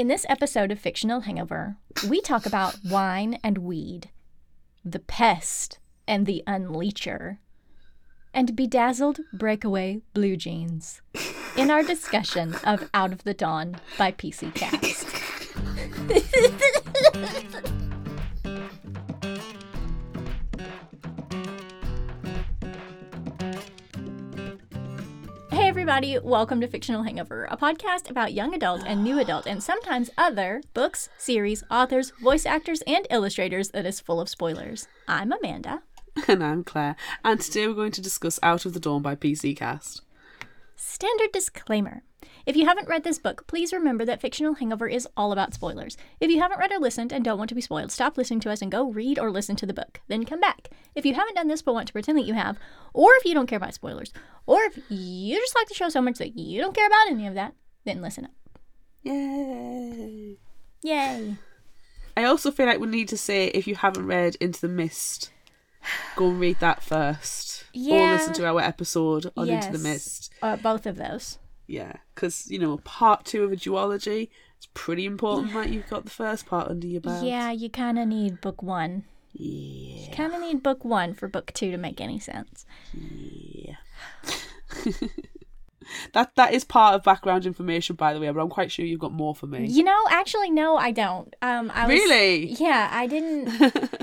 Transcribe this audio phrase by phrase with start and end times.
[0.00, 1.76] In this episode of Fictional Hangover,
[2.08, 4.08] we talk about wine and weed,
[4.82, 5.78] the pest
[6.08, 7.36] and the unleecher,
[8.32, 11.02] and bedazzled breakaway blue jeans
[11.54, 15.06] in our discussion of Out of the Dawn by PC Cast.
[25.70, 30.10] everybody, welcome to Fictional Hangover, a podcast about young adult and new adult and sometimes
[30.18, 34.88] other books, series, authors, voice actors, and illustrators that is full of spoilers.
[35.06, 35.82] I'm Amanda.
[36.26, 39.56] And I'm Claire, and today we're going to discuss Out of the Dawn by PC
[39.56, 40.02] Cast.
[40.74, 42.02] Standard disclaimer.
[42.46, 45.96] If you haven't read this book, please remember that Fictional Hangover is all about spoilers.
[46.20, 48.50] If you haven't read or listened and don't want to be spoiled, stop listening to
[48.50, 50.00] us and go read or listen to the book.
[50.08, 50.70] Then come back.
[50.94, 52.58] If you haven't done this but want to pretend that you have,
[52.94, 54.12] or if you don't care about spoilers,
[54.46, 57.26] or if you just like the show so much that you don't care about any
[57.26, 58.32] of that, then listen up.
[59.02, 60.36] Yay!
[60.82, 61.36] Yay.
[62.16, 65.30] I also feel like we need to say if you haven't read Into the Mist,
[66.16, 67.64] go and read that first.
[67.72, 68.10] Yeah.
[68.10, 70.32] Or listen to our episode on Into the Mist.
[70.42, 71.38] Uh, both of those.
[71.70, 76.04] Yeah, because, you know, part two of a duology, it's pretty important that you've got
[76.04, 77.24] the first part under your belt.
[77.24, 79.04] Yeah, you kind of need book one.
[79.32, 80.08] Yeah.
[80.08, 82.66] You kind of need book one for book two to make any sense.
[82.92, 83.76] Yeah.
[86.12, 88.98] that that is part of background information, by the way, but I'm quite sure you've
[88.98, 89.66] got more for me.
[89.66, 91.34] You know, actually, no, I don't.
[91.40, 92.46] Um, I was, Really?
[92.54, 93.48] Yeah, I didn't.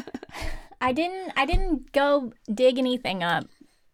[0.81, 1.33] I didn't.
[1.35, 3.47] I didn't go dig anything up.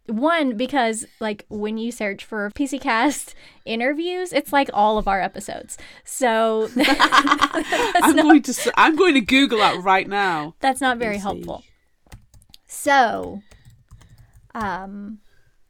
[0.06, 5.20] One because like when you search for PC Cast interviews, it's like all of our
[5.20, 5.78] episodes.
[6.04, 10.54] So I'm going to I'm going to Google that right now.
[10.60, 11.28] that's not very Let's see.
[11.28, 11.64] helpful.
[12.66, 13.40] So,
[14.54, 15.20] um,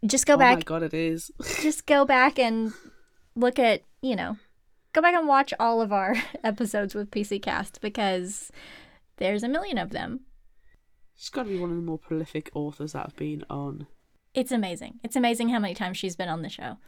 [0.06, 1.30] just go back oh my god, it is.
[1.60, 2.72] Just go back and
[3.36, 4.36] look at you know,
[4.92, 8.50] go back and watch all of our episodes with PC Cast because
[9.18, 10.20] there's a million of them.
[11.16, 13.86] She's got to be one of the more prolific authors that have been on.
[14.34, 14.98] It's amazing.
[15.02, 16.78] It's amazing how many times she's been on the show.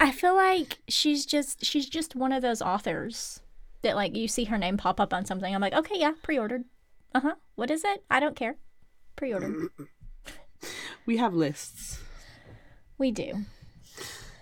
[0.00, 3.40] I feel like she's just she's just one of those authors
[3.82, 5.54] that like you see her name pop up on something.
[5.54, 6.64] I'm like, okay, yeah, pre-ordered.
[7.14, 7.34] Uh huh.
[7.54, 8.02] What is it?
[8.10, 8.56] I don't care.
[9.16, 9.68] Pre-ordered.
[11.06, 11.98] We have lists.
[12.96, 13.44] we do.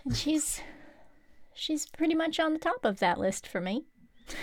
[0.04, 0.60] And she's
[1.52, 3.84] she's pretty much on the top of that list for me.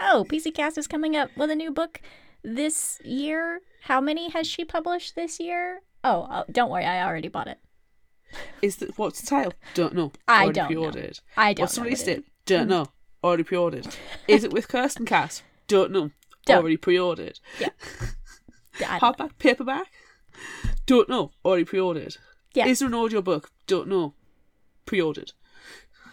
[0.00, 2.00] oh, PC Cast is coming up with a new book
[2.42, 3.60] this year.
[3.82, 5.82] How many has she published this year?
[6.04, 7.58] Oh, oh don't worry, I already bought it.
[8.60, 9.52] Is the what's the title?
[9.74, 10.12] Don't know.
[10.26, 11.20] I Already don't pre-ordered.
[11.36, 12.24] I don't What's the know release it date?
[12.46, 12.70] Don't hmm.
[12.70, 12.86] know.
[13.24, 13.88] Already pre-ordered.
[14.26, 15.42] Is it with Kristin Cast?
[15.66, 16.10] Don't know.
[16.46, 16.58] Don't.
[16.58, 17.40] Already pre-ordered.
[17.58, 17.72] Don't.
[18.80, 19.86] Hardback, paperback?
[20.86, 21.32] Don't know.
[21.44, 22.16] Already pre-ordered.
[22.54, 22.66] Yeah.
[22.66, 23.50] Is there an audiobook?
[23.66, 24.14] Don't know.
[24.86, 25.32] Pre-ordered.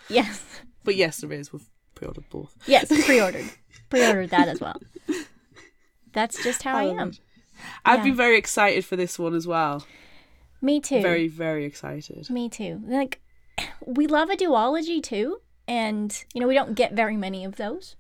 [0.09, 0.43] Yes.
[0.83, 1.53] But yes, there is.
[1.53, 2.55] We've pre-ordered both.
[2.65, 3.49] Yes, pre-ordered.
[3.89, 4.81] pre-ordered that as well.
[6.15, 7.11] That's just how I am.
[7.85, 8.03] I've Yeah.
[8.05, 9.85] been very excited for this one as well.
[10.61, 11.01] Me too.
[11.01, 12.27] Very, very excited.
[12.31, 12.81] Me too.
[12.87, 13.21] Like
[13.85, 17.95] we love a duology too, and you know, we don't get very many of those.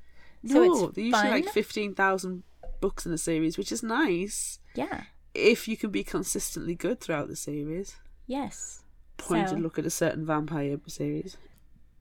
[0.47, 2.43] So no, it's they're usually like 15,000
[2.81, 5.03] books in a series, which is nice Yeah.
[5.33, 7.95] if you can be consistently good throughout the series.
[8.27, 8.83] Yes.
[9.17, 11.37] Point So- and look at a certain vampire series.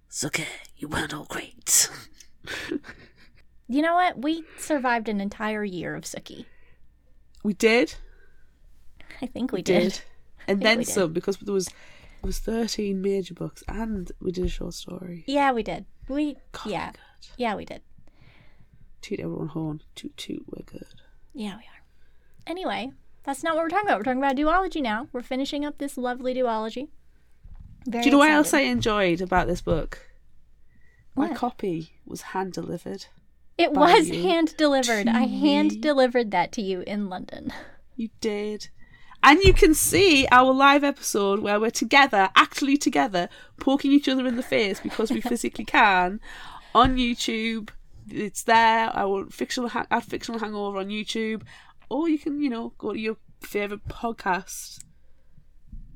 [0.08, 0.46] It's okay.
[0.76, 1.88] you weren't all great.
[3.68, 4.20] You know what?
[4.22, 6.44] We survived an entire year of Sookie.
[7.42, 7.94] We did.
[9.22, 10.00] I think we did.
[10.46, 10.92] And then we did.
[10.92, 11.74] some because there was there
[12.24, 15.24] was 13 major books and we did a short story.
[15.26, 15.86] Yeah, we did.
[16.06, 16.92] We God, yeah.
[17.38, 17.80] Yeah, we did.
[19.00, 19.80] Toot everyone horn.
[19.94, 20.86] Toot toot, we're good.
[21.32, 21.82] Yeah, we are.
[22.46, 22.92] Anyway,
[23.22, 23.98] that's not what we're talking about.
[24.00, 25.08] We're talking about duology now.
[25.14, 26.88] We're finishing up this lovely duology.
[27.86, 29.98] Very Do you know what else I enjoyed about this book?
[31.16, 31.36] My What?
[31.38, 33.06] copy was hand delivered.
[33.56, 35.08] It was you hand delivered.
[35.08, 37.52] I hand delivered that to you in London.
[37.96, 38.68] You did.
[39.22, 43.28] And you can see our live episode where we're together, actually together,
[43.58, 46.20] poking each other in the face because we physically can
[46.74, 47.70] on YouTube.
[48.10, 48.90] It's there.
[48.94, 51.42] Our fictional ha- our fictional hangover on YouTube,
[51.88, 54.84] or you can you know go to your favorite podcast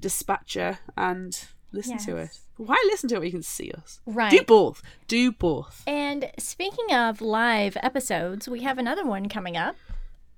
[0.00, 2.38] dispatcher and listen to it.
[2.56, 3.18] Why listen to it?
[3.18, 4.00] when You can see us.
[4.06, 4.30] Right.
[4.30, 4.82] Do both.
[5.06, 5.82] Do both.
[5.86, 9.76] And speaking of live episodes, we have another one coming up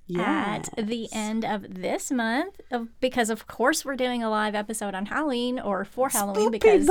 [0.07, 0.61] Yeah.
[0.77, 4.95] at the end of this month of, because of course we're doing a live episode
[4.95, 6.89] on Halloween or for Halloween because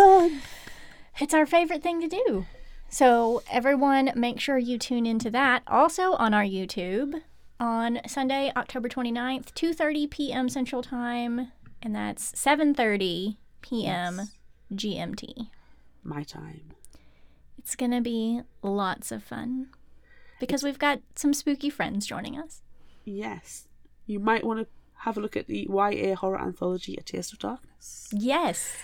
[1.19, 2.45] it's our favorite thing to do.
[2.89, 7.21] So everyone make sure you tune into that also on our YouTube
[7.59, 10.47] on Sunday, October 29th, 2:30 p.m.
[10.49, 11.51] Central Time,
[11.83, 14.17] and that's 7:30 p.m.
[14.17, 14.35] Yes.
[14.73, 15.47] GMT.
[16.03, 16.71] my time.
[17.57, 19.67] It's It's going to be lots of fun
[20.39, 22.61] because we've got some spooky friends joining us.
[23.05, 23.67] Yes.
[24.05, 24.67] You might want to
[25.03, 28.09] have a look at the YA horror anthology A Taste of Darkness.
[28.11, 28.75] Yes.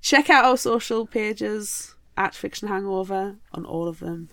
[0.00, 4.28] Check out our social pages at Fiction Hangover on all of them.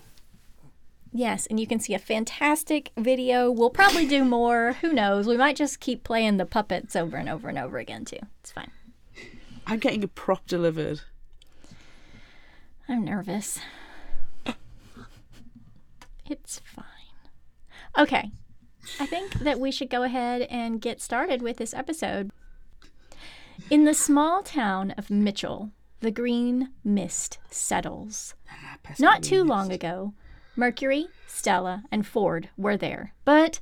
[1.12, 3.50] Yes, and you can see a fantastic video.
[3.50, 4.74] We'll probably do more.
[4.81, 5.27] Who knows?
[5.27, 8.19] We might just keep playing the puppets over and over and over again, too.
[8.42, 8.71] It's fine.
[9.68, 11.02] I'm getting a prop delivered.
[12.88, 13.60] I'm nervous.
[16.30, 16.86] It's fine.
[17.98, 18.32] Okay.
[19.00, 22.32] I think that we should go ahead and get started with this episode.
[23.70, 25.72] In the small town of Mitchell,
[26.02, 28.36] the green mist settles.
[29.00, 30.14] Not too long ago,
[30.56, 33.14] Mercury, Stella, and Ford were there.
[33.24, 33.60] But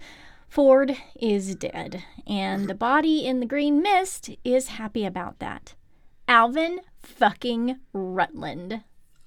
[0.49, 5.75] Ford is dead, and the body in the green mist is happy about that.
[6.27, 8.83] Alvin fucking Rutland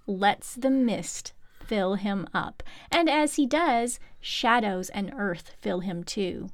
[0.06, 6.02] lets the mist fill him up, and as he does, shadows and earth fill him
[6.02, 6.48] too.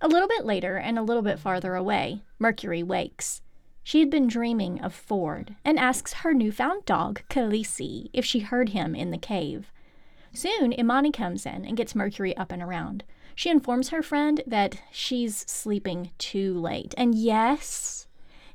[0.00, 3.42] A little bit later, and a little bit farther away, Mercury wakes.
[3.82, 8.70] She had been dreaming of Ford and asks her newfound dog, Khaleesi, if she heard
[8.70, 9.70] him in the cave.
[10.32, 13.04] Soon, Imani comes in and gets Mercury up and around.
[13.34, 16.94] She informs her friend that she's sleeping too late.
[16.96, 18.05] And yes,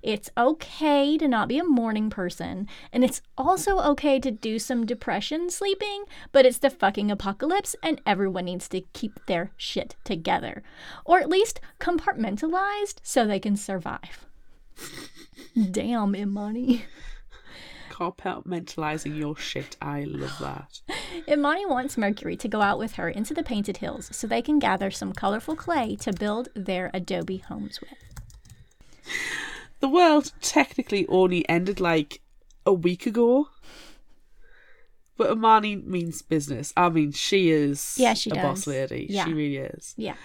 [0.01, 4.85] it's okay to not be a morning person, and it's also okay to do some
[4.85, 10.63] depression sleeping, but it's the fucking apocalypse, and everyone needs to keep their shit together.
[11.05, 14.25] Or at least compartmentalized so they can survive.
[15.71, 16.85] Damn, Imani.
[17.89, 19.77] Compartmentalizing your shit.
[19.81, 20.81] I love that.
[21.27, 24.57] Imani wants Mercury to go out with her into the Painted Hills so they can
[24.57, 27.91] gather some colorful clay to build their adobe homes with.
[29.81, 32.21] The world technically only ended like
[32.65, 33.49] a week ago.
[35.17, 36.71] But Imani means business.
[36.77, 38.43] I mean, she is Yeah, she a does.
[38.43, 39.07] boss lady.
[39.09, 39.25] Yeah.
[39.25, 39.93] She really is.
[39.97, 40.15] Yeah.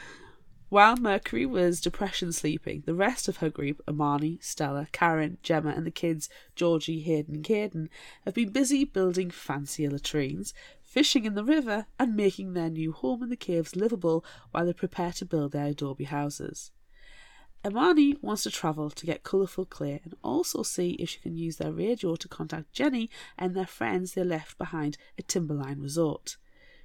[0.69, 5.87] While Mercury was depression sleeping, the rest of her group, Imani, Stella, Karen, Gemma, and
[5.87, 7.89] the kids, Georgie, Hayden, and Caden,
[8.25, 13.23] have been busy building fancier latrines, fishing in the river, and making their new home
[13.23, 16.73] in the caves livable while they prepare to build their adobe houses.
[17.67, 21.57] Imani wants to travel to get colourful clear and also see if she can use
[21.57, 26.37] their radio to contact Jenny and their friends they left behind at Timberline Resort.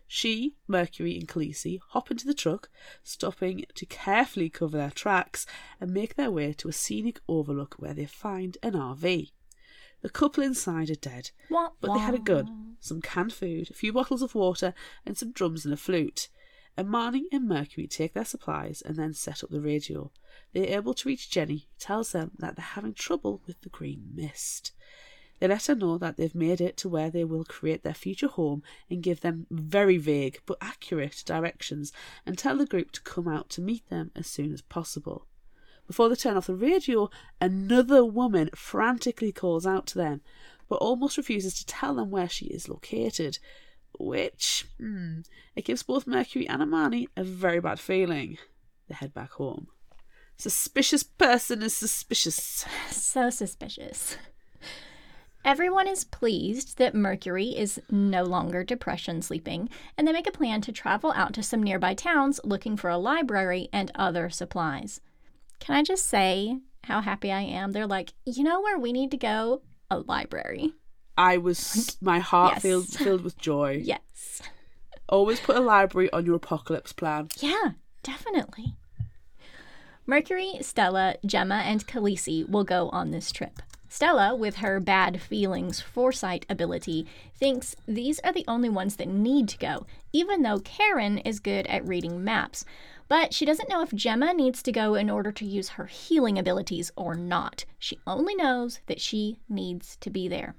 [0.07, 2.69] She, Mercury, and Khaleesi hop into the truck,
[3.03, 5.45] stopping to carefully cover their tracks
[5.79, 9.31] and make their way to a scenic overlook where they find an RV.
[10.01, 11.29] The couple inside are dead,
[11.79, 14.73] but they had a gun, some canned food, a few bottles of water,
[15.05, 16.27] and some drums and a flute.
[16.79, 20.11] Imani and Mercury take their supplies and then set up the radio.
[20.53, 23.69] They are able to reach Jenny, who tells them that they're having trouble with the
[23.69, 24.71] green mist.
[25.39, 28.27] They let her know that they've made it to where they will create their future
[28.27, 31.91] home and give them very vague but accurate directions
[32.27, 35.25] and tell the group to come out to meet them as soon as possible.
[35.87, 37.09] Before they turn off the radio,
[37.41, 40.21] another woman frantically calls out to them,
[40.69, 43.39] but almost refuses to tell them where she is located,
[43.99, 45.19] which hmm,
[45.55, 48.37] it gives both Mercury and Imani a very bad feeling.
[48.87, 49.67] They head back home.
[50.37, 52.65] Suspicious person is suspicious.
[52.89, 54.17] So suspicious.
[55.43, 60.61] Everyone is pleased that Mercury is no longer depression sleeping, and they make a plan
[60.61, 65.01] to travel out to some nearby towns looking for a library and other supplies.
[65.59, 67.71] Can I just say how happy I am?
[67.71, 69.61] They're like, you know where we need to go?
[69.89, 70.73] A library.
[71.21, 72.61] I was my heart Yes.
[72.63, 73.81] filled filled with joy.
[73.85, 74.41] Yes.
[75.07, 77.27] Always put a library on your apocalypse plan.
[77.39, 78.75] Yeah, definitely.
[80.05, 83.61] Mercury, Stella, Gemma, and Khaleesi will go on this trip.
[83.89, 89.49] Stella, with her bad feelings foresight ability, thinks these are the only ones that need
[89.49, 92.63] to go, even though Karen is good at reading maps.
[93.09, 96.39] But she doesn't know if Gemma needs to go in order to use her healing
[96.39, 97.65] abilities or not.
[97.77, 100.55] She only knows that she needs to be there.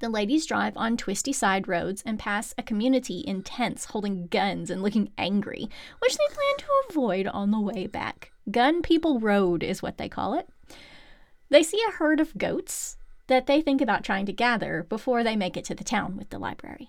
[0.00, 4.70] The ladies drive on twisty side roads and pass a community in tents holding guns
[4.70, 8.30] and looking angry, which they plan to avoid on the way back.
[8.48, 10.48] Gun People Road is what they call it.
[11.48, 15.34] They see a herd of goats that they think about trying to gather before they
[15.34, 16.88] make it to the town with the library.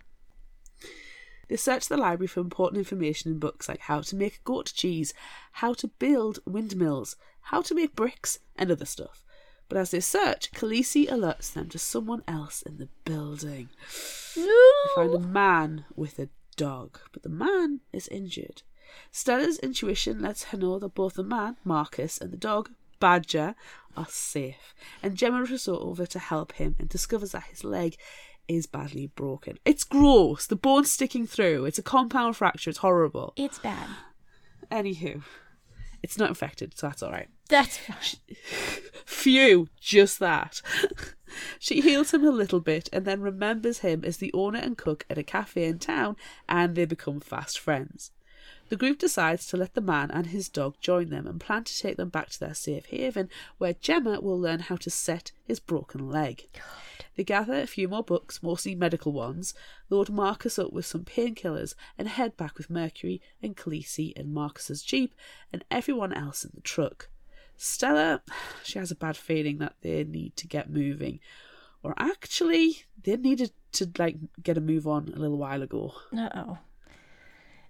[1.48, 5.16] They search the library for important information in books like how to make goat cheese,
[5.54, 9.26] how to build windmills, how to make bricks, and other stuff.
[9.70, 13.70] But as they search, Khaleesi alerts them to someone else in the building.
[14.36, 14.48] They
[14.96, 18.64] find a man with a dog, but the man is injured.
[19.12, 23.56] Stella's intuition lets her know that both the man, Marcus, and the dog, Badger,
[23.96, 27.96] are safe, and Gemma rushes over to help him and discovers that his leg
[28.48, 29.58] is badly broken.
[29.64, 30.48] It's gross.
[30.48, 31.66] The bone's sticking through.
[31.66, 32.72] It's a compound fracture.
[32.72, 33.34] It's horrible.
[33.38, 33.88] It's bad.
[34.72, 35.22] Anywho,
[36.02, 37.30] it's not infected, so that's all right.
[37.50, 38.38] That's fine.
[39.06, 40.62] Phew, just that.
[41.60, 45.06] she heals him a little bit and then remembers him as the owner and cook
[45.10, 46.16] at a cafe in town,
[46.48, 48.12] and they become fast friends.
[48.70, 51.78] The group decides to let the man and his dog join them and plan to
[51.78, 55.60] take them back to their safe haven, where Gemma will learn how to set his
[55.60, 56.48] broken leg.
[57.16, 59.56] They gather a few more books, mostly medical ones,
[59.90, 64.84] load Marcus up with some painkillers, and head back with Mercury and Khaleesi in Marcus's
[64.84, 65.16] jeep
[65.52, 67.10] and everyone else in the truck.
[67.62, 68.22] Stella,
[68.64, 71.20] she has a bad feeling that they need to get moving.
[71.84, 75.94] Or actually, they needed to like get a move on a little while ago.
[76.18, 76.58] Uh oh.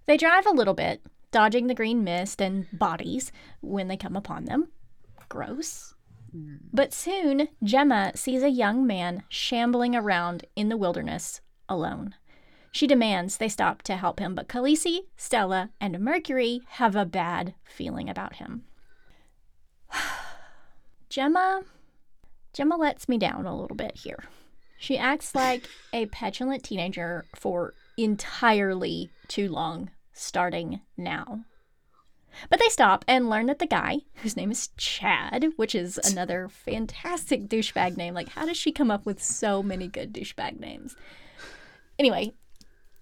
[0.06, 4.44] They drive a little bit, dodging the green mist and bodies when they come upon
[4.44, 4.68] them.
[5.28, 5.94] Gross.
[6.72, 12.14] But soon, Gemma sees a young man shambling around in the wilderness alone.
[12.70, 17.54] She demands they stop to help him, but Khaleesi, Stella, and Mercury have a bad
[17.64, 18.62] feeling about him.
[21.08, 21.62] Gemma
[22.52, 24.24] Gemma lets me down a little bit here.
[24.78, 31.44] She acts like a petulant teenager for entirely too long, starting now.
[32.48, 36.48] But they stop and learn that the guy, whose name is Chad, which is another
[36.48, 40.96] fantastic douchebag name, like, how does she come up with so many good douchebag names?
[41.98, 42.32] Anyway,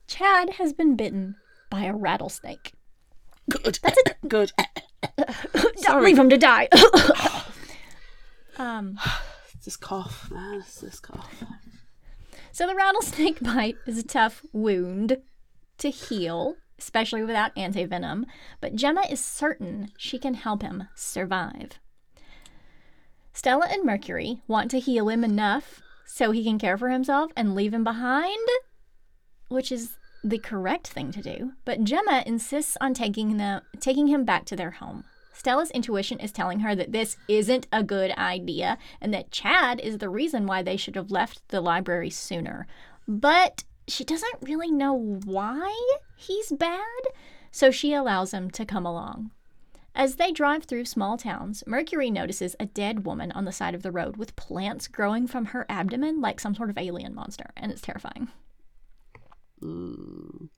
[0.07, 1.37] Chad has been bitten
[1.71, 2.73] by a rattlesnake.
[3.50, 3.78] Good.
[3.83, 4.52] That's Good.
[5.16, 6.04] Don't Sorry.
[6.04, 6.68] leave him to die.
[8.58, 8.98] um,
[9.54, 10.58] It's this cough, man.
[10.60, 11.42] It's this cough.
[12.52, 15.18] so the rattlesnake bite is a tough wound
[15.78, 18.24] to heal, especially without antivenom,
[18.60, 21.78] but Gemma is certain she can help him survive.
[23.32, 27.54] Stella and Mercury want to heal him enough so he can care for himself and
[27.54, 28.48] leave him behind,
[29.48, 31.52] which is the correct thing to do.
[31.64, 35.04] But Gemma insists on taking the taking him back to their home.
[35.32, 39.98] Stella's intuition is telling her that this isn't a good idea and that Chad is
[39.98, 42.66] the reason why they should have left the library sooner.
[43.06, 44.92] But she doesn't really know
[45.25, 45.72] why
[46.16, 46.82] he's bad,
[47.52, 49.30] so she allows him to come along.
[49.94, 53.82] As they drive through small towns, Mercury notices a dead woman on the side of
[53.82, 57.72] the road with plants growing from her abdomen like some sort of alien monster, and
[57.72, 58.28] it's terrifying.
[59.62, 60.48] Ooh.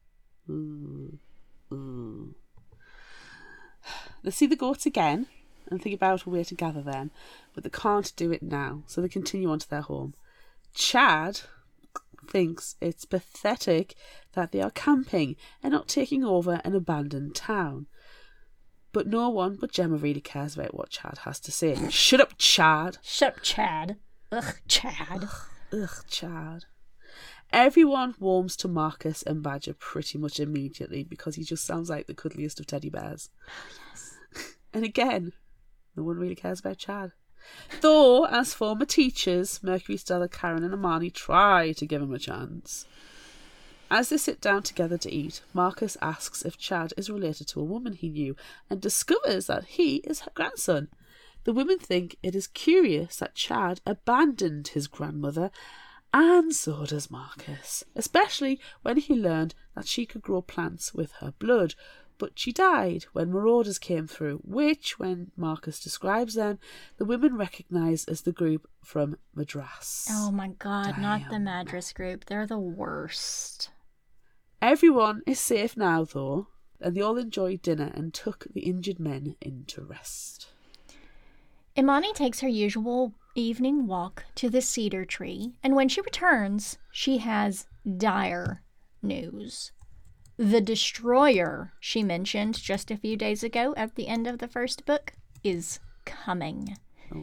[1.73, 2.35] Ooh.
[4.23, 5.26] They see the goats again
[5.71, 7.11] and think about a way to gather them,
[7.54, 10.14] but they can't do it now, so they continue on to their home.
[10.75, 11.40] Chad
[12.28, 13.95] thinks it's pathetic
[14.33, 17.87] that they are camping and not taking over an abandoned town.
[18.92, 21.88] But no one but Gemma really cares about what Chad has to say.
[21.90, 22.99] Shut up, Chad!
[23.02, 23.97] Shut up, Chad.
[24.33, 25.28] Ugh, Chad.
[25.73, 26.64] Ugh, Chad.
[27.52, 32.14] Everyone warms to Marcus and Badger pretty much immediately because he just sounds like the
[32.14, 33.30] cuddliest of teddy bears.
[33.90, 34.14] Yes.
[34.73, 35.33] and again,
[35.97, 37.12] no one really cares about Chad.
[37.80, 42.87] Though, as former teachers, Mercury, Stella, Karen, and Imani try to give him a chance.
[43.90, 47.64] As they sit down together to eat, Marcus asks if Chad is related to a
[47.64, 48.37] woman he knew
[48.69, 50.88] and discovers that he is her grandson.
[51.42, 55.50] The women think it is curious that Chad abandoned his grandmother,
[56.12, 61.33] and so does Marcus, especially when he learned that she could grow plants with her
[61.38, 61.75] blood.
[62.19, 66.59] But she died when marauders came through, which, when Marcus describes them,
[66.99, 70.07] the women recognise as the group from Madras.
[70.11, 72.26] Oh my god, not the Madras group.
[72.26, 73.71] They're the worst.
[74.61, 76.49] Everyone is safe now, though,
[76.79, 80.50] and they all enjoyed dinner and took the injured men into rest.
[81.81, 87.17] Imani takes her usual evening walk to the cedar tree, and when she returns, she
[87.17, 88.63] has dire
[89.01, 89.73] news.
[90.37, 94.85] The destroyer she mentioned just a few days ago at the end of the first
[94.85, 96.77] book is coming.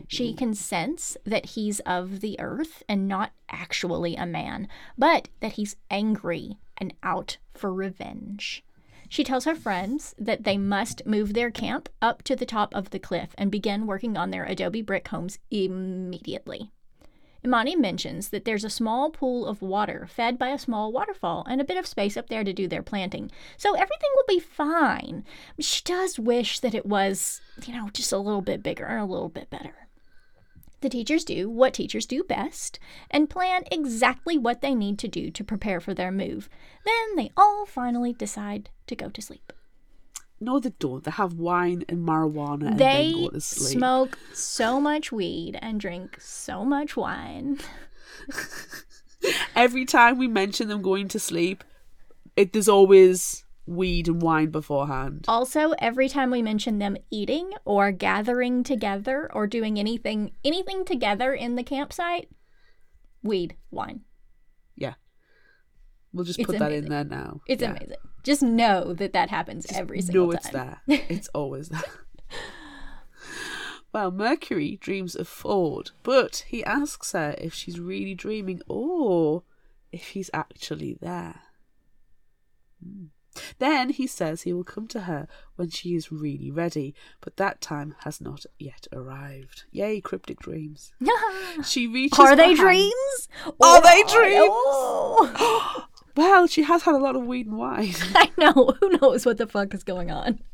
[0.07, 0.35] She oh.
[0.35, 5.75] can sense that he's of the earth and not actually a man, but that he's
[5.91, 8.63] angry and out for revenge.
[9.09, 12.89] She tells her friends that they must move their camp up to the top of
[12.89, 16.71] the cliff and begin working on their adobe brick homes immediately.
[17.45, 21.61] Imani mentions that there's a small pool of water fed by a small waterfall and
[21.61, 25.23] a bit of space up there to do their planting, so everything will be fine.
[25.59, 29.05] She does wish that it was, you know, just a little bit bigger and a
[29.05, 29.86] little bit better.
[30.81, 32.79] The teachers do what teachers do best
[33.09, 36.49] and plan exactly what they need to do to prepare for their move.
[36.85, 39.53] Then they all finally decide to go to sleep.
[40.39, 41.03] No, they don't.
[41.03, 43.79] They have wine and marijuana and they then go to sleep.
[43.79, 47.59] smoke so much weed and drink so much wine.
[49.55, 51.63] Every time we mention them going to sleep,
[52.35, 55.25] it there's always weed and wine beforehand.
[55.27, 61.33] Also, every time we mention them eating or gathering together or doing anything anything together
[61.33, 62.29] in the campsite,
[63.21, 64.01] weed, wine.
[64.75, 64.93] Yeah.
[66.13, 67.41] We'll just It's put that in there now.
[67.47, 67.71] It's Yeah.
[67.71, 67.97] amazing.
[68.23, 70.31] Just know that that happens every single time.
[70.31, 70.81] No, it's there.
[71.09, 71.81] It's always there.
[73.93, 79.43] well, Mercury dreams of Ford, but he asks her if she's really dreaming or
[79.91, 81.41] if he's actually there.
[82.83, 83.05] Hmm.
[83.59, 87.61] Then he says he will come to her when she is really ready, but that
[87.61, 89.63] time has not yet arrived.
[89.71, 90.91] Yay, cryptic dreams.
[91.65, 93.29] She reaches Are they behind- dreams?
[93.61, 94.49] Are they dreams?
[94.49, 95.85] Oh.
[96.15, 97.93] Well, she has had a lot of weed and wine.
[98.15, 98.73] I know.
[98.79, 100.39] Who knows what the fuck is going on?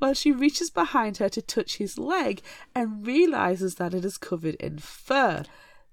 [0.00, 2.42] Well, she reaches behind her to touch his leg
[2.74, 5.44] and realizes that it is covered in fur,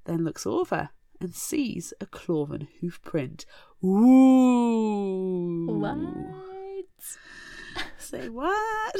[0.05, 0.89] then looks over
[1.21, 3.45] and sees a cloven hoof print.
[3.85, 5.65] Ooh.
[5.67, 5.97] What?
[7.97, 8.95] Say what?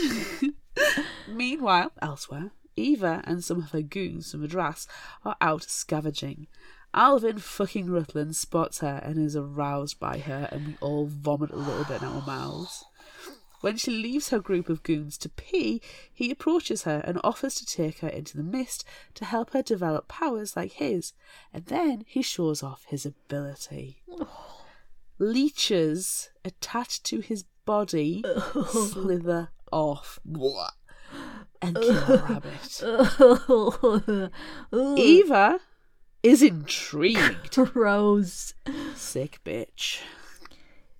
[1.28, 4.88] Meanwhile, elsewhere, Eva and some of her goons from Madras
[5.24, 6.48] are out scavenging.
[6.94, 11.56] Alvin fucking Rutland spots her and is aroused by her, and we all vomit a
[11.56, 12.84] little bit in our mouths.
[13.62, 15.82] When she leaves her group of goons to pee,
[16.14, 18.84] he approaches her and offers to take her into the mist
[19.16, 21.14] to help her develop powers like his,
[21.54, 24.04] and then he shows off his ability.
[25.24, 28.24] Leeches attached to his body
[28.70, 30.20] slither off
[31.62, 32.82] and kill a rabbit.
[35.00, 35.60] Eva
[36.22, 37.58] is intrigued.
[37.74, 38.54] Rose.
[38.96, 40.02] Sick bitch.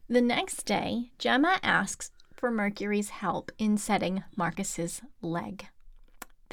[0.08, 5.68] The next day, Gemma asks for Mercury's help in setting Marcus's leg.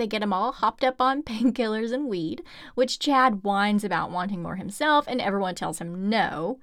[0.00, 2.42] They get him all hopped up on painkillers and weed,
[2.74, 6.58] which Chad whines about wanting more himself, and everyone tells him no.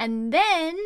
[0.00, 0.76] And then,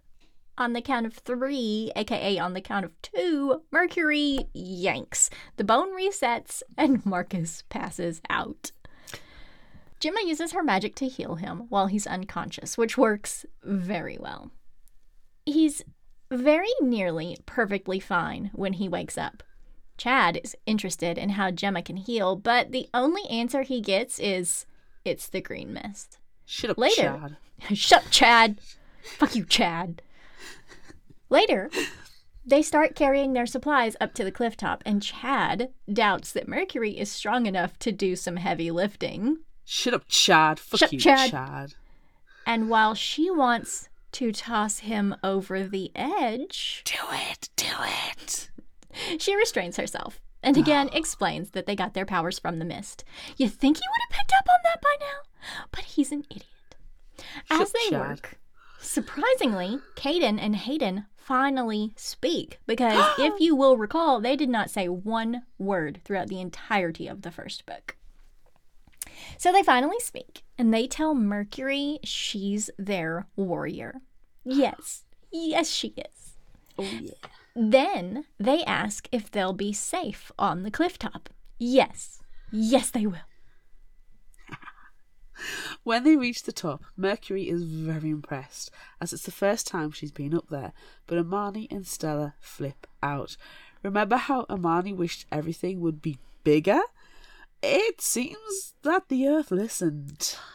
[0.58, 5.30] on the count of three, aka on the count of two, Mercury yanks.
[5.56, 8.72] The bone resets, and Marcus passes out.
[10.00, 14.50] Gemma uses her magic to heal him while he's unconscious, which works very well.
[15.46, 15.84] He's
[16.32, 19.44] very nearly perfectly fine when he wakes up.
[19.96, 24.66] Chad is interested in how Gemma can heal, but the only answer he gets is
[25.04, 26.18] it's the green mist.
[26.44, 26.96] Shut up, Later.
[26.96, 27.36] Chad.
[27.76, 28.60] Shut up, Chad.
[29.02, 30.02] Fuck you, Chad.
[31.30, 31.70] Later,
[32.44, 36.98] they start carrying their supplies up to the cliff top, and Chad doubts that Mercury
[36.98, 39.38] is strong enough to do some heavy lifting.
[39.64, 40.58] Shut up, Chad.
[40.58, 41.30] Fuck Shut you, Chad.
[41.30, 41.74] Chad.
[42.46, 47.48] And while she wants to toss him over the edge, Do it.
[47.56, 47.66] Do
[48.16, 48.50] it.
[49.18, 53.04] she restrains herself and again explains that they got their powers from the mist.
[53.36, 55.64] You think he would have picked up on that by now?
[55.70, 56.44] But he's an idiot.
[57.50, 58.00] As Shut they Chad.
[58.00, 58.38] work,
[58.80, 64.88] surprisingly, Caden and Hayden finally speak because if you will recall, they did not say
[64.88, 67.96] one word throughout the entirety of the first book.
[69.38, 74.00] So they finally speak and they tell Mercury she's their warrior.
[74.44, 76.34] Yes, yes, she is.
[76.78, 77.12] Oh, yeah.
[77.54, 81.28] Then they ask if they'll be safe on the cliff top.
[81.58, 83.28] Yes, yes, they will.
[85.84, 90.12] When they reach the top, Mercury is very impressed, as it's the first time she's
[90.12, 90.72] been up there,
[91.06, 93.36] but Imani and Stella flip out.
[93.82, 96.80] Remember how Imani wished everything would be bigger?
[97.62, 100.36] It seems that the Earth listened.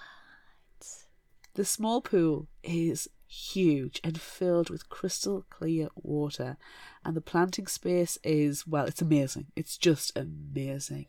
[1.55, 6.57] The small pool is huge and filled with crystal clear water,
[7.05, 9.47] and the planting space is, well, it's amazing.
[9.55, 11.05] It's just amazing.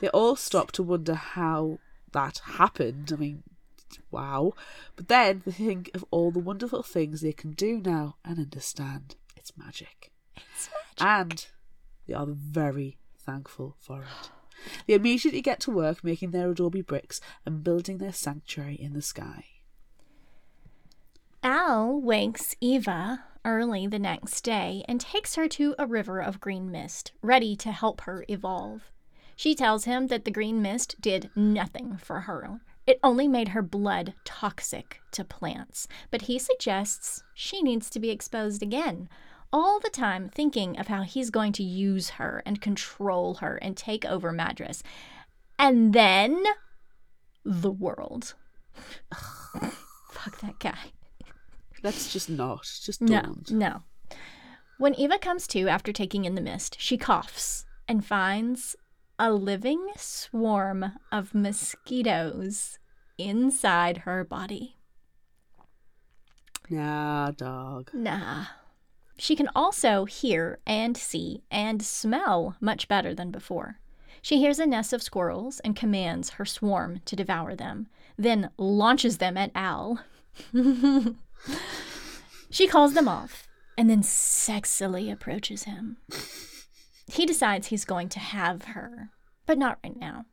[0.00, 1.78] They all stop to wonder how
[2.12, 3.10] that happened.
[3.12, 3.44] I mean,
[4.10, 4.52] wow.
[4.96, 9.14] But then they think of all the wonderful things they can do now and understand
[9.36, 10.10] it's magic.
[10.36, 11.06] It's magic.
[11.06, 11.46] And
[12.06, 14.30] they are very thankful for it.
[14.86, 19.00] They immediately get to work making their adobe bricks and building their sanctuary in the
[19.00, 19.44] sky.
[21.42, 26.70] Al wakes Eva early the next day and takes her to a river of green
[26.70, 28.92] mist, ready to help her evolve.
[29.36, 32.60] She tells him that the green mist did nothing for her.
[32.86, 38.10] It only made her blood toxic to plants, but he suggests she needs to be
[38.10, 39.08] exposed again,
[39.50, 43.78] all the time thinking of how he's going to use her and control her and
[43.78, 44.82] take over Madras.
[45.58, 46.44] And then
[47.46, 48.34] the world.
[50.10, 50.92] Fuck that guy.
[51.82, 52.64] Let's just not.
[52.82, 53.50] Just don't.
[53.50, 53.82] No, no.
[54.78, 58.76] When Eva comes to after taking in the mist, she coughs and finds
[59.18, 62.78] a living swarm of mosquitoes
[63.18, 64.76] inside her body.
[66.70, 67.90] Nah, dog.
[67.92, 68.46] Nah.
[69.18, 73.78] She can also hear and see and smell much better than before.
[74.22, 79.18] She hears a nest of squirrels and commands her swarm to devour them, then launches
[79.18, 80.02] them at Al.
[82.50, 85.96] she calls them off and then sexily approaches him.
[87.06, 89.10] He decides he's going to have her,
[89.46, 90.26] but not right now.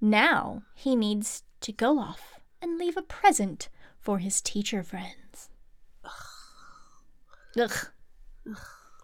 [0.00, 3.68] Now he needs to go off and leave a present
[3.98, 5.48] for his teacher friends.
[6.04, 6.12] Ugh.
[7.58, 8.56] Ugh.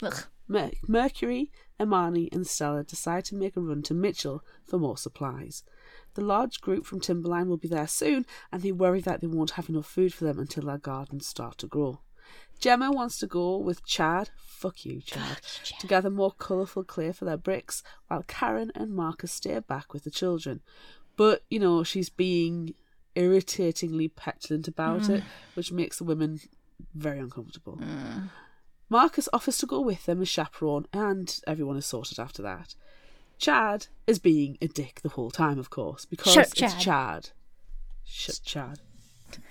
[0.03, 0.25] Ugh.
[0.49, 5.64] Mer- Mercury, Imani, and Stella decide to make a run to Mitchell for more supplies.
[6.14, 9.53] The large group from Timberline will be there soon, and they worry that they won't
[9.53, 12.01] have enough food for them until their gardens start to grow.
[12.59, 15.40] Gemma wants to go with Chad, fuck you, Chad,
[15.81, 20.05] to gather more colourful clay for their bricks, while Karen and Marcus stay back with
[20.05, 20.61] the children.
[21.16, 22.75] But, you know, she's being
[23.14, 25.27] irritatingly petulant about it, mm.
[25.55, 26.40] which makes the women
[26.94, 27.79] very uncomfortable.
[27.79, 28.31] Mm.
[28.88, 32.75] Marcus offers to go with them as chaperone, and everyone is sorted after that.
[33.42, 36.78] Chad is being a dick the whole time, of course, because Shut it's Chad.
[36.78, 37.31] Chad.
[38.05, 38.78] Shut Chad.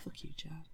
[0.06, 0.69] Fuck you, Chad.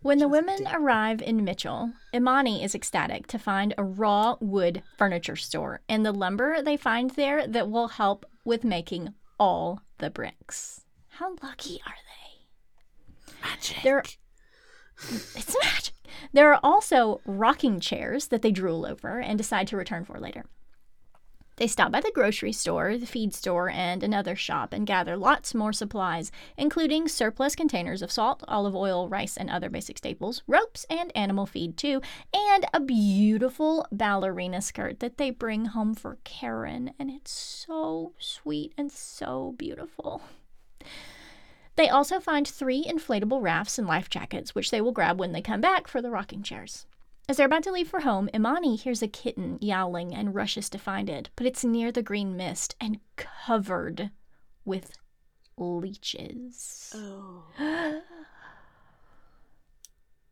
[0.00, 5.36] When the women arrive in Mitchell, Imani is ecstatic to find a raw wood furniture
[5.36, 10.86] store and the lumber they find there that will help with making all the bricks.
[11.08, 13.34] How lucky are they?
[13.46, 13.82] Magic.
[13.82, 14.02] There,
[15.34, 15.94] it's magic.
[16.32, 20.46] There are also rocking chairs that they drool over and decide to return for later.
[21.56, 25.54] They stop by the grocery store, the feed store, and another shop and gather lots
[25.54, 30.84] more supplies, including surplus containers of salt, olive oil, rice, and other basic staples, ropes,
[30.90, 32.02] and animal feed too,
[32.34, 38.74] and a beautiful ballerina skirt that they bring home for Karen, and it's so sweet
[38.76, 40.22] and so beautiful.
[41.76, 45.42] They also find three inflatable rafts and life jackets, which they will grab when they
[45.42, 46.86] come back for the rocking chairs.
[47.26, 50.78] As they're about to leave for home, Imani hears a kitten yowling and rushes to
[50.78, 54.10] find it, but it's near the green mist and covered
[54.64, 54.92] with
[55.56, 56.94] leeches.
[56.94, 58.02] Oh.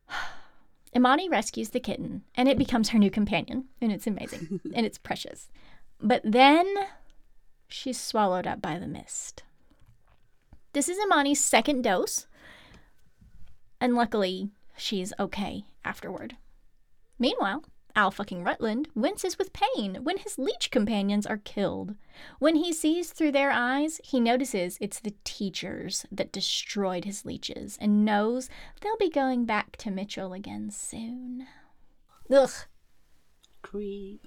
[0.95, 4.99] Imani rescues the kitten, and it becomes her new companion, and it's amazing, and it's
[4.99, 5.49] precious.
[5.99, 6.67] But then
[7.69, 9.45] she's swallowed up by the mist.
[10.75, 12.27] This is Imani's second dose,
[13.81, 16.37] and luckily, she's okay afterward.
[17.23, 17.63] Meanwhile,
[17.95, 21.95] Al fucking Rutland winces with pain when his leech companions are killed.
[22.41, 27.79] When he sees through their eyes, he notices it's the teachers that destroyed his leeches
[27.81, 31.47] and knows they'll be going back to Mitchell again soon.
[32.29, 32.51] Ugh.
[33.63, 34.27] Creep.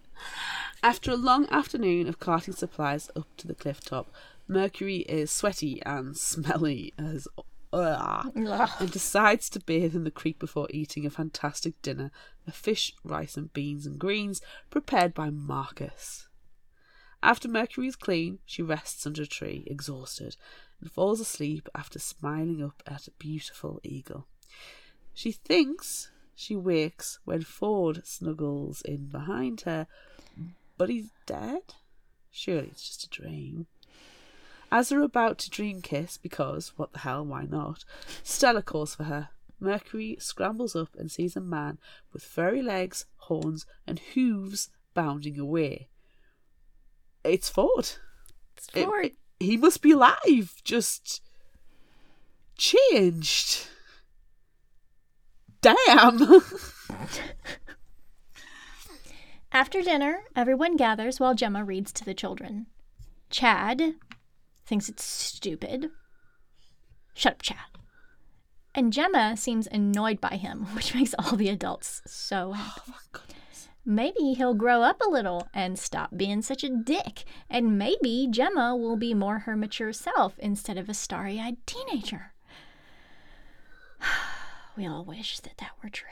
[0.81, 4.09] After a long afternoon of carting supplies up to the cliff top,
[4.47, 7.54] Mercury is sweaty and smelly as ugh, Ugh.
[7.75, 12.11] And decides to bathe in the creek before eating a fantastic dinner
[12.47, 16.27] of fish, rice, and beans and greens prepared by Marcus.
[17.21, 20.37] After Mercury is clean, she rests under a tree, exhausted,
[20.79, 24.27] and falls asleep after smiling up at a beautiful eagle.
[25.13, 29.87] She thinks she wakes when Ford snuggles in behind her,
[30.77, 31.73] but he's dead?
[32.31, 33.67] Surely it's just a dream.
[34.71, 37.85] As they're about to dream kiss, because, what the hell, why not?
[38.23, 39.29] Stella calls for her.
[39.59, 41.77] Mercury scrambles up and sees a man
[42.11, 45.87] with furry legs, horns, and hooves bounding away.
[47.23, 47.91] It's Ford.
[48.57, 51.21] It's It- it- he must be alive, just
[52.57, 53.67] changed.
[55.61, 56.19] Damn.
[59.51, 62.67] After dinner, everyone gathers while Gemma reads to the children.
[63.29, 63.95] Chad
[64.65, 65.91] thinks it's stupid.
[67.13, 67.57] Shut up, Chad.
[68.73, 72.91] And Gemma seems annoyed by him, which makes all the adults so oh, happy.
[73.87, 77.23] Maybe he'll grow up a little and stop being such a dick.
[77.49, 82.33] And maybe Gemma will be more her mature self instead of a starry eyed teenager.
[84.75, 86.07] we all wish that that were true.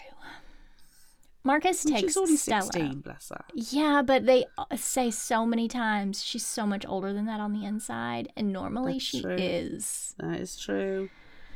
[1.45, 2.63] Marcus takes She's only Stella.
[2.63, 3.43] 16, bless her.
[3.53, 7.65] Yeah, but they say so many times she's so much older than that on the
[7.65, 9.35] inside, and normally That's she true.
[9.37, 10.15] is.
[10.19, 11.09] That is true.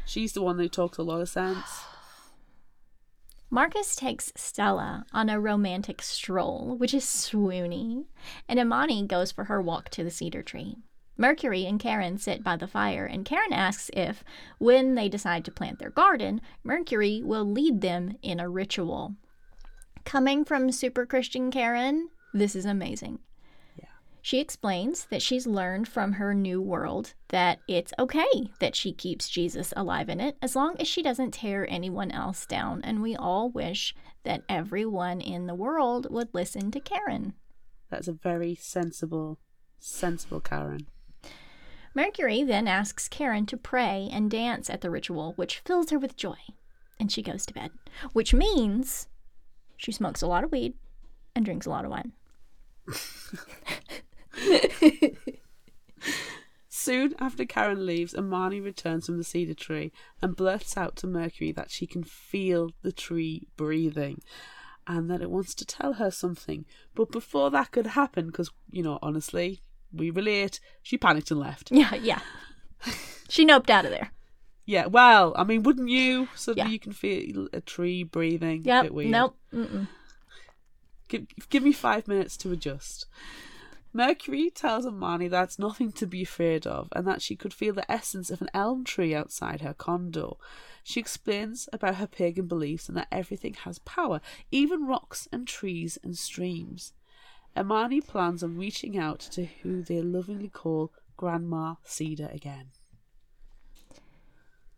[0.06, 1.66] She's the one who talks a lot of sense.
[3.50, 8.06] Marcus takes Stella on a romantic stroll, which is swoony,
[8.50, 10.76] and Imani goes for her walk to the cedar tree.
[11.16, 14.22] Mercury and Karen sit by the fire, and Karen asks if,
[14.60, 19.16] when they decide to plant their garden, Mercury will lead them in a ritual.
[20.08, 23.20] Coming from super Christian Karen, this is amazing.
[23.76, 23.90] Yeah.
[24.22, 29.28] She explains that she's learned from her new world that it's okay that she keeps
[29.28, 32.82] Jesus alive in it as long as she doesn't tear anyone else down.
[32.86, 33.94] And we all wish
[34.24, 37.34] that everyone in the world would listen to Karen.
[37.90, 39.40] That's a very sensible,
[39.78, 40.88] sensible Karen.
[41.94, 46.16] Mercury then asks Karen to pray and dance at the ritual, which fills her with
[46.16, 46.38] joy.
[46.98, 47.72] And she goes to bed,
[48.14, 49.10] which means
[49.78, 50.74] she smokes a lot of weed
[51.36, 52.12] and drinks a lot of wine.
[56.70, 61.52] Soon after Karen leaves, Imani returns from the cedar tree and blurts out to Mercury
[61.52, 64.22] that she can feel the tree breathing
[64.86, 66.66] and that it wants to tell her something.
[66.96, 69.62] But before that could happen, because, you know, honestly,
[69.92, 71.72] we relate, she panicked and left.
[71.72, 72.22] Yeah, yeah.
[73.30, 74.12] she noped out of there.
[74.68, 76.28] Yeah, well, I mean, wouldn't you?
[76.36, 76.74] Suddenly Yeah.
[76.74, 78.64] you can feel a tree breathing.
[78.92, 79.12] Weird.
[79.12, 79.38] Nope.
[79.54, 79.88] Mm-mm.
[81.08, 83.06] Give, give me five minutes to adjust.
[83.94, 87.90] Mercury tells Imani that's nothing to be afraid of and that she could feel the
[87.90, 90.38] essence of an elm tree outside her condo.
[90.84, 94.20] She explains about her pagan beliefs and that everything has power,
[94.52, 96.92] even rocks and trees and streams.
[97.58, 102.72] Imani plans on reaching out to who they lovingly call Grandma Cedar again.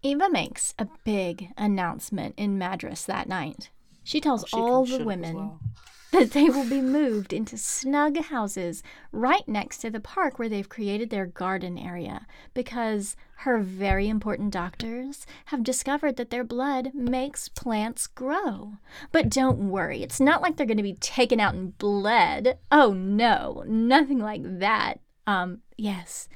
[0.01, 3.69] Eva makes a big announcement in Madras that night.
[4.03, 5.59] She tells Oh, She all the women well.
[6.11, 8.81] that they will be moved into snug houses
[9.11, 14.51] right next to the park where they've created their garden area because her very important
[14.51, 18.77] doctors have discovered that their blood makes plants grow.
[19.11, 22.57] But don't worry, it's not like they're going to be taken out and bled.
[22.71, 24.95] Oh no, nothing like that.
[25.27, 26.27] Um, yes,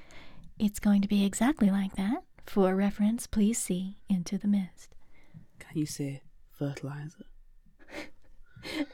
[0.60, 2.24] it's going to be exactly like that.
[2.46, 4.96] For reference, please see Into the Mist.
[5.60, 7.26] Can you say fertilizer?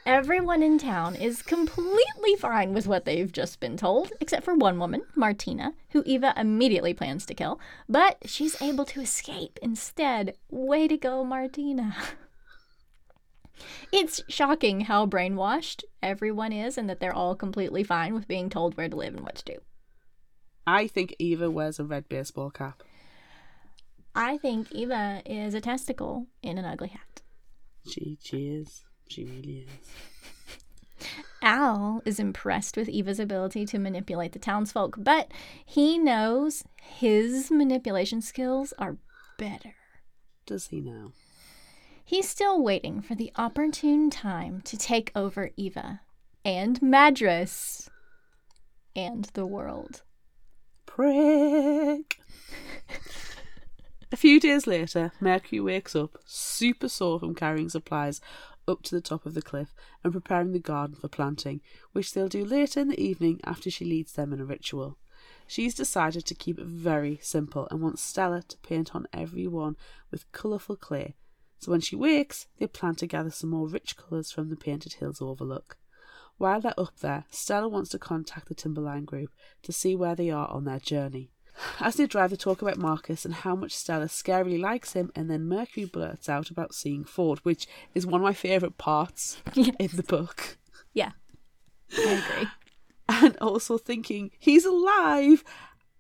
[0.05, 4.79] Everyone in town is completely fine with what they've just been told, except for one
[4.79, 10.35] woman, Martina, who Eva immediately plans to kill, but she's able to escape instead.
[10.49, 11.95] Way to go, Martina.
[13.91, 18.77] It's shocking how brainwashed everyone is and that they're all completely fine with being told
[18.77, 19.59] where to live and what to do.
[20.65, 22.83] I think Eva wears a red baseball cap.
[24.15, 27.22] I think Eva is a testicle in an ugly hat.
[27.88, 28.84] She, she is.
[29.08, 31.08] She really is.
[31.41, 35.32] Al is impressed with Eva's ability to manipulate the townsfolk, but
[35.65, 38.98] he knows his manipulation skills are
[39.38, 39.76] better.
[40.45, 41.13] Does he know?
[42.04, 46.02] He's still waiting for the opportune time to take over Eva
[46.43, 47.89] and Madras
[48.95, 50.02] and the world.
[50.86, 52.19] Prick.
[54.12, 58.19] A few days later, Mercury wakes up, super sore from carrying supplies
[58.67, 62.28] up to the top of the cliff and preparing the garden for planting, which they'll
[62.28, 64.98] do later in the evening after she leads them in a ritual.
[65.45, 69.76] She's decided to keep it very simple and wants Stella to paint on everyone
[70.10, 71.15] with colourful clay.
[71.60, 74.93] So when she wakes, they plan to gather some more rich colours from the Painted
[74.93, 75.78] Hills overlook.
[76.38, 79.30] While they're up there, Stella wants to contact the Timberline group
[79.62, 81.32] to see where they are on their journey.
[81.80, 85.30] As they drive, they talk about Marcus and how much Stella scarily likes him, and
[85.30, 89.76] then Mercury blurts out about seeing Ford, which is one of my favourite parts Yes.
[89.80, 90.58] in the book.
[90.93, 91.12] Yeah,
[91.98, 92.48] I agree.
[93.12, 95.43] And also thinking he's alive,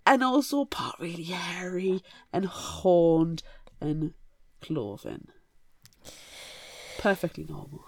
[0.05, 3.41] and also part really hairy and horned
[3.81, 4.13] and
[4.61, 5.29] cloven.
[6.99, 7.85] Perfectly normal.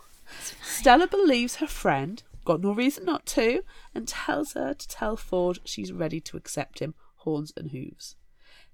[0.64, 3.62] Stella believes her friend, got no reason not to,
[3.94, 8.16] and tells her to tell Ford she's ready to accept him, horns and hooves.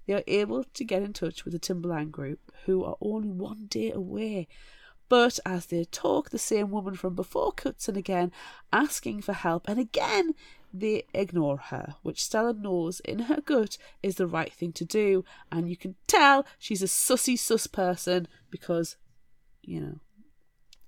[0.06, 3.66] They are able to get in touch with the Timberline group, who are only one
[3.68, 4.48] day away.
[5.08, 8.30] But as they talk, the same woman from before cuts in again,
[8.72, 10.34] asking for help, and again
[10.72, 15.24] they ignore her, which Stella knows in her gut is the right thing to do,
[15.50, 18.96] and you can tell she's a sussy sus person because,
[19.62, 20.00] you know,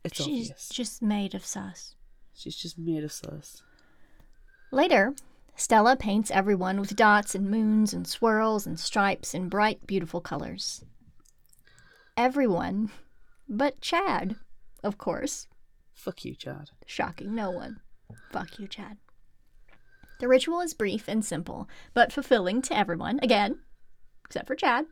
[0.05, 0.69] it's She's obvious.
[0.69, 1.95] just made of sus.
[2.35, 3.63] She's just made of sus.
[4.71, 5.15] Later,
[5.57, 10.85] Stella paints everyone with dots and moons and swirls and stripes in bright, beautiful colors.
[12.17, 12.91] Everyone
[13.49, 14.37] but Chad,
[14.85, 15.49] of course.
[15.93, 16.71] Fuck you, Chad.
[16.87, 17.81] Shocking no one.
[18.31, 18.97] Fuck you, Chad.
[20.21, 23.59] The ritual is brief and simple, but fulfilling to everyone, again,
[24.25, 24.87] except for Chad.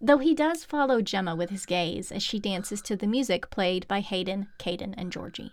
[0.00, 3.86] Though he does follow Gemma with his gaze as she dances to the music played
[3.86, 5.52] by Hayden, Caden, and Georgie.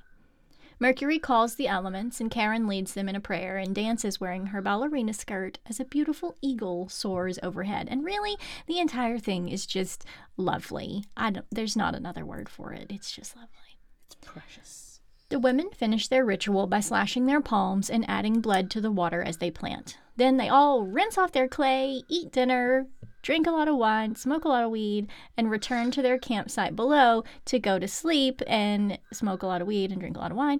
[0.81, 4.63] Mercury calls the elements, and Karen leads them in a prayer and dances wearing her
[4.63, 7.87] ballerina skirt as a beautiful eagle soars overhead.
[7.91, 10.03] And really, the entire thing is just
[10.37, 11.05] lovely.
[11.15, 12.87] I don't, there's not another word for it.
[12.89, 13.77] It's just lovely.
[14.07, 15.01] It's precious.
[15.29, 19.21] The women finish their ritual by slashing their palms and adding blood to the water
[19.21, 19.99] as they plant.
[20.15, 22.87] Then they all rinse off their clay, eat dinner,
[23.21, 25.07] drink a lot of wine, smoke a lot of weed,
[25.37, 29.67] and return to their campsite below to go to sleep and smoke a lot of
[29.67, 30.59] weed and drink a lot of wine,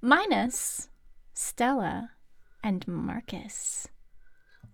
[0.00, 0.88] minus
[1.34, 2.10] Stella
[2.62, 3.88] and Marcus.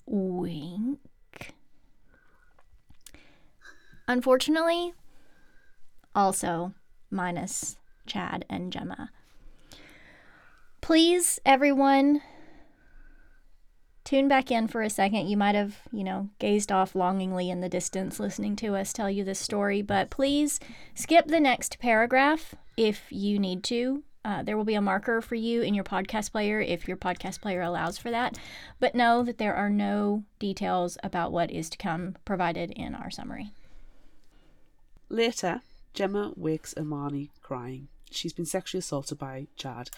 [0.06, 0.98] Wink.
[4.08, 4.92] Unfortunately,
[6.14, 6.72] also
[7.10, 9.10] minus Chad and Gemma.
[10.80, 12.22] Please, everyone,
[14.06, 15.28] tune back in for a second.
[15.28, 19.10] You might have, you know, gazed off longingly in the distance listening to us tell
[19.10, 20.60] you this story, but please
[20.94, 24.04] skip the next paragraph if you need to.
[24.24, 27.40] Uh, there will be a marker for you in your podcast player if your podcast
[27.40, 28.38] player allows for that.
[28.80, 33.10] But know that there are no details about what is to come provided in our
[33.10, 33.50] summary.
[35.08, 35.62] Later,
[35.94, 37.88] Gemma wakes Imani crying.
[38.10, 39.90] She's been sexually assaulted by Chad,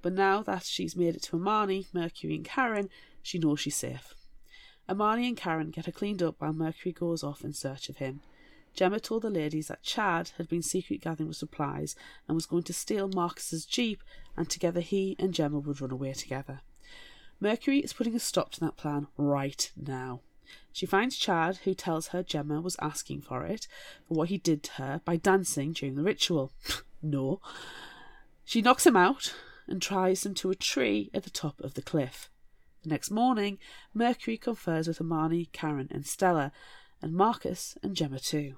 [0.00, 2.88] but now that she's made it to Imani, Mercury, and Karen,
[3.24, 4.14] she knows she's safe.
[4.88, 8.20] Imani and Karen get her cleaned up while Mercury goes off in search of him.
[8.74, 11.96] Gemma told the ladies that Chad had been secret gathering supplies
[12.28, 14.02] and was going to steal Marcus's jeep,
[14.36, 16.60] and together he and Gemma would run away together.
[17.40, 20.20] Mercury is putting a stop to that plan right now.
[20.72, 23.66] She finds Chad, who tells her Gemma was asking for it,
[24.06, 26.52] for what he did to her by dancing during the ritual.
[27.02, 27.40] no.
[28.44, 29.34] She knocks him out
[29.66, 32.28] and tries him to a tree at the top of the cliff.
[32.84, 33.58] The next morning,
[33.92, 36.52] Mercury confers with Imani, Karen, and Stella,
[37.02, 38.54] and Marcus and Gemma too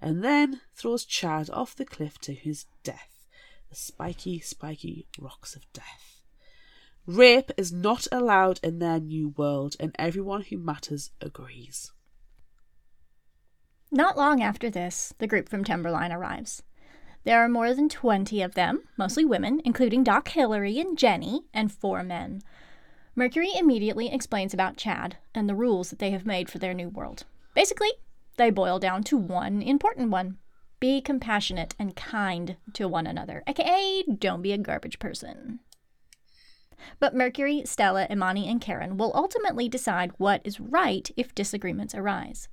[0.00, 3.26] and then throws Chad off the cliff to his death,
[3.70, 6.22] the spiky, spiky rocks of death.
[7.06, 11.92] Rape is not allowed in their new world, and everyone who matters agrees.
[13.92, 16.64] Not long after this, the group from Timberline arrives.
[17.22, 21.70] There are more than 20 of them, mostly women, including Doc Hillary and Jenny, and
[21.70, 22.42] four men.
[23.18, 26.90] Mercury immediately explains about Chad and the rules that they have made for their new
[26.90, 27.24] world.
[27.54, 27.92] Basically,
[28.36, 30.36] they boil down to one important one
[30.78, 35.60] be compassionate and kind to one another, aka don't be a garbage person.
[37.00, 42.48] But Mercury, Stella, Imani, and Karen will ultimately decide what is right if disagreements arise.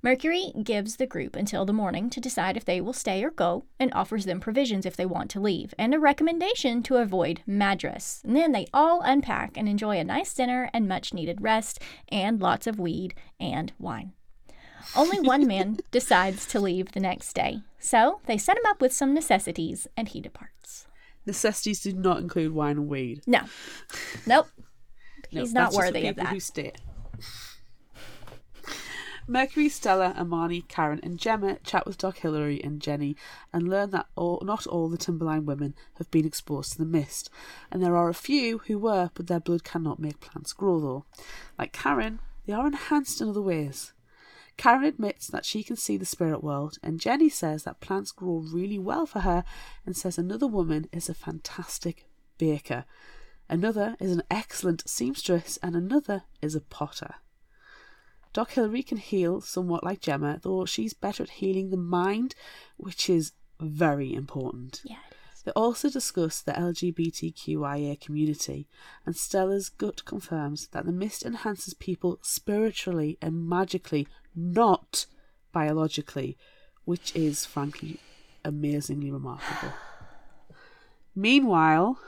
[0.00, 3.64] Mercury gives the group until the morning to decide if they will stay or go
[3.80, 8.22] and offers them provisions if they want to leave and a recommendation to avoid Madras.
[8.24, 11.80] And then they all unpack and enjoy a nice dinner and much needed rest
[12.10, 14.12] and lots of weed and wine.
[14.94, 18.92] Only one man decides to leave the next day, so they set him up with
[18.92, 20.86] some necessities and he departs.
[21.26, 23.22] Necessities do not include wine and weed.
[23.26, 23.40] No.
[24.26, 24.46] Nope.
[25.32, 26.28] No, He's not just for worthy of that.
[26.28, 26.72] Who stay.
[29.30, 33.14] Mercury, Stella, Imani, Karen, and Gemma chat with Doc Hillary and Jenny
[33.52, 37.28] and learn that all, not all the Timberline women have been exposed to the mist,
[37.70, 41.04] and there are a few who were, but their blood cannot make plants grow though.
[41.58, 43.92] Like Karen, they are enhanced in other ways.
[44.56, 48.38] Karen admits that she can see the spirit world, and Jenny says that plants grow
[48.38, 49.44] really well for her
[49.84, 52.06] and says another woman is a fantastic
[52.38, 52.86] baker.
[53.46, 57.16] Another is an excellent seamstress, and another is a potter.
[58.38, 62.36] Doc Hillary can heal somewhat like Gemma, though she's better at healing the mind,
[62.76, 64.80] which is very important.
[64.84, 64.98] Yeah.
[65.44, 68.68] They also discuss the LGBTQIA community,
[69.04, 75.06] and Stella's gut confirms that the mist enhances people spiritually and magically, not
[75.50, 76.38] biologically,
[76.84, 77.98] which is frankly
[78.44, 79.72] amazingly remarkable.
[81.16, 81.98] Meanwhile,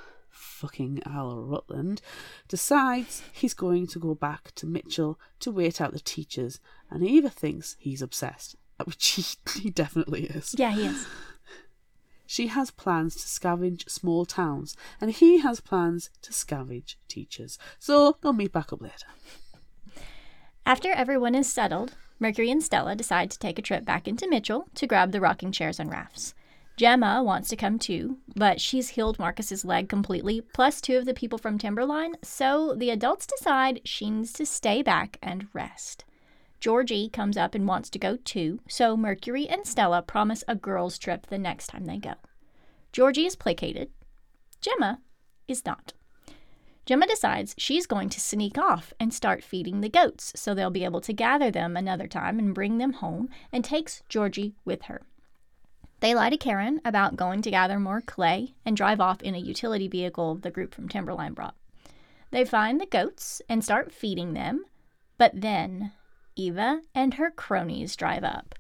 [0.40, 2.00] fucking Al Rutland
[2.48, 7.31] decides he's going to go back to Mitchell to wait out the teachers, and Eva
[7.31, 9.24] thinks he's obsessed, which he,
[9.61, 10.55] he definitely is.
[10.57, 11.07] Yeah, he is.
[12.31, 17.59] She has plans to scavenge small towns, and he has plans to scavenge teachers.
[17.81, 19.09] So they'll meet back up later.
[20.64, 24.68] After everyone is settled, Mercury and Stella decide to take a trip back into Mitchell
[24.76, 26.33] to grab the rocking chairs and rafts.
[26.81, 31.12] Gemma wants to come too, but she's healed Marcus's leg completely, plus two of the
[31.12, 36.07] people from Timberline, so the adults decide she needs to stay back and rest.
[36.59, 40.96] Georgie comes up and wants to go too, so Mercury and Stella promise a girls'
[40.96, 42.15] trip the next time they go.
[42.92, 43.90] Georgie is placated.
[44.63, 45.00] Gemma
[45.46, 45.92] is not.
[46.87, 50.85] Gemma decides she's going to sneak off and start feeding the goats so they'll be
[50.87, 55.02] able to gather them another time and bring them home, and takes Georgie with her.
[56.01, 59.38] They lie to Karen about going to gather more clay and drive off in a
[59.38, 61.55] utility vehicle the group from Timberline brought.
[62.31, 64.65] They find the goats and start feeding them,
[65.19, 65.92] but then
[66.37, 68.55] Eva and her cronies drive up.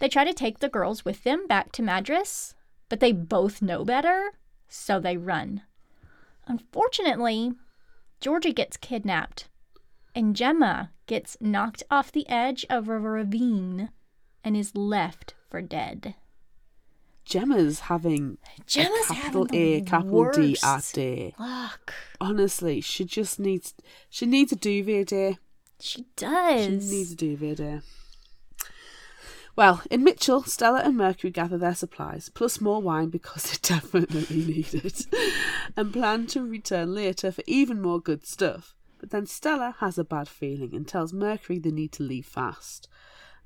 [0.00, 2.54] They try to take the girls with them back to Madras,
[2.88, 4.32] but they both know better,
[4.68, 5.62] so they run.
[6.46, 7.52] Unfortunately,
[8.20, 9.48] Georgie gets kidnapped,
[10.14, 13.90] and Gemma gets knocked off the edge of a ravine
[14.42, 16.16] and is left for dead.
[17.24, 21.34] Gemma's having Gemma's a capital having A, capital D at day.
[21.38, 21.94] luck.
[22.20, 23.74] Honestly, she just needs
[24.10, 25.38] she needs a duvet day.
[25.80, 26.64] She does.
[26.64, 27.80] She needs a duvet day.
[29.56, 34.44] Well, in Mitchell, Stella and Mercury gather their supplies, plus more wine because they definitely
[34.44, 35.06] need it,
[35.76, 38.74] and plan to return later for even more good stuff.
[38.98, 42.88] But then Stella has a bad feeling and tells Mercury they need to leave fast.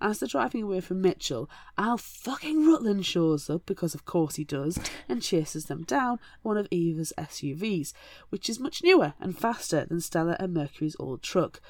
[0.01, 4.44] As they're driving away from Mitchell, Al fucking Rutland shows up, because of course he
[4.44, 4.78] does,
[5.09, 7.92] and chases them down one of Eva's SUVs,
[8.28, 11.61] which is much newer and faster than Stella and Mercury's old truck.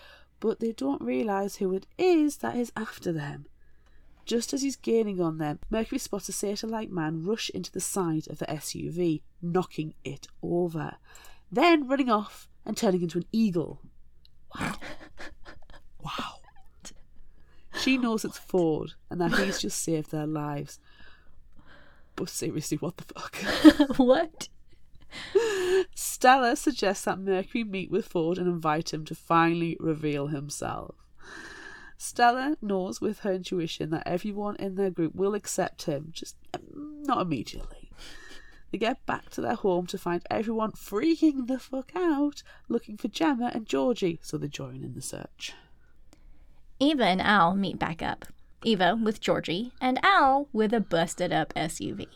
[0.40, 3.46] But they don't realise who it is that is after them.
[4.26, 7.80] Just as he's gaining on them, Mercury spots a satyr like man rush into the
[7.80, 10.96] side of the SUV, knocking it over.
[11.50, 13.80] Then running off and turning into an eagle.
[14.54, 14.74] Wow.
[16.04, 16.37] wow.
[17.80, 20.78] She knows it's Ford and that he's just saved their lives.
[22.16, 23.36] But seriously, what the fuck?
[23.98, 24.48] what?
[25.94, 30.96] Stella suggests that Mercury meet with Ford and invite him to finally reveal himself.
[31.96, 37.02] Stella knows with her intuition that everyone in their group will accept him, just um,
[37.04, 37.90] not immediately.
[38.70, 43.08] They get back to their home to find everyone freaking the fuck out, looking for
[43.08, 45.54] Gemma and Georgie, so they join in the search.
[46.80, 48.26] Eva and Al meet back up.
[48.62, 52.06] Eva with Georgie, and Al with a busted up SUV.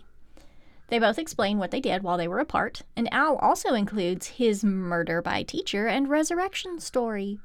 [0.88, 4.62] They both explain what they did while they were apart, and Al also includes his
[4.62, 7.38] murder by teacher and resurrection story.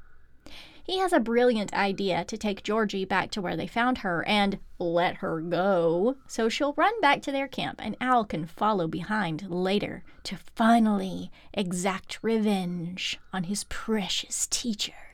[0.84, 4.58] He has a brilliant idea to take Georgie back to where they found her and
[4.78, 9.50] let her go, so she'll run back to their camp and Al can follow behind
[9.50, 15.07] later to finally exact revenge on his precious teachers.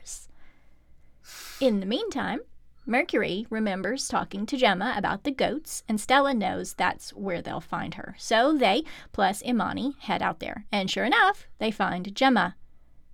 [1.61, 2.41] In the meantime,
[2.85, 7.93] Mercury remembers talking to Gemma about the goats, and Stella knows that's where they'll find
[7.93, 8.13] her.
[8.19, 8.83] So they,
[9.13, 10.65] plus Imani, head out there.
[10.69, 12.57] And sure enough, they find Gemma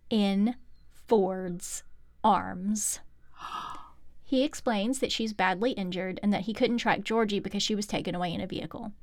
[0.09, 0.55] in
[0.89, 1.83] Ford's
[2.23, 2.99] arms.
[4.23, 7.85] He explains that she's badly injured and that he couldn't track Georgie because she was
[7.85, 8.93] taken away in a vehicle.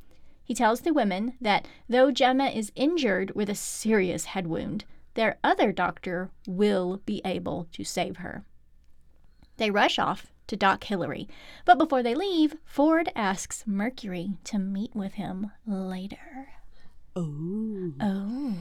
[0.42, 5.36] He tells the women that though Gemma is injured with a serious head wound, their
[5.44, 8.46] other doctor will be able to save her.
[9.58, 11.28] They rush off to Doc Hillary,
[11.64, 16.48] but before they leave, Ford asks Mercury to meet with him later.
[17.14, 17.92] Oh.
[18.00, 18.54] Oh.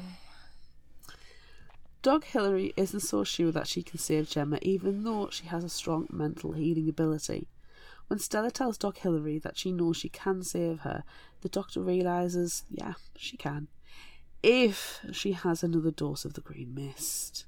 [2.01, 5.69] Doc Hillary isn't so sure that she can save Gemma, even though she has a
[5.69, 7.47] strong mental healing ability.
[8.07, 11.03] When Stella tells Doc Hillary that she knows she can save her,
[11.41, 13.67] the doctor realizes, yeah, she can.
[14.41, 17.45] If she has another dose of the green mist.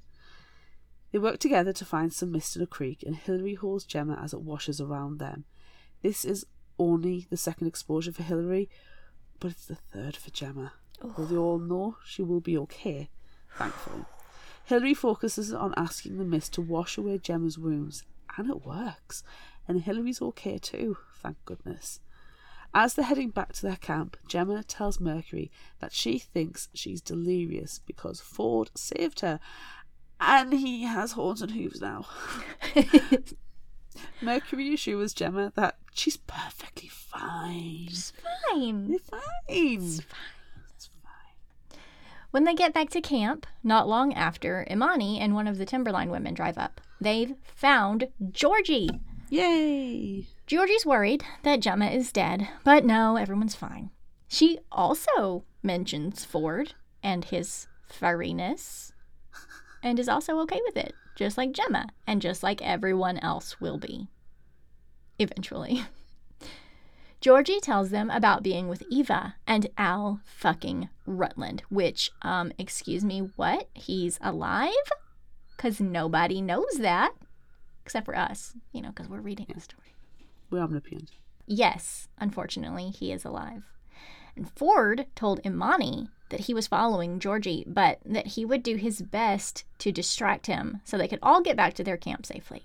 [1.12, 4.32] They work together to find some mist in a creek, and Hilary holds Gemma as
[4.32, 5.44] it washes around them.
[6.02, 6.46] This is
[6.78, 8.68] only the second exposure for Hilary,
[9.38, 10.72] but it's the third for Gemma.
[11.02, 13.10] Though they all know she will be okay,
[13.56, 14.04] thankfully.
[14.64, 18.04] Hilary focuses on asking the mist to wash away Gemma's wounds,
[18.36, 19.24] and it works.
[19.66, 22.00] And Hilary's okay too, thank goodness.
[22.72, 25.50] As they're heading back to their camp, Gemma tells Mercury
[25.80, 29.40] that she thinks she's delirious because Ford saved her,
[30.20, 32.06] and he has horns and hooves now.
[34.22, 37.86] Mercury assures Gemma that she's perfectly fine.
[37.88, 38.12] It's
[38.50, 38.90] fine.
[38.90, 39.20] You're fine.
[39.48, 40.18] It's fine.
[42.30, 46.10] When they get back to camp, not long after, Imani and one of the Timberline
[46.10, 46.80] women drive up.
[47.00, 48.90] They've found Georgie.
[49.30, 50.26] Yay!
[50.46, 53.90] Georgie's worried that Gemma is dead, but no, everyone's fine.
[54.28, 58.92] She also mentions Ford and his furriness
[59.82, 63.78] and is also okay with it, just like Gemma and just like everyone else will
[63.78, 64.08] be.
[65.18, 65.84] Eventually.
[67.20, 73.30] Georgie tells them about being with Eva and Al fucking Rutland, which, um, excuse me,
[73.36, 73.68] what?
[73.74, 74.72] He's alive?
[75.54, 77.12] Because nobody knows that,
[77.84, 79.94] except for us, you know, because we're reading the story.
[80.50, 81.10] We're omnipotent.
[81.46, 83.64] Yes, unfortunately, he is alive.
[84.34, 89.02] And Ford told Imani that he was following Georgie, but that he would do his
[89.02, 92.64] best to distract him so they could all get back to their camp safely.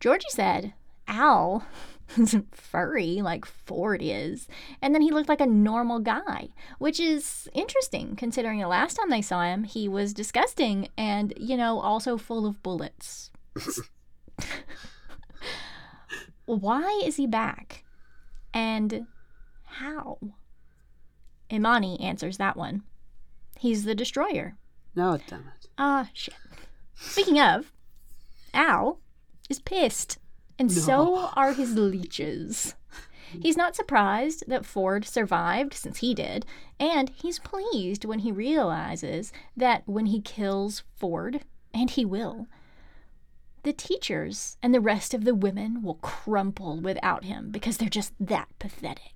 [0.00, 0.72] Georgie said
[1.06, 1.64] Al
[2.18, 4.48] isn't furry like Ford is,
[4.80, 9.10] and then he looked like a normal guy, which is interesting considering the last time
[9.10, 13.30] they saw him, he was disgusting and, you know, also full of bullets.
[16.44, 17.84] Why is he back?
[18.52, 19.06] And
[19.64, 20.18] how?
[21.52, 22.82] Imani answers that one.
[23.58, 24.56] He's the destroyer.
[24.94, 25.66] No, damn it.
[25.78, 26.34] Ah, shit.
[26.94, 27.72] Speaking of,
[28.54, 28.98] Al
[29.48, 30.18] is pissed,
[30.58, 32.74] and so are his leeches.
[33.40, 36.44] He's not surprised that Ford survived since he did,
[36.78, 41.40] and he's pleased when he realizes that when he kills Ford,
[41.72, 42.46] and he will,
[43.62, 48.12] the teachers and the rest of the women will crumple without him because they're just
[48.20, 49.11] that pathetic.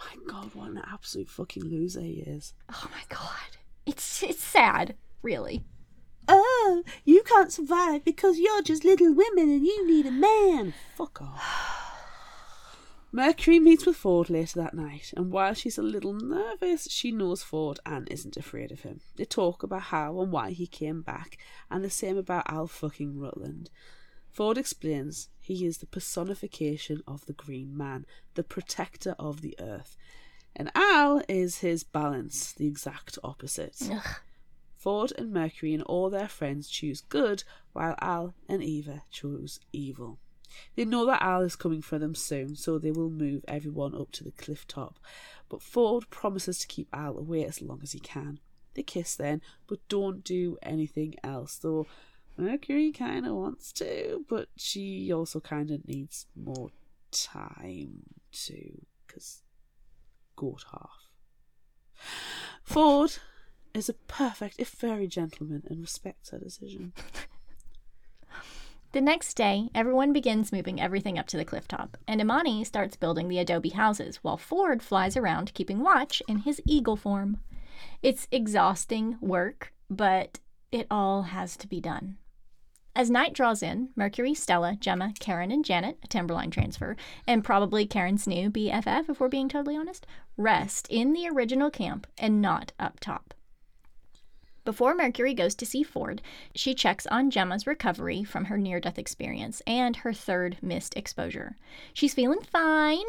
[0.00, 2.54] My God, what an absolute fucking loser he is.
[2.72, 3.58] Oh my god.
[3.86, 5.64] It's it's sad, really.
[6.28, 10.74] Oh, you can't survive because you're just little women and you need a man.
[10.96, 11.42] Fuck off.
[13.12, 17.42] Mercury meets with Ford later that night, and while she's a little nervous, she knows
[17.42, 19.00] Ford and isn't afraid of him.
[19.16, 21.36] They talk about how and why he came back,
[21.68, 23.68] and the same about Al fucking Rutland.
[24.30, 29.96] Ford explains he is the personification of the Green Man, the protector of the earth,
[30.54, 33.76] and Al is his balance, the exact opposite.
[33.90, 34.16] Ugh.
[34.76, 37.42] Ford and Mercury and all their friends choose good,
[37.72, 40.18] while Al and Eva choose evil.
[40.76, 44.12] They know that Al is coming for them soon, so they will move everyone up
[44.12, 44.98] to the cliff top.
[45.48, 48.38] But Ford promises to keep Al away as long as he can.
[48.74, 51.88] They kiss then, but don't do anything else, though
[52.40, 56.70] Mercury kind of wants to, but she also kind of needs more
[57.10, 59.42] time to, because
[60.36, 61.10] goat half.
[62.62, 63.18] Ford
[63.74, 66.94] is a perfect, if very gentleman, and respects her decision.
[68.92, 72.96] The next day, everyone begins moving everything up to the cliff top, and Imani starts
[72.96, 77.38] building the adobe houses while Ford flies around keeping watch in his eagle form.
[78.02, 80.40] It's exhausting work, but
[80.72, 82.16] it all has to be done.
[82.94, 87.86] As night draws in, Mercury, Stella, Gemma, Karen, and Janet, a Timberline transfer, and probably
[87.86, 92.72] Karen's new BFF, if we're being totally honest, rest in the original camp and not
[92.80, 93.32] up top.
[94.64, 96.20] Before Mercury goes to see Ford,
[96.54, 101.56] she checks on Gemma's recovery from her near death experience and her third mist exposure.
[101.94, 103.06] She's feeling fine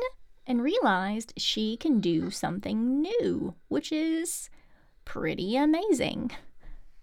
[0.47, 4.49] and realized she can do something new, which is
[5.05, 6.31] pretty amazing.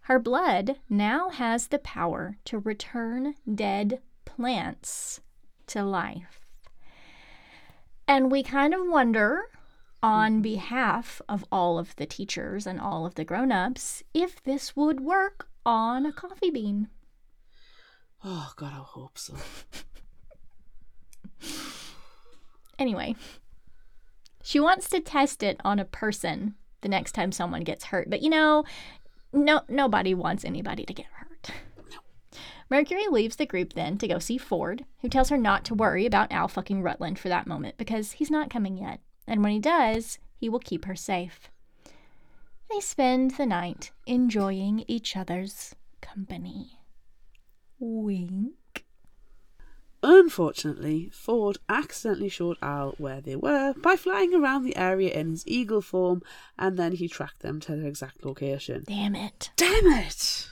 [0.08, 5.20] Her blood now has the power to return dead plants
[5.66, 6.40] to life.
[8.06, 9.42] And we kind of wonder
[10.02, 15.00] on behalf of all of the teachers and all of the grown-ups if this would
[15.00, 16.88] work on a coffee bean.
[18.24, 19.34] Oh, God, I hope so.
[22.78, 23.14] Anyway,
[24.42, 28.08] she wants to test it on a person the next time someone gets hurt.
[28.08, 28.64] But you know,
[29.32, 31.50] no nobody wants anybody to get hurt.
[32.70, 36.04] Mercury leaves the group then to go see Ford, who tells her not to worry
[36.04, 39.00] about Al fucking Rutland for that moment because he's not coming yet.
[39.26, 41.50] And when he does, he will keep her safe.
[42.70, 46.80] They spend the night enjoying each other's company.
[47.78, 48.57] Wink.
[50.02, 55.46] Unfortunately, Ford accidentally showed Al where they were by flying around the area in his
[55.46, 56.22] eagle form,
[56.56, 58.84] and then he tracked them to their exact location.
[58.86, 59.50] Damn it.
[59.56, 60.48] Damn it!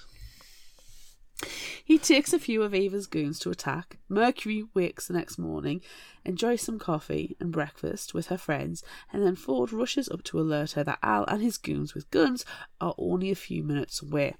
[1.85, 3.99] He takes a few of Eva's goons to attack.
[4.09, 5.83] Mercury wakes the next morning,
[6.25, 8.83] enjoys some coffee and breakfast with her friends,
[9.13, 12.45] and then Ford rushes up to alert her that Al and his goons with guns
[12.81, 14.35] are only a few minutes away.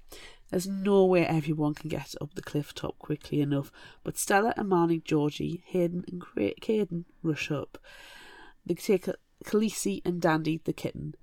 [0.49, 3.71] There's no way everyone can get up the cliff top quickly enough,
[4.03, 6.21] but Stella, Imani, Georgie, Hayden, and
[6.61, 7.77] Caden rush up.
[8.65, 9.07] They take
[9.43, 11.15] Khaleesi and Dandy the kitten,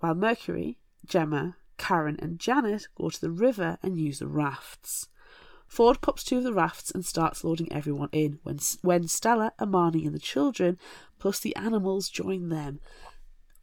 [0.00, 5.08] while Mercury, Gemma, Karen, and Janet go to the river and use the rafts.
[5.66, 10.06] Ford pops two of the rafts and starts loading everyone in when, when Stella, Imani,
[10.06, 10.78] and the children,
[11.18, 12.80] plus the animals, join them.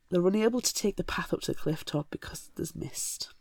[0.09, 3.33] They're unable to take the path up to the cliff top because there's mist.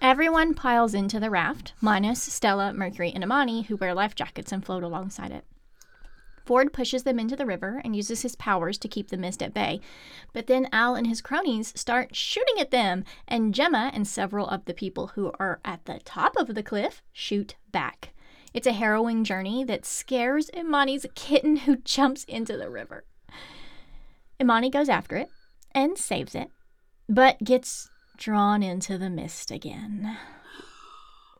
[0.00, 4.64] Everyone piles into the raft, minus Stella, Mercury, and Imani, who wear life jackets and
[4.64, 5.44] float alongside it.
[6.46, 9.52] Ford pushes them into the river and uses his powers to keep the mist at
[9.52, 9.80] bay.
[10.32, 14.64] But then Al and his cronies start shooting at them, and Gemma and several of
[14.64, 18.14] the people who are at the top of the cliff shoot back.
[18.54, 23.04] It's a harrowing journey that scares Imani's kitten who jumps into the river.
[24.40, 25.28] Imani goes after it
[25.74, 26.50] and saves it,
[27.08, 30.16] but gets drawn into the mist again.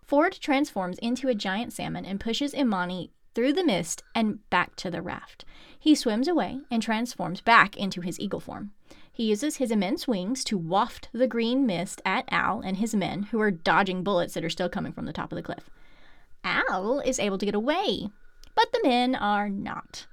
[0.05, 4.91] Ford transforms into a giant salmon and pushes Imani through the mist and back to
[4.91, 5.45] the raft.
[5.79, 8.73] He swims away and transforms back into his eagle form.
[9.13, 13.25] He uses his immense wings to waft the green mist at Al and his men,
[13.25, 15.69] who are dodging bullets that are still coming from the top of the cliff.
[16.43, 18.09] Al is able to get away,
[18.55, 20.07] but the men are not.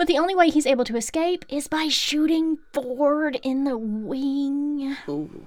[0.00, 4.96] But the only way he's able to escape is by shooting Ford in the wing.
[5.06, 5.46] Ooh.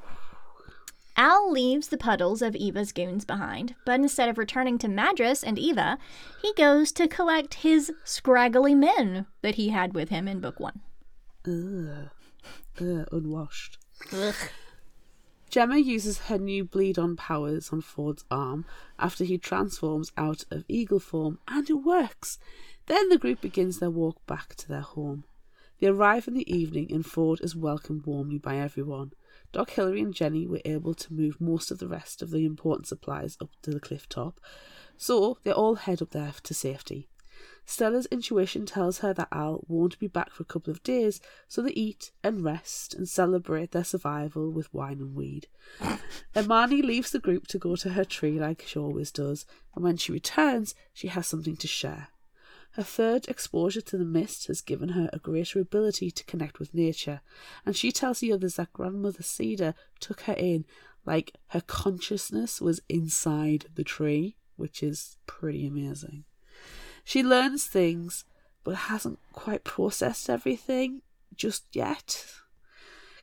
[1.18, 5.58] Al leaves the puddles of Eva's goons behind, but instead of returning to Madras and
[5.58, 5.98] Eva,
[6.40, 10.82] he goes to collect his scraggly men that he had with him in book one.
[11.48, 12.12] Ugh.
[12.80, 13.80] Ugh, unwashed.
[14.12, 14.36] Ugh.
[15.50, 18.66] Gemma uses her new bleed on powers on Ford's arm
[19.00, 22.38] after he transforms out of eagle form, and it works.
[22.86, 25.26] Then the group begins their walk back to their home.
[25.80, 29.12] They arrive in the evening, and Ford is welcomed warmly by everyone.
[29.52, 32.88] Doc, Hillary, and Jenny were able to move most of the rest of the important
[32.88, 34.40] supplies up to the cliff top,
[34.98, 37.10] so they all head up there to safety.
[37.66, 41.62] Stella's intuition tells her that Al won't be back for a couple of days, so
[41.62, 45.48] they eat and rest and celebrate their survival with wine and weed.
[46.36, 49.98] Imani leaves the group to go to her tree like she always does, and when
[49.98, 52.10] she returns, she has something to share.
[52.74, 56.74] Her third exposure to the mist has given her a greater ability to connect with
[56.74, 57.22] nature,
[57.66, 60.66] and she tells the others that Grandmother Cedar took her in
[61.06, 66.24] like her consciousness was inside the tree, which is pretty amazing.
[67.04, 68.26] She learns things,
[68.64, 71.02] but hasn't quite processed everything
[71.36, 72.26] just yet.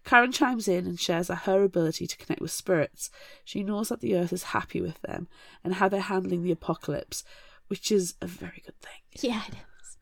[0.04, 3.10] Karen chimes in and shares her ability to connect with spirits.
[3.44, 5.28] She knows that the earth is happy with them
[5.64, 7.24] and how they're handling the apocalypse,
[7.70, 9.30] which is a very good thing.
[9.30, 9.96] Yeah, it is.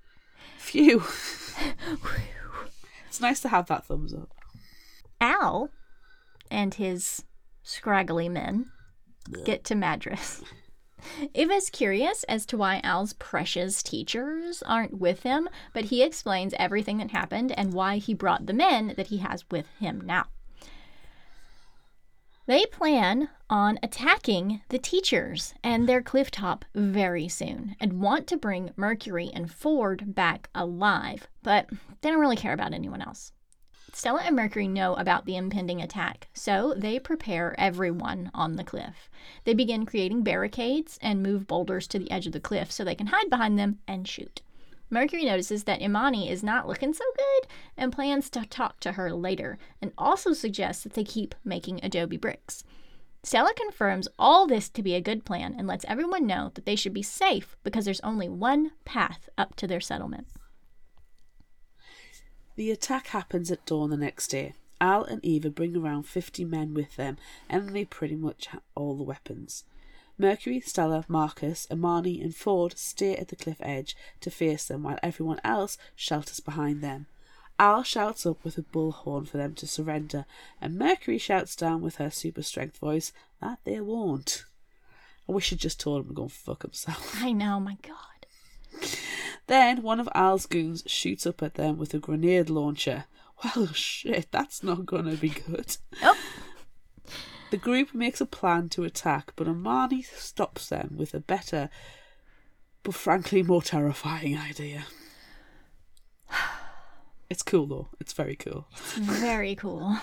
[0.57, 1.03] Phew.
[3.07, 4.31] it's nice to have that thumbs up.
[5.21, 5.69] Al
[6.51, 7.25] and his
[7.63, 8.71] scraggly men
[9.45, 10.43] get to Madras.
[11.35, 16.97] Eva's curious as to why Al's precious teachers aren't with him, but he explains everything
[16.99, 20.25] that happened and why he brought the men that he has with him now.
[22.49, 28.71] They plan on attacking the teachers and their clifftop very soon and want to bring
[28.75, 31.69] Mercury and Ford back alive, but
[32.01, 33.33] they don't really care about anyone else.
[33.93, 39.11] Stella and Mercury know about the impending attack, so they prepare everyone on the cliff.
[39.45, 42.95] They begin creating barricades and move boulders to the edge of the cliff so they
[42.95, 44.41] can hide behind them and shoot.
[44.91, 49.13] Mercury notices that Imani is not looking so good and plans to talk to her
[49.13, 52.65] later, and also suggests that they keep making adobe bricks.
[53.23, 56.77] Stella confirms all this to be a good plan and lets everyone know that they
[56.77, 60.27] should be safe because there's only one path up to their settlement.
[62.57, 64.55] The attack happens at dawn the next day.
[64.81, 67.19] Al and Eva bring around 50 men with them,
[67.49, 69.65] and they pretty much have all the weapons.
[70.19, 74.99] Mercury, Stella, Marcus, Imani, and Ford stay at the cliff edge to face them while
[75.03, 77.07] everyone else shelters behind them.
[77.61, 80.27] Al shouts up with a bullhorn for them to surrender,
[80.61, 84.45] and Mercury shouts down with her super strength voice that they won't.
[85.29, 87.17] I wish I'd just told him to go and fuck himself.
[87.23, 88.87] I know, my God.
[89.47, 93.05] Then one of Al's goons shoots up at them with a grenade launcher.
[93.43, 95.77] Well, shit, that's not gonna be good.
[96.03, 96.17] Nope.
[97.51, 101.71] The group makes a plan to attack, but Imani stops them with a better,
[102.83, 104.87] but frankly more terrifying idea.
[107.31, 107.89] It's cool though.
[108.01, 108.69] It's very cool.
[108.97, 109.99] Very cool.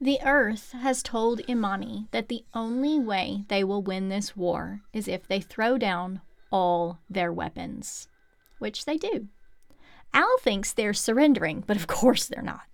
[0.00, 5.08] The Earth has told Imani that the only way they will win this war is
[5.08, 6.20] if they throw down
[6.52, 8.06] all their weapons,
[8.60, 9.26] which they do.
[10.14, 12.67] Al thinks they're surrendering, but of course they're not.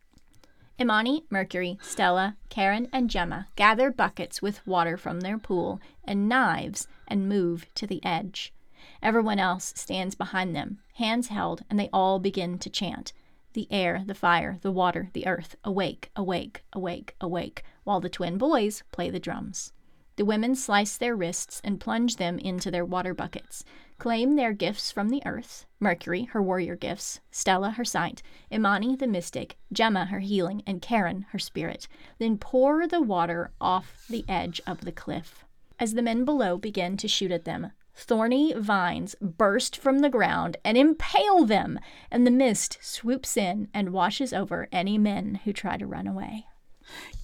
[0.81, 6.89] Imani, Mercury, Stella, Karen, and Gemma gather buckets with water from their pool and knives
[7.07, 8.53] and move to the edge.
[9.01, 13.13] Everyone else stands behind them, hands held, and they all begin to chant
[13.53, 18.37] the air, the fire, the water, the earth, awake, awake, awake, awake, while the twin
[18.37, 19.73] boys play the drums.
[20.17, 23.65] The women slice their wrists and plunge them into their water buckets,
[24.05, 29.07] claim their gifts from the earth Mercury, her warrior gifts, Stella, her sight, Imani, the
[29.07, 31.89] mystic, Gemma, her healing, and Karen, her spirit,
[32.19, 35.47] then pour the water off the edge of the cliff.
[35.81, 40.59] As the men below begin to shoot at them, thorny vines burst from the ground
[40.67, 41.81] and impale them,
[42.11, 46.45] and the mist swoops in and washes over any men who try to run away.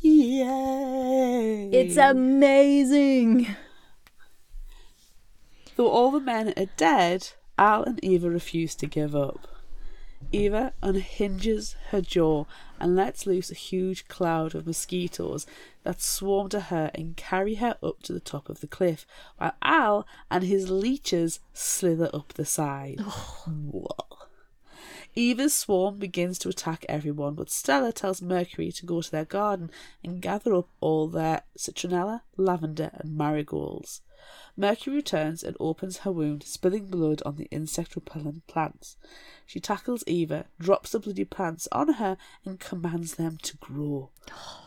[0.00, 1.68] Yay!
[1.74, 3.48] It's amazing.
[5.80, 9.48] Though all the men are dead, Al and Eva refuse to give up.
[10.30, 12.44] Eva unhinges her jaw
[12.78, 15.46] and lets loose a huge cloud of mosquitoes
[15.84, 19.06] that swarm to her and carry her up to the top of the cliff,
[19.38, 23.00] while Al and his leeches slither up the side.
[23.00, 24.09] Whoa.
[25.16, 29.70] Eva's swarm begins to attack everyone, but Stella tells Mercury to go to their garden
[30.04, 34.02] and gather up all their citronella, lavender, and marigolds.
[34.56, 38.96] Mercury returns and opens her wound, spilling blood on the insect repellent plants.
[39.46, 44.10] She tackles Eva, drops the bloody plants on her, and commands them to grow.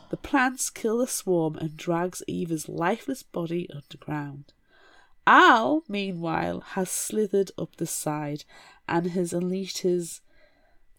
[0.10, 4.52] The plants kill the swarm and drags Eva's lifeless body underground.
[5.26, 8.44] Al, meanwhile, has slithered up the side
[8.90, 10.20] and has unleashed his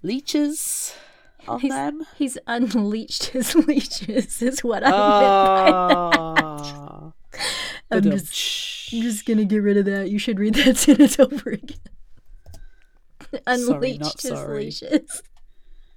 [0.04, 0.94] leeches
[1.48, 2.06] on He's, them.
[2.16, 6.04] he's unleashed his leeches, is what I meant by that.
[6.06, 7.12] Ah.
[7.90, 10.10] I'm just, I'm just gonna get rid of that.
[10.10, 11.78] You should read that sentence over again.
[13.46, 14.64] Unleashed not his sorry.
[14.66, 15.22] leashes.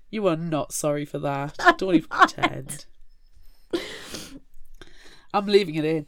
[0.10, 1.58] You are not sorry for that.
[1.78, 2.86] Don't even pretend.
[5.34, 6.06] I'm leaving it in.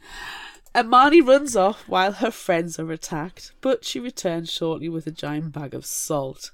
[0.76, 5.52] Imani runs off while her friends are attacked, but she returns shortly with a giant
[5.52, 6.50] bag of salt.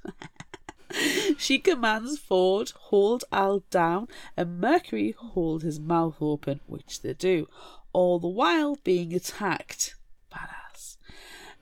[1.38, 7.48] She commands Ford hold Al down and Mercury hold his mouth open, which they do,
[7.92, 9.94] all the while being attacked.
[10.32, 10.96] Badass.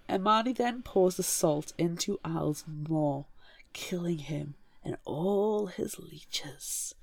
[0.08, 3.24] Imani then pours the salt into Al's maw,
[3.72, 4.54] killing him
[4.84, 6.94] and all his leeches.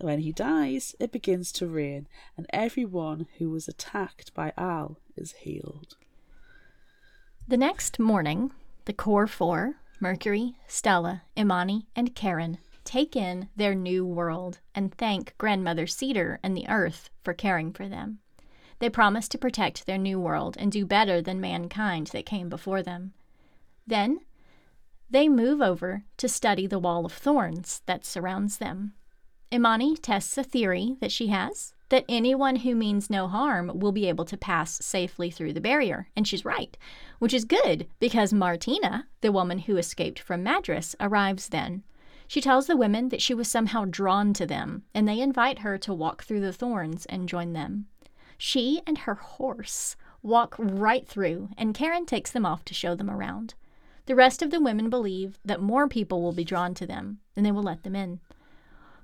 [0.00, 2.06] When he dies, it begins to rain,
[2.36, 5.96] and everyone who was attacked by Al is healed.
[7.48, 8.52] The next morning,
[8.84, 15.34] the core four Mercury, Stella, Imani, and Karen take in their new world and thank
[15.36, 18.18] Grandmother Cedar and the Earth for caring for them.
[18.78, 22.82] They promise to protect their new world and do better than mankind that came before
[22.82, 23.12] them.
[23.86, 24.20] Then,
[25.10, 28.94] they move over to study the wall of thorns that surrounds them.
[29.52, 34.08] Imani tests a theory that she has that anyone who means no harm will be
[34.08, 36.76] able to pass safely through the barrier, and she's right,
[37.18, 41.82] which is good because Martina, the woman who escaped from Madras, arrives then.
[42.26, 45.76] She tells the women that she was somehow drawn to them, and they invite her
[45.78, 47.86] to walk through the thorns and join them.
[48.38, 53.10] She and her horse walk right through, and Karen takes them off to show them
[53.10, 53.54] around.
[54.06, 57.44] The rest of the women believe that more people will be drawn to them, and
[57.44, 58.20] they will let them in.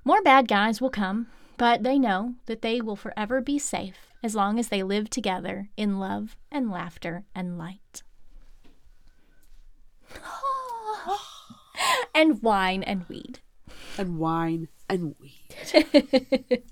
[0.05, 1.27] More bad guys will come,
[1.57, 5.69] but they know that they will forever be safe as long as they live together
[5.77, 8.03] in love and laughter and light.
[12.15, 13.41] and wine and weed.
[13.99, 15.55] And wine and weed.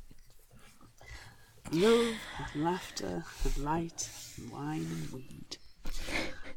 [1.73, 2.15] Love
[2.55, 5.57] and laughter and light and wine and weed.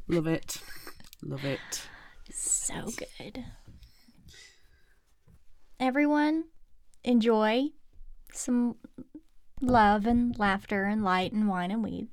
[0.08, 0.62] Love it.
[1.24, 1.88] Love it.
[2.32, 3.46] So good.
[5.80, 6.46] Everyone,
[7.04, 7.70] enjoy
[8.38, 8.76] some
[9.62, 12.08] love and laughter and light and wine and weed.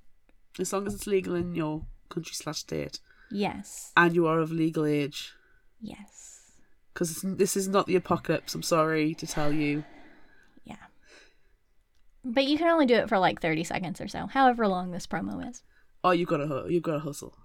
[0.59, 3.01] As long as it's legal in your country slash state
[3.31, 3.93] Yes.
[3.97, 5.33] and you are of legal age.
[5.81, 6.53] Yes.
[6.93, 9.85] Because this is not the apocalypse, I'm sorry to tell you.
[10.64, 10.77] Yeah.
[12.25, 15.07] But you can only do it for like 30 seconds or so, however long this
[15.07, 15.62] promo is.
[16.05, 17.37] Oh, you've got to, you've got to hustle.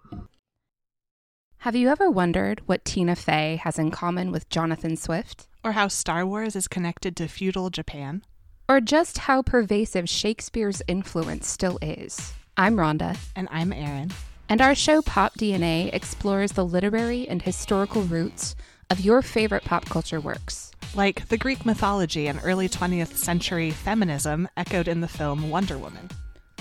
[1.63, 5.47] Have you ever wondered what Tina Fey has in common with Jonathan Swift?
[5.63, 8.21] Or how Star Wars is connected to feudal Japan.
[8.69, 12.33] Or just how pervasive Shakespeare's influence still is?
[12.55, 14.11] I'm Rhonda, And I'm Erin.
[14.47, 18.55] and our show Pop DNA explores the literary and historical roots
[18.91, 20.71] of your favorite pop culture works.
[20.93, 26.09] Like the Greek mythology and early 20th century feminism echoed in the film Wonder Woman.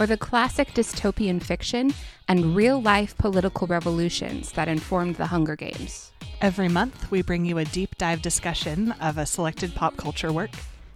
[0.00, 1.92] or the classic dystopian fiction
[2.28, 6.12] and real life political revolutions that informed the Hunger Games.
[6.40, 10.50] Every month, we bring you a deep dive discussion of a selected pop culture work.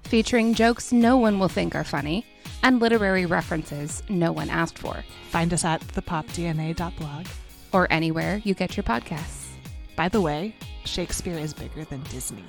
[0.05, 2.27] Featuring jokes no one will think are funny
[2.63, 7.27] and literary references no one asked for, Find us at thepopdna.blog.
[7.73, 9.49] or anywhere you get your podcasts.
[9.97, 12.45] By the way, Shakespeare is bigger than Disney.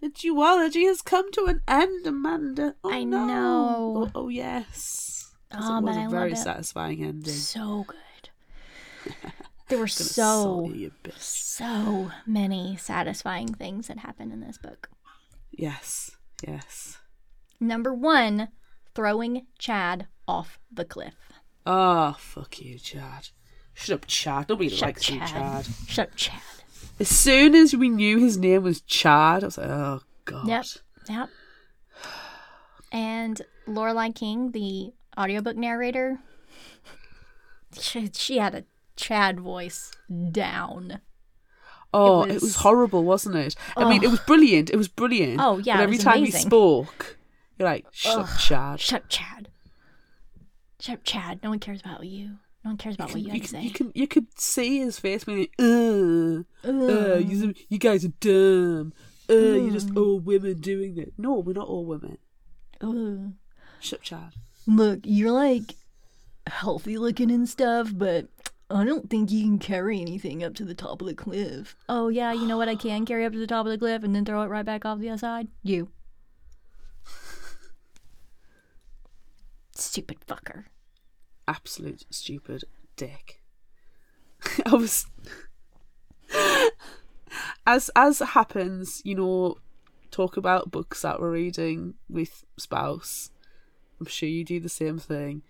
[0.00, 2.74] The duology has come to an end, Amanda.
[2.84, 3.26] Oh, I no.
[3.26, 4.10] know.
[4.14, 5.32] Oh, oh, yes.
[5.52, 7.32] Oh, it was a very satisfying ending.
[7.32, 9.14] So good.
[9.68, 14.90] There were so, you, you so many satisfying things that happened in this book.
[15.50, 16.12] Yes,
[16.46, 16.98] yes.
[17.58, 18.48] Number one,
[18.94, 21.14] throwing Chad off the cliff.
[21.64, 23.30] Oh, fuck you, Chad.
[23.74, 24.48] Shut up, Chad.
[24.48, 25.28] Nobody Shut likes you, Chad.
[25.28, 25.66] Chad.
[25.88, 26.40] Shut up, Chad.
[27.00, 30.46] As soon as we knew his name was Chad, I was like, oh, God.
[30.46, 30.64] Yep.
[31.08, 31.28] Yep.
[32.92, 36.20] And Lorelei King, the audiobook narrator,
[37.80, 38.64] she, she had a
[38.96, 39.92] Chad voice
[40.32, 41.00] down.
[41.94, 43.54] Oh, It it was- was, horrible, wasn't it?
[43.76, 44.70] I mean, it was brilliant.
[44.70, 45.40] It was brilliant.
[45.40, 47.16] Oh, yeah, But every was time he spoke,
[47.58, 48.80] you're like, shut up, Chad.
[48.80, 49.48] Shut up, Chad.
[50.80, 51.40] Shut up, Chad.
[51.42, 52.38] No one cares about you.
[52.64, 53.62] No one cares about what you, you, can- say.
[53.62, 56.42] you can you could see his face being like, uh,
[57.18, 58.92] you, you guys are dumb.
[59.30, 61.12] Uh, you're just all women doing it.
[61.16, 62.18] No, we're not all women.
[62.80, 63.32] Ugh.
[63.80, 64.32] Shut, Chad.
[64.66, 65.76] Look, you're like
[66.46, 68.26] healthy looking and stuff, but
[68.68, 71.76] I don't think you can carry anything up to the top of the cliff.
[71.88, 74.02] Oh, yeah, you know what I can carry up to the top of the cliff
[74.02, 75.48] and then throw it right back off the other side?
[75.62, 75.90] You.
[79.74, 80.64] Stupid fucker.
[81.46, 82.64] Absolute stupid
[82.96, 83.42] dick.
[84.66, 85.06] I was
[87.66, 89.56] as as happens, you know,
[90.10, 93.30] talk about books that we're reading with spouse.
[94.00, 95.42] I'm sure you do the same thing.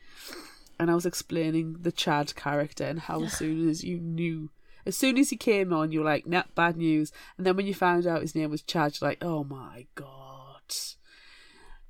[0.78, 4.50] And I was explaining the Chad character and how as soon as you knew
[4.86, 7.10] as soon as he came on, you were like, nah, bad news.
[7.36, 10.62] And then when you found out his name was Chad, you're like, oh my god.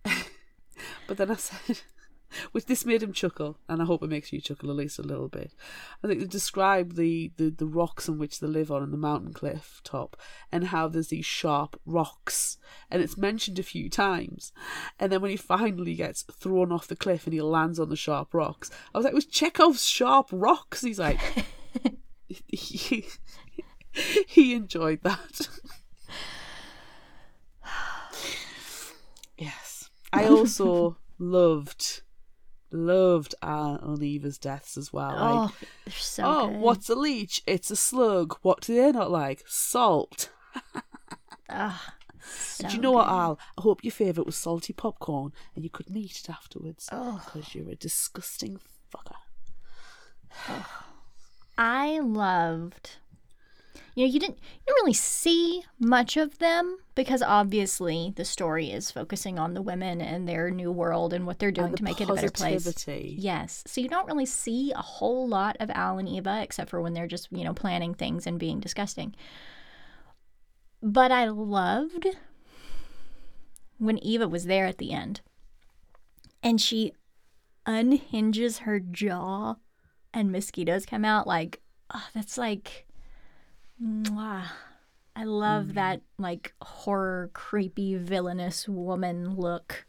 [1.07, 1.80] but then I said,
[2.53, 5.03] which this made him chuckle, and I hope it makes you chuckle at least a
[5.03, 5.53] little bit.
[6.03, 8.97] I think they describe the, the, the rocks on which they live on in the
[8.97, 10.16] mountain cliff top
[10.51, 12.59] and how there's these sharp rocks,
[12.91, 14.53] and it's mentioned a few times.
[14.99, 17.97] And then when he finally gets thrown off the cliff and he lands on the
[17.97, 20.82] sharp rocks, I was like, it was Chekhov's sharp rocks.
[20.82, 21.20] He's like,
[22.28, 23.07] he,
[24.26, 25.49] he enjoyed that.
[29.39, 29.91] yes.
[30.12, 32.03] I also loved
[32.77, 35.11] loved Al and Eva's deaths as well.
[35.11, 35.53] Like, Oh,
[35.85, 36.61] they're so oh, good.
[36.61, 37.43] what's a leech?
[37.47, 38.37] It's a slug.
[38.43, 39.43] What do they not like?
[39.47, 40.31] Salt.
[41.49, 43.07] Ah, and so do you know what.
[43.09, 43.39] Al?
[43.57, 46.89] I hope your favourite was salty popcorn and you couldn't eat it afterwards.
[46.91, 47.22] Oh.
[47.24, 48.59] Because you're a disgusting
[48.93, 49.14] fucker.
[51.59, 52.97] I loved.
[53.95, 58.70] You know, you didn't you didn't really see much of them because obviously the story
[58.70, 61.85] is focusing on the women and their new world and what they're doing the to
[61.85, 62.64] make it a better place.
[62.64, 63.16] positivity.
[63.18, 63.62] Yes.
[63.66, 66.95] So you don't really see a whole lot of Al and Eva except for when
[66.95, 69.14] they're just, you know, planning things and being disgusting.
[70.83, 72.07] But I loved
[73.79, 75.20] when Eva was there at the end
[76.43, 76.93] and she
[77.66, 79.57] unhinges her jaw
[80.14, 81.61] and mosquitoes come out like
[81.93, 82.86] oh, that's like
[83.83, 84.45] mwah.
[85.14, 85.74] I love mm.
[85.74, 89.87] that like horror creepy villainous woman look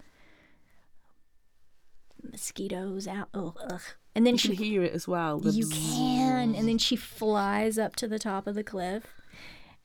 [2.24, 3.82] mosquitoes out ugh, ugh.
[4.16, 5.42] and then You she can hear it as well.
[5.44, 5.96] you bzzz.
[5.96, 9.04] can and then she flies up to the top of the cliff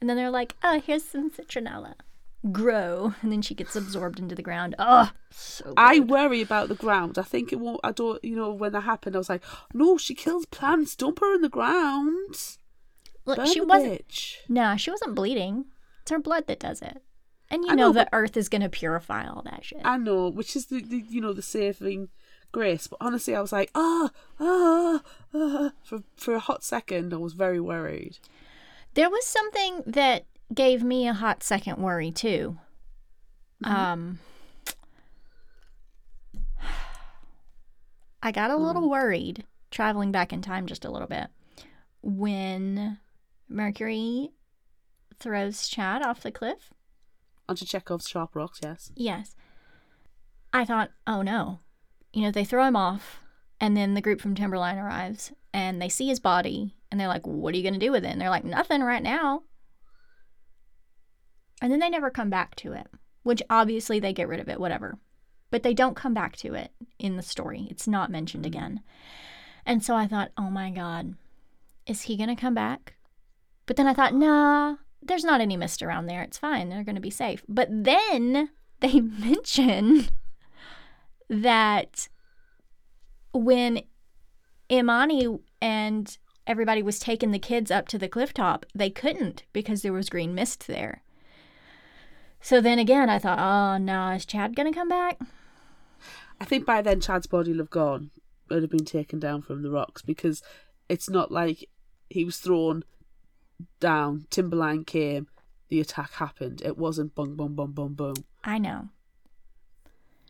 [0.00, 1.94] and then they're like oh here's some citronella
[2.50, 6.74] grow and then she gets absorbed into the ground oh so I worry about the
[6.74, 7.16] ground.
[7.18, 7.80] I think it won't.
[7.82, 8.22] I don't.
[8.22, 9.42] You know, when that happened, I was like,
[9.72, 10.94] "No, she kills plants.
[10.94, 12.58] Dump her in the ground."
[13.24, 14.36] Look, she wasn't bitch.
[14.48, 15.66] No, she wasn't bleeding.
[16.02, 17.02] It's her blood that does it.
[17.48, 19.80] And you know, know, the earth is going to purify all that shit.
[19.84, 22.08] I know, which is the, the you know the saving
[22.50, 22.86] grace.
[22.86, 24.10] But honestly, I was like, ah,
[24.40, 25.02] ah,
[25.34, 25.72] ah.
[25.84, 28.18] For for a hot second, I was very worried.
[28.94, 32.58] there was something that gave me a hot second worry too.
[33.64, 33.74] Mm-hmm.
[33.74, 34.18] Um
[38.22, 38.60] I got a Mm.
[38.66, 41.28] little worried traveling back in time just a little bit
[42.02, 42.98] when
[43.52, 44.30] Mercury
[45.18, 46.72] throws Chad off the cliff.
[47.48, 48.92] Onto Chekhov's sharp rocks, yes.
[48.94, 49.34] Yes.
[50.52, 51.60] I thought, oh no.
[52.12, 53.20] You know, they throw him off,
[53.60, 57.26] and then the group from Timberline arrives, and they see his body, and they're like,
[57.26, 58.10] what are you going to do with it?
[58.10, 59.42] And they're like, nothing right now.
[61.60, 62.86] And then they never come back to it,
[63.22, 64.98] which obviously they get rid of it, whatever.
[65.50, 67.68] But they don't come back to it in the story.
[67.70, 68.48] It's not mentioned mm.
[68.48, 68.82] again.
[69.64, 71.14] And so I thought, oh my God,
[71.86, 72.94] is he going to come back?
[73.66, 76.22] But then I thought, nah, there's not any mist around there.
[76.22, 76.68] It's fine.
[76.68, 77.44] They're going to be safe.
[77.48, 78.50] But then
[78.80, 80.08] they mention
[81.28, 82.08] that
[83.32, 83.82] when
[84.70, 89.82] Imani and everybody was taking the kids up to the cliff top, they couldn't because
[89.82, 91.02] there was green mist there.
[92.40, 95.18] So then again, I thought, oh no, is Chad going to come back?
[96.40, 98.10] I think by then Chad's body will have gone,
[98.50, 100.42] would have been taken down from the rocks because
[100.88, 101.68] it's not like
[102.10, 102.84] he was thrown
[103.80, 104.26] down.
[104.30, 105.26] Timberline came,
[105.68, 106.62] the attack happened.
[106.64, 108.14] It wasn't boom, boom, boom, boom, boom.
[108.44, 108.88] I know.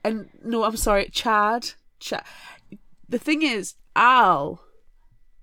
[0.04, 1.72] And no, I'm sorry, Chad.
[2.00, 2.24] Chad.
[3.08, 4.62] The thing is, Al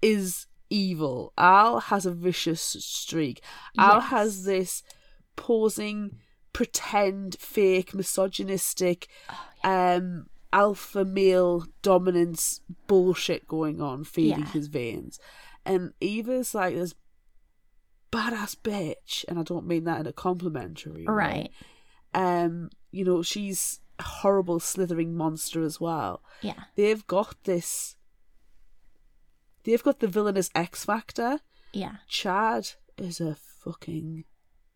[0.01, 1.33] is evil.
[1.37, 3.41] Al has a vicious streak.
[3.77, 4.83] Al has this
[5.35, 6.17] posing,
[6.53, 9.07] pretend, fake, misogynistic,
[9.63, 14.45] um, alpha male dominance bullshit going on, feeding Yeah.
[14.51, 15.19] his veins.
[15.65, 16.95] And Eva's like this
[18.11, 21.51] badass bitch, and I don't mean that in a complimentary way Right.
[22.13, 26.63] um you know she's a horrible slithering monster as well Yeah.
[26.75, 27.95] they've got this
[29.63, 31.39] they've got the villainous X Factor.
[31.73, 31.97] Yeah.
[32.07, 34.23] Chad is a fucking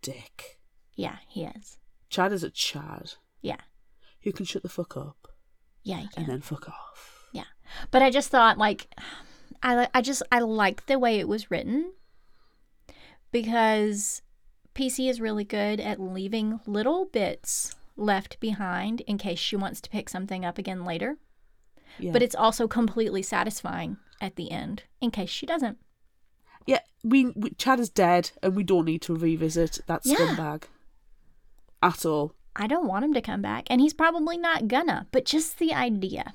[0.02, 0.60] dick.
[0.96, 1.78] Yeah, he is.
[2.10, 3.62] Chad is a Chad Yeah.
[4.22, 5.28] who can shut the fuck up
[5.84, 7.28] Yeah, he and then fuck off.
[7.32, 7.46] Yeah.
[7.92, 8.88] But I just thought like
[9.64, 11.94] I I just I like the way it was written
[13.34, 14.22] because
[14.74, 19.90] PC is really good at leaving little bits left behind in case she wants to
[19.90, 21.18] pick something up again later.
[22.00, 22.12] Yeah.
[22.14, 25.78] But it's also completely satisfying at the end in case she doesn't.
[26.66, 30.16] yeah, we, we Chad is dead, and we don't need to revisit that Yeah.
[30.16, 30.64] scumbag
[31.82, 32.34] at all.
[32.56, 35.74] I don't want him to come back and he's probably not gonna, but just the
[35.74, 36.34] idea.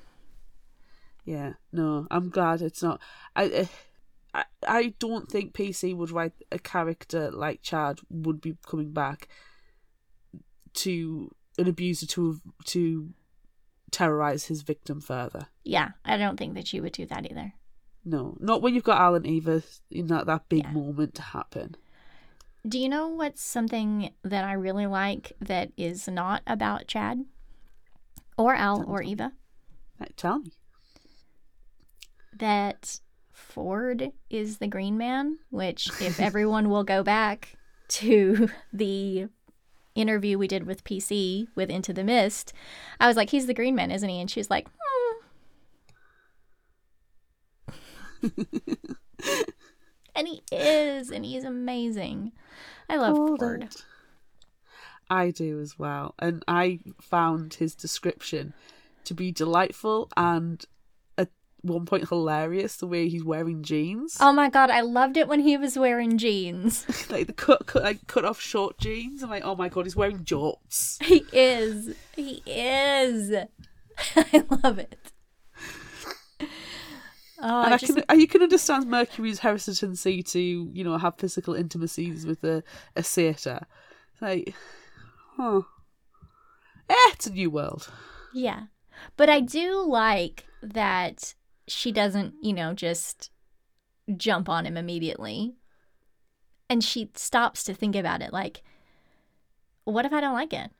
[1.25, 2.99] Yeah, no, I'm glad it's not.
[3.35, 3.65] I, uh,
[4.33, 9.27] I, I don't think PC would write a character like Chad would be coming back
[10.75, 13.09] to an abuser to to
[13.91, 15.47] terrorize his victim further.
[15.63, 17.53] Yeah, I don't think that she would do that either.
[18.05, 20.71] No, not when you've got Al and Eva in that that big Yeah.
[20.71, 21.75] moment to happen.
[22.67, 27.25] Do you know what's something that I really like that is not about Chad
[28.37, 29.31] or Al or Eva?
[30.15, 30.51] Tell me.
[32.37, 32.99] That
[33.49, 37.57] Ford is the Green Man, which, if everyone will go back
[37.89, 39.27] to the
[39.95, 42.53] interview we did with PC with Into the Mist,
[42.99, 44.21] I was like, he's the Green Man, isn't he?
[44.21, 45.15] And she's like, hmm.
[50.15, 52.33] and he is, and he's amazing.
[52.89, 53.63] I love Called Ford.
[53.63, 53.83] it.
[55.09, 56.13] I do as well.
[56.19, 58.53] And I found his description
[59.05, 60.63] to be delightful and
[61.61, 64.17] one point hilarious the way he's wearing jeans.
[64.19, 66.85] Oh my god, I loved it when he was wearing jeans.
[67.09, 69.23] like the cut, cut like cut off short jeans.
[69.23, 71.01] I'm like, oh my god, he's wearing jorts.
[71.03, 71.95] He is.
[72.15, 73.31] He is.
[74.15, 75.11] I love it.
[77.41, 81.17] Oh, and I I just, can, you can understand Mercury's hesitancy to, you know, have
[81.17, 82.63] physical intimacies with a,
[82.97, 83.65] a satyr.
[84.19, 84.53] Like,
[85.37, 85.61] huh.
[86.89, 87.89] Eh, it's a new world.
[88.33, 88.63] yeah.
[89.15, 91.33] But I do like that
[91.69, 93.29] she doesn't, you know, just
[94.17, 95.55] jump on him immediately.
[96.69, 98.63] And she stops to think about it like,
[99.85, 100.71] what if I don't like it?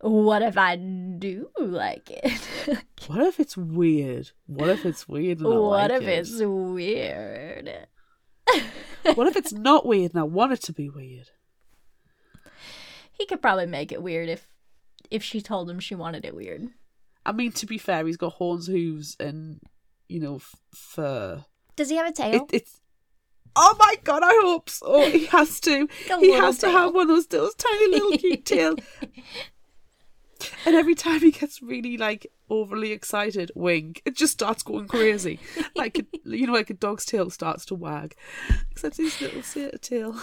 [0.00, 2.82] What if I do like it?
[3.08, 4.30] What if it's weird?
[4.46, 6.18] What if it's weird and what like if it?
[6.20, 7.88] it's weird?
[9.14, 11.30] What if it's not weird and I want it to be weird?
[13.10, 14.46] He could probably make it weird if
[15.10, 16.68] if she told him she wanted it weird.
[17.26, 19.60] I mean, to be fair, he's got horns, hooves, and,
[20.12, 21.44] you know, f- fur.
[21.76, 22.46] Does he have a It, tail?
[22.52, 22.80] it's.
[23.54, 25.10] Oh my god, I hope so.
[25.10, 25.86] He has to.
[26.20, 28.76] He has to have one of those, those tiny little cute tail.
[30.66, 35.38] And every time he gets really like overly excited, wink, it just starts going crazy.
[35.76, 38.16] Like a, you know, like a dog's tail starts to wag.
[38.72, 40.16] Except his little tail.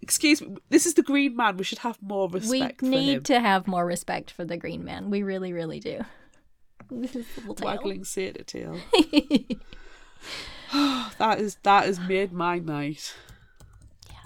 [0.00, 1.56] Excuse me, this is the Green Man.
[1.56, 4.84] We should have more we respect for need to have more respect for the green
[4.84, 5.08] man.
[5.10, 6.00] We really, really do.
[6.00, 6.81] With his little tail.
[7.60, 8.78] Waggling satyr tail.
[10.72, 13.14] that is that has made my night.
[14.08, 14.16] Yeah.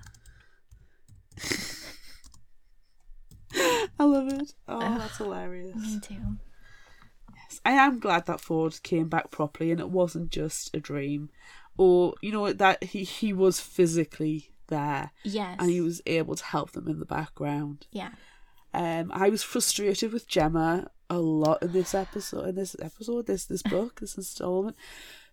[3.99, 4.53] I love it.
[4.69, 5.77] Oh, that's hilarious.
[5.77, 6.37] Me too.
[7.35, 11.31] Yes, I am glad that Ford came back properly and it wasn't just a dream.
[11.79, 15.57] Or, you know, that he, he was physically there Yes.
[15.59, 17.87] and he was able to help them in the background.
[17.91, 18.11] Yeah.
[18.75, 23.45] Um, I was frustrated with Gemma a lot in this episode, in this episode, this
[23.47, 24.77] this book, this installment,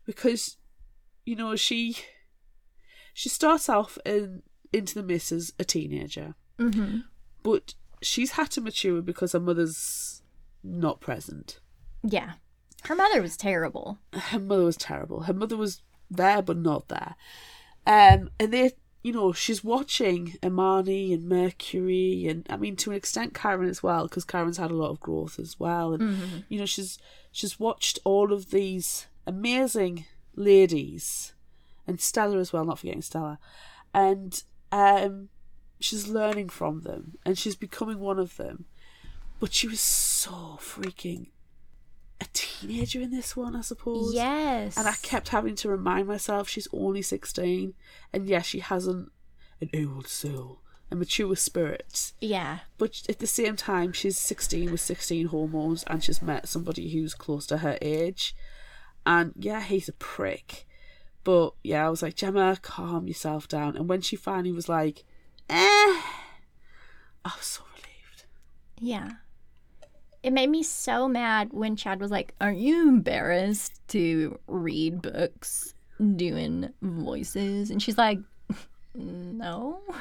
[0.06, 0.58] because
[1.26, 1.98] you know she
[3.14, 7.00] she starts off in into the mist as a teenager, Mm-hmm.
[7.44, 10.22] but she's had to mature because her mother's
[10.64, 11.60] not present.
[12.04, 12.34] Yeah.
[12.84, 14.00] Her mother was terrible.
[14.14, 15.22] Her mother was terrible.
[15.22, 17.16] Her mother was there but not there,
[17.88, 18.72] um, and they.
[19.04, 23.84] You know, she's watching Imani and Mercury, and I mean, to an extent, Karen as
[23.84, 25.94] well, because Karen's had a lot of growth as well.
[25.94, 26.02] And
[26.50, 26.98] you know, she's
[27.32, 31.34] she's watched all of these amazing ladies,
[31.86, 33.40] and Stella as well, not forgetting Stella,
[33.94, 34.42] and
[34.72, 35.30] um,
[35.82, 38.66] she's learning from them, and she's becoming one of them.
[39.40, 41.28] But she was so freaking
[42.24, 44.14] a teenager in this one, I suppose.
[44.14, 44.78] Yes.
[44.78, 47.74] And I kept having to remind myself she's only 16.
[48.12, 49.12] And yes, she hasn't
[49.62, 50.60] an old soul,
[50.90, 52.14] a mature spirit.
[52.22, 52.60] Yeah.
[52.78, 57.14] But at the same time, she's 16 with 16 hormones and she's met somebody who's
[57.14, 58.36] close to her age.
[59.06, 60.66] And yeah, he's a prick.
[61.24, 63.76] But yeah, I was like, Gemma, calm yourself down.
[63.76, 65.04] And when she finally was like,
[65.50, 66.02] eh, I
[67.38, 68.24] was so relieved.
[68.80, 69.10] Yeah.
[70.24, 75.74] It made me so mad when Chad was like, Aren't you embarrassed to read books
[76.16, 77.70] doing voices?
[77.70, 78.20] And she's like,
[78.96, 79.82] No.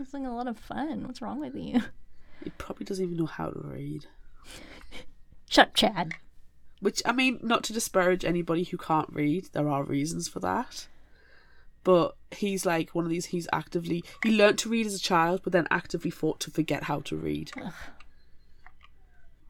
[0.00, 1.06] It's like a lot of fun.
[1.06, 1.80] What's wrong with you?
[2.42, 4.06] He probably doesn't even know how to read.
[5.48, 6.14] Shut up, Chad.
[6.80, 10.88] Which I mean, not to disparage anybody who can't read, there are reasons for that.
[11.84, 13.26] But he's like one of these.
[13.26, 16.84] He's actively he learnt to read as a child, but then actively fought to forget
[16.84, 17.52] how to read.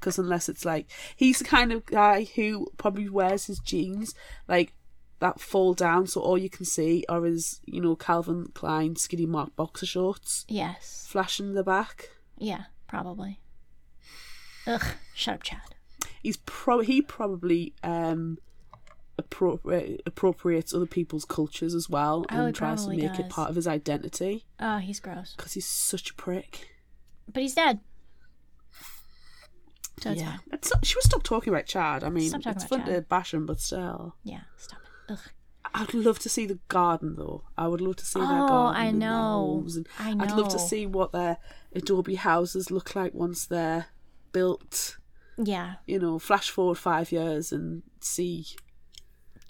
[0.05, 0.87] Because unless it's like
[1.17, 4.15] he's the kind of guy who probably wears his jeans
[4.47, 4.75] like
[5.21, 9.25] that fall down, so all you can see are his you know Calvin Klein skinny
[9.25, 11.07] mark boxer shorts Yes.
[11.09, 12.11] flashing in the back.
[12.37, 13.41] Yeah, probably.
[14.67, 14.85] Ugh.
[15.15, 15.61] Shut up, Chad.
[16.23, 18.37] he's pro he probably um
[19.21, 23.57] appropri- appropriates other people's cultures as well Oh, and tries to make it part of
[23.57, 25.35] his identity Oh, he's gross.
[25.37, 26.69] because he's such a prick
[27.33, 27.81] But he's dead.
[30.01, 30.41] So it's yeah fine.
[30.53, 33.61] it's, she was stop talking about chad i mean it's fun to bash him but
[33.61, 35.13] still Yeah, stop it.
[35.13, 35.19] Ugh.
[35.75, 38.81] i'd love to see the garden though i would love to see their Oh, garden
[38.83, 39.17] I and their know.
[39.17, 41.39] homes and I i'd love to see what their
[41.75, 43.87] adobe houses look like once they're
[44.33, 44.99] built
[45.39, 45.75] Yeah.
[45.87, 48.47] you know flash forward five years and see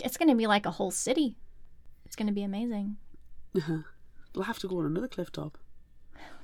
[0.04, 1.36] It's going to be like a whole city.
[2.04, 2.96] It's going to be amazing.
[3.56, 3.78] Uh-huh.
[4.32, 5.56] they'll have to go on another cliff top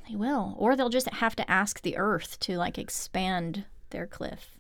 [0.09, 0.55] They will.
[0.59, 4.57] Or they'll just have to ask the earth to like expand their cliff.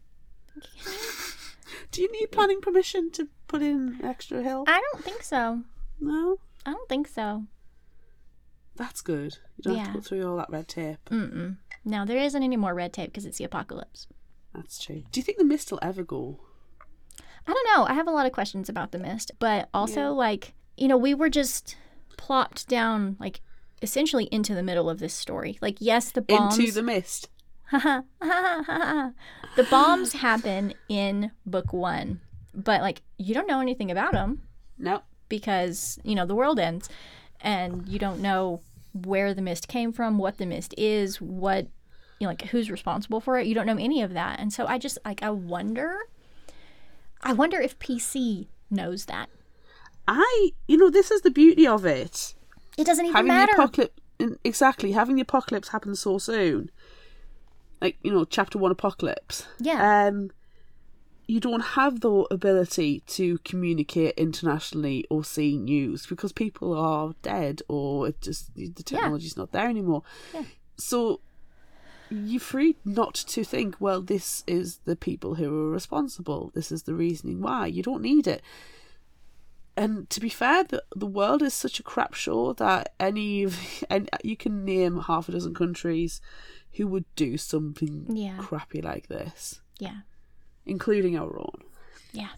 [1.90, 5.62] do you need planning permission to put in extra hill I don't think so.
[6.00, 7.44] No, I don't think so.
[8.76, 9.36] that's good.
[9.56, 9.92] You don't have Yeah.
[9.92, 10.98] to go through all that red tape.
[11.10, 11.56] Mm-mm.
[11.84, 14.06] No, there isn't any more red tape because it's the apocalypse.
[14.54, 15.02] That's true.
[15.12, 16.40] Do you think the mist will ever go?
[17.46, 17.84] I don't know.
[17.86, 21.14] I have a lot of questions about the mist, but also like you know we
[21.14, 21.76] were just
[22.16, 23.40] plopped down like
[23.82, 25.58] essentially into the middle of this story.
[25.60, 27.28] Like yes, the bombs Into the mist.
[29.56, 32.20] the bombs happen in book one,
[32.54, 34.42] but like you don't know anything about them
[34.78, 35.02] No.
[35.28, 36.88] because you know the world ends,
[37.40, 38.60] and you don't know
[38.92, 41.66] where the mist came from, what the mist is, what
[42.18, 43.46] you know, like who's responsible for it.
[43.46, 45.96] You don't know any of that, and so I just like I wonder.
[47.22, 49.28] I wonder if PC knows that.
[50.08, 52.34] I, you know, this is the beauty of it.
[52.78, 53.52] It doesn't even having matter.
[53.54, 54.00] the apocalypse,
[54.42, 56.70] exactly, having the apocalypse happen so soon.
[57.80, 59.46] Like, you know, chapter one apocalypse.
[59.58, 60.06] Yeah.
[60.06, 60.30] Um,
[61.26, 67.62] you don't have the ability to communicate internationally or see news because people are dead
[67.68, 70.02] or it just the technology's not there anymore.
[70.34, 70.42] Yeah.
[70.76, 71.20] So
[72.10, 76.50] you're free not to think, well, this is the people who are responsible.
[76.54, 77.68] This is the reasoning why.
[77.68, 78.42] You don't need it.
[79.76, 83.56] And to be fair, the, the world is such a crap show that any of
[83.90, 86.20] and you can name half a dozen countries
[86.74, 88.38] who would do something Yeah.
[88.38, 90.00] crappy like this, yeah.
[90.66, 91.62] including our own.
[92.12, 92.30] Yeah.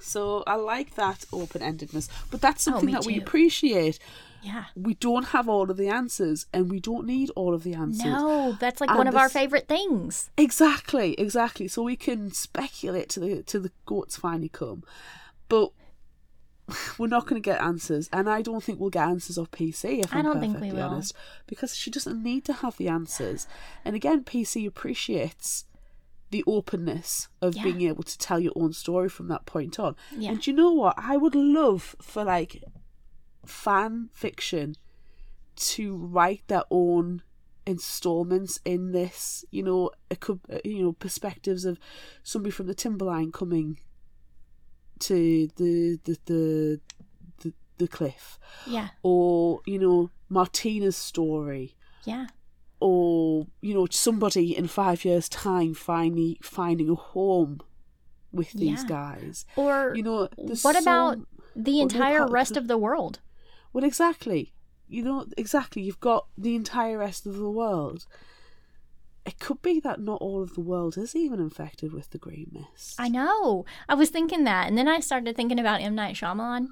[0.00, 3.98] So I like that open endedness, but that's Oh, something me that we appreciate.
[4.42, 4.66] Yeah.
[4.76, 8.04] We don't have all of the answers, and we don't need all of the answers.
[8.04, 10.30] No, that's like And one of our favorite things.
[10.36, 11.66] Exactly, exactly.
[11.66, 14.84] So we can speculate to the to the goats finally come,
[15.48, 15.72] but
[16.98, 20.04] we're not going to get answers, and I don't think we'll get answers off PC.
[20.04, 20.82] If I I'm don't think we will.
[20.82, 21.14] honest,
[21.46, 23.46] because she doesn't need to have the answers.
[23.84, 25.64] And again, PC appreciates
[26.30, 27.62] the openness of Yeah.
[27.62, 29.94] being able to tell your own story from that point on.
[30.10, 30.30] Yeah.
[30.32, 30.94] And do you know what?
[30.98, 32.64] I would love for like
[33.44, 34.74] fan fiction
[35.54, 37.22] to write their own
[37.64, 41.78] installments in this you know it could you know perspectives of
[42.22, 43.78] somebody from the timberline coming
[45.00, 46.80] to the the the
[47.40, 48.88] the, the cliff Yeah.
[49.02, 52.26] or you know martina's story Yeah.
[52.80, 57.60] or you know somebody in five years time finally finding a home
[58.32, 58.88] with these Yeah.
[58.88, 61.18] guys Or you know what so- about
[61.54, 63.20] the entire part- rest of the world?
[63.72, 64.52] well, exactly.
[64.88, 65.82] You know, exactly.
[65.82, 68.06] You've got the entire rest of the world.
[69.26, 72.48] It could be that not all of the world is even infected with the green
[72.52, 72.94] mist.
[72.98, 73.64] I know.
[73.88, 76.68] I was thinking that, and then I started thinking about M Night Shyamalan.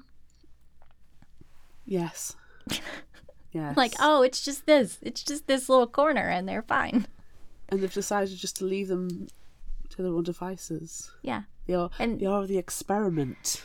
[1.85, 2.35] Yes.
[3.51, 3.77] Yes.
[3.77, 4.97] Like, oh, it's just this.
[5.01, 7.07] It's just this little corner, and they're fine.
[7.69, 9.27] And they've decided just to leave them
[9.91, 11.09] to their own devices.
[11.21, 11.43] Yeah.
[11.65, 11.89] They are.
[11.97, 13.63] And- they are the experiment.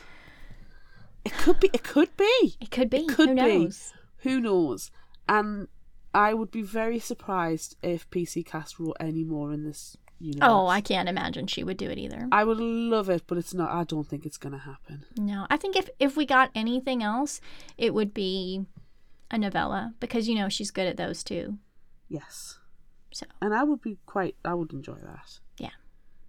[1.24, 1.70] It could be.
[1.72, 2.56] It could be.
[2.60, 2.98] It could be.
[2.98, 3.40] It could Who be.
[3.42, 3.92] knows?
[4.18, 4.92] Who knows?
[5.28, 5.66] And
[6.12, 10.48] I would be very surprised if PC Cast wrote any more in this universe.
[10.48, 12.28] Oh, I can't imagine she would do it either.
[12.32, 13.70] I would love it, but it's not.
[13.70, 15.04] I don't think it's going to happen.
[15.16, 17.40] No, I think if if we got anything else,
[17.78, 18.66] it would be
[19.30, 21.58] a novella because you know she's good at those too.
[22.08, 22.58] Yes.
[23.12, 24.36] So And I would be quite.
[24.44, 25.38] I would enjoy that.
[25.58, 25.70] yeah,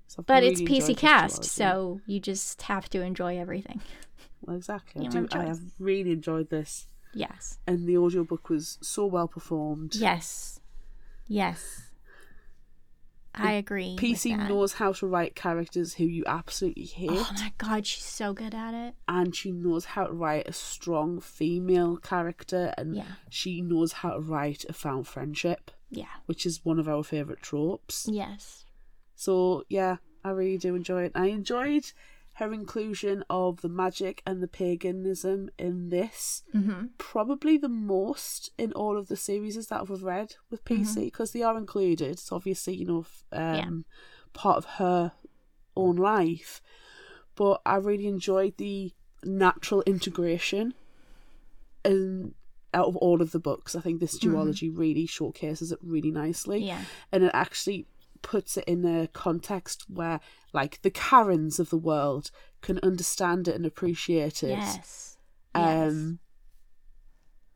[0.07, 3.81] So But it's PC cast, so you just have to enjoy everything.
[4.41, 5.05] Well, exactly.
[5.05, 6.87] I, do, I have really enjoyed this.
[7.13, 7.59] Yes.
[7.67, 9.95] And the audiobook was so well performed.
[9.95, 10.59] Yes.
[11.27, 11.87] Yes.
[13.33, 13.95] I agree.
[13.97, 18.33] PC knows how to write characters who you absolutely hate, Oh my god, she's so
[18.33, 18.95] good at it.
[19.07, 23.05] and she knows how to write a strong female character, and Yeah.
[23.29, 26.09] she knows how to write a found friendship, Yeah.
[26.25, 28.05] which is one of our favourite tropes.
[28.11, 28.65] Yes.
[29.15, 31.13] So yeah, I really do enjoy it.
[31.15, 31.93] I enjoyed
[32.35, 36.43] her inclusion of the magic and the paganism in this.
[36.55, 36.85] Mm-hmm.
[36.97, 41.43] Probably the most in all of the series that I've read with PC because they
[41.43, 42.09] are included.
[42.11, 43.85] It's obviously you know um,
[44.33, 45.11] part of her
[45.75, 46.61] own life,
[47.35, 48.93] but I really enjoyed the
[49.23, 50.73] natural integration
[51.85, 52.33] and
[52.73, 53.75] out of all of the books.
[53.75, 56.81] I think this duology really showcases it really nicely Yeah.
[57.11, 57.85] and it actually
[58.21, 60.19] puts it in a context where
[60.53, 62.31] like the karens of the world
[62.61, 65.17] can understand it and appreciate it Yes.
[65.55, 66.19] um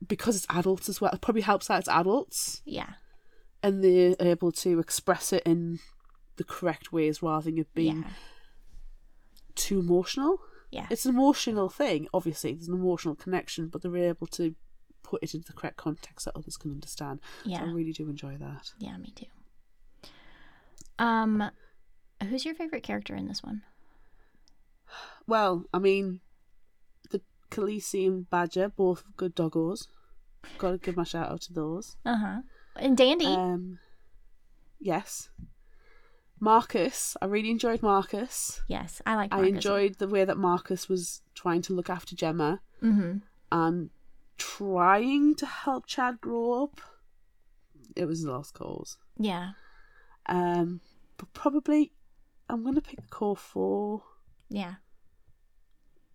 [0.05, 2.93] because it's adults as well it probably helps that it's adults Yeah.
[3.63, 5.79] and they're able to express it in
[6.37, 8.09] the correct ways rather than it being Yeah.
[9.55, 10.39] too emotional
[10.71, 10.87] Yeah.
[10.89, 14.55] it's an emotional thing obviously there's an emotional connection but they're able to
[15.03, 18.35] put it into the correct context that others can understand so i really do enjoy
[18.37, 19.27] that Yeah, me too.
[20.99, 21.51] Um
[22.23, 23.61] who's your favorite character in this one?
[25.27, 26.21] Well, I mean,
[27.09, 29.87] the Khaleesi and Badger, both good doggos.
[30.59, 31.97] Got to give my shout out to those.
[32.05, 32.41] Uh-huh.
[32.75, 33.25] And Dandy.
[33.25, 33.79] Um,
[34.79, 35.29] yes.
[36.39, 38.61] Marcus, I really enjoyed Marcus.
[38.67, 42.59] yes, I like I enjoyed the way that Marcus was trying to look after Gemma
[42.83, 43.21] Mhm.
[43.51, 43.89] and
[44.37, 46.81] trying to help Chad grow up.
[47.95, 48.97] It was a lost cause.
[49.17, 49.51] Yeah.
[50.27, 50.81] Um,
[51.17, 51.91] but probably
[52.49, 54.03] I'm gonna pick the core four.
[54.49, 54.75] Yeah.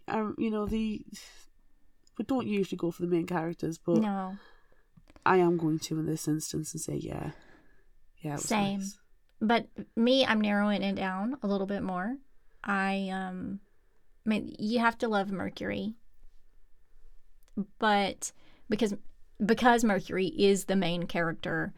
[0.08, 1.04] Um, you know the
[2.18, 4.36] we don't usually go for the main characters, but No.
[5.24, 7.30] I am going to in this instance and say yeah,
[8.20, 8.36] yeah.
[8.36, 8.78] Same.
[8.80, 8.98] nice.
[9.40, 12.16] But me, I'm narrowing it down a little bit more.
[12.62, 13.60] I um
[14.26, 15.94] I mean you have to love Mercury.
[17.78, 18.32] But
[18.68, 18.94] because
[19.44, 21.72] because Mercury is the main character,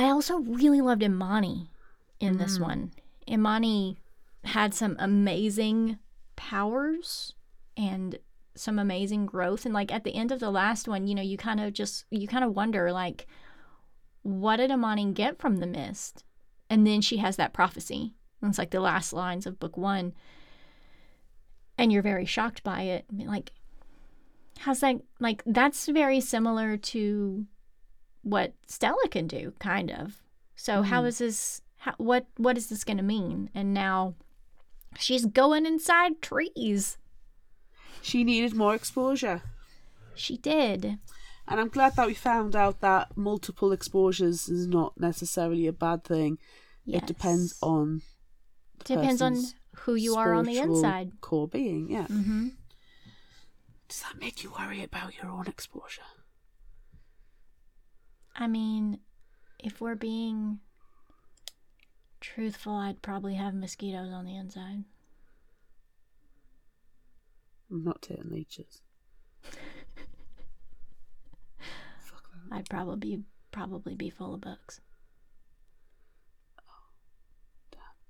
[0.00, 1.70] I also really loved Imani
[2.20, 2.62] in this mm.
[2.62, 2.92] one.
[3.28, 3.98] Imani
[4.44, 5.98] had some amazing
[6.36, 7.34] powers
[7.76, 8.18] and
[8.54, 11.36] some amazing growth and like at the end of the last one, you know, you
[11.36, 13.26] kind of just you kind of wonder like
[14.22, 16.24] what did Imani get from the mist?
[16.68, 18.14] And then she has that prophecy.
[18.40, 20.14] And It's like the last lines of book one.
[21.78, 23.06] And you're very shocked by it.
[23.10, 23.52] I mean, like,
[24.58, 24.96] how's that?
[25.18, 27.46] Like, that's very similar to
[28.22, 30.20] what Stella can do, kind of.
[30.56, 31.62] So, how is this?
[31.78, 33.48] How, what What is this going to mean?
[33.54, 34.14] And now
[34.98, 36.98] she's going inside trees.
[38.02, 39.42] She needed more exposure,
[40.14, 40.98] She did.
[41.48, 46.04] and I'm glad that we found out that multiple exposures is not necessarily a bad
[46.04, 46.38] thing.
[46.86, 48.02] It depends on
[48.84, 49.36] Depends on
[49.80, 51.20] who you are on the inside.
[51.20, 51.90] core being.
[51.90, 52.06] Yeah.
[52.06, 52.48] Mm-hmm.
[53.88, 56.02] Does that make you worry about your own exposure?
[58.40, 58.98] I mean,
[59.58, 60.60] if we're being
[62.20, 64.84] truthful, I'd probably have mosquitoes on the inside.
[67.70, 68.80] I'm not taking leeches.
[72.00, 72.56] Fuck that.
[72.56, 73.22] I'd probably be,
[73.52, 74.80] probably be full of bugs.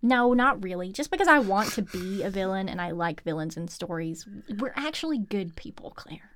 [0.03, 0.93] No, not really.
[0.93, 4.27] Just because I want to be a villain and I like villains and stories,
[4.59, 6.31] we're actually good people, Claire.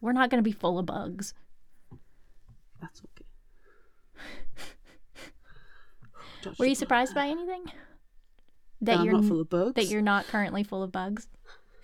[0.00, 1.34] We're not going to be full of bugs.
[2.80, 3.23] That's okay.
[6.58, 7.64] Were you surprised by anything?
[8.80, 9.74] That you're not full of bugs.
[9.74, 11.28] that you're not currently full of bugs.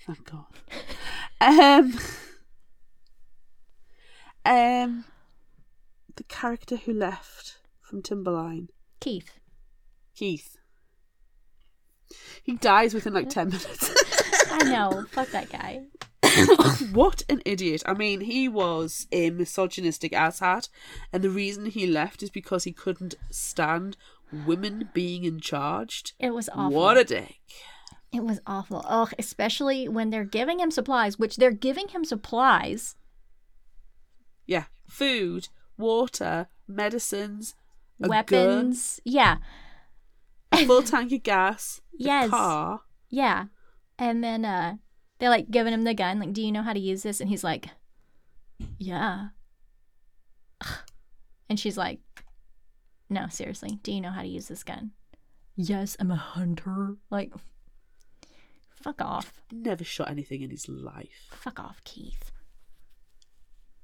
[0.07, 0.45] Thank God.
[1.41, 1.99] Um,
[4.45, 5.05] um,
[6.17, 8.69] the character who left from Timberline,
[9.01, 9.39] Keith.
[10.15, 10.57] Keith.
[12.43, 13.91] He dies within like ten minutes.
[14.51, 15.07] I know.
[15.13, 15.85] Fuck that guy.
[16.93, 17.83] what an idiot!
[17.87, 20.69] I mean, he was a misogynistic asshat,
[21.13, 23.97] and the reason he left is because he couldn't stand
[24.47, 26.15] women being in charge.
[26.19, 26.71] It was awful.
[26.71, 27.41] What a dick!
[28.13, 28.85] It was awful.
[28.89, 32.97] Oh, especially when they're giving him supplies, which they're giving him supplies.
[34.47, 35.49] Yeah, food,
[35.79, 37.55] water, medicines,
[38.01, 39.01] a gun, weapons.
[39.05, 39.37] Yeah.
[40.53, 42.31] a full tank of gas, a Yes.
[42.31, 42.81] car.
[43.09, 43.45] Yeah.
[43.99, 44.77] And then uh
[45.21, 47.21] they're like giving him the gun, like, do you know how to use this?
[47.21, 47.69] And he's like,
[48.79, 49.29] Yeah.
[51.49, 51.99] And she's like,
[53.09, 54.93] No, seriously, do you know how to use this gun?
[55.57, 56.97] Yes, I'm a hunter.
[57.11, 57.33] Like,
[58.71, 59.43] fuck off.
[59.53, 61.29] Never shot anything in his life.
[61.33, 62.31] Fuck off, Keith.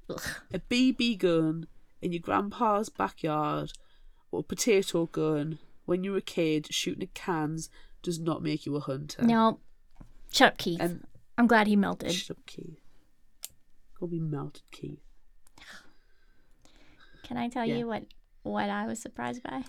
[0.09, 0.21] Ugh.
[0.53, 1.67] A BB gun
[2.01, 3.73] in your grandpa's backyard
[4.31, 7.69] or a potato gun when you're a kid shooting at cans
[8.01, 9.21] does not make you a hunter.
[9.23, 9.59] No.
[10.31, 10.79] Shut up, Keith.
[10.79, 11.05] And
[11.37, 12.11] I'm glad he melted.
[12.11, 12.79] shut up, Keith.
[13.99, 14.99] Go be melted, Keith.
[17.23, 17.75] Can I tell Yeah.
[17.77, 18.03] you what
[18.43, 19.63] what I was surprised by?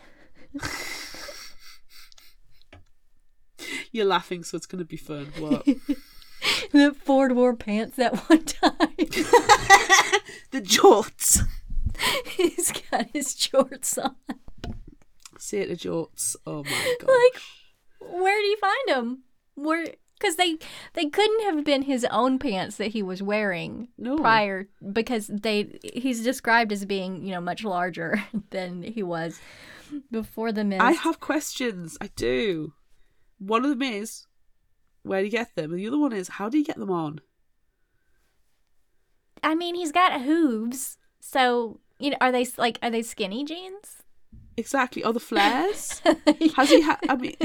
[3.90, 5.32] You're laughing, so it's going to be fun.
[5.39, 5.66] What?
[6.73, 8.73] that Ford wore pants that one time.
[10.51, 11.40] the jorts.
[12.27, 14.15] He's got his shorts on.
[15.39, 16.36] Say it to jorts.
[16.47, 17.09] Oh my god.
[17.09, 17.43] Like,
[18.20, 19.23] where did you find them?
[19.55, 19.86] Where?
[20.19, 20.57] Because they
[20.95, 24.16] they couldn't have been his own pants that he was wearing No.
[24.16, 29.40] prior, because they he's described as being you know much larger than he was
[30.11, 30.82] before the mist.
[30.82, 31.97] I have questions.
[32.01, 32.73] I do.
[33.39, 34.27] One of them is
[35.03, 35.70] where do you get them?
[35.70, 37.20] And the other one is how do you get them on?
[39.43, 43.97] I mean, he's got hooves, so you know, are they like are they skinny jeans?
[44.59, 45.05] Exactly.
[45.05, 46.02] Are the flares?
[46.56, 46.98] Has he had?
[47.09, 47.36] I mean,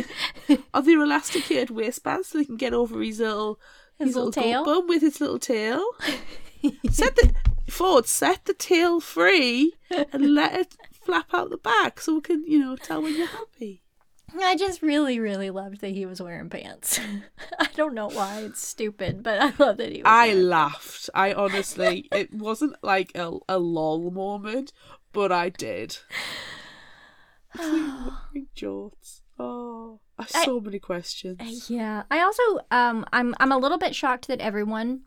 [0.74, 3.60] are there elasticated waistbands so he can get over his little
[4.00, 4.88] His little goat tail?
[4.88, 5.84] with his little tail?
[6.92, 7.34] set the
[7.70, 8.08] Ford.
[8.08, 9.74] Set the tail free
[10.12, 13.28] and let it flap out the back so we can, you know, tell when you're
[13.28, 13.82] happy.
[14.36, 17.00] I just really, really loved that he was wearing pants.
[17.60, 20.06] I don't know why it's stupid, but I love that he was.
[20.08, 21.10] I laughed.
[21.14, 24.74] I honestly, it wasn't like a, a lol moment,
[25.12, 25.98] but I did.
[27.60, 29.22] Wearing jorts.
[29.40, 31.70] Oh, I so many questions.
[31.70, 32.04] Yeah.
[32.12, 35.02] I also um I'm I'm a little bit shocked that everyone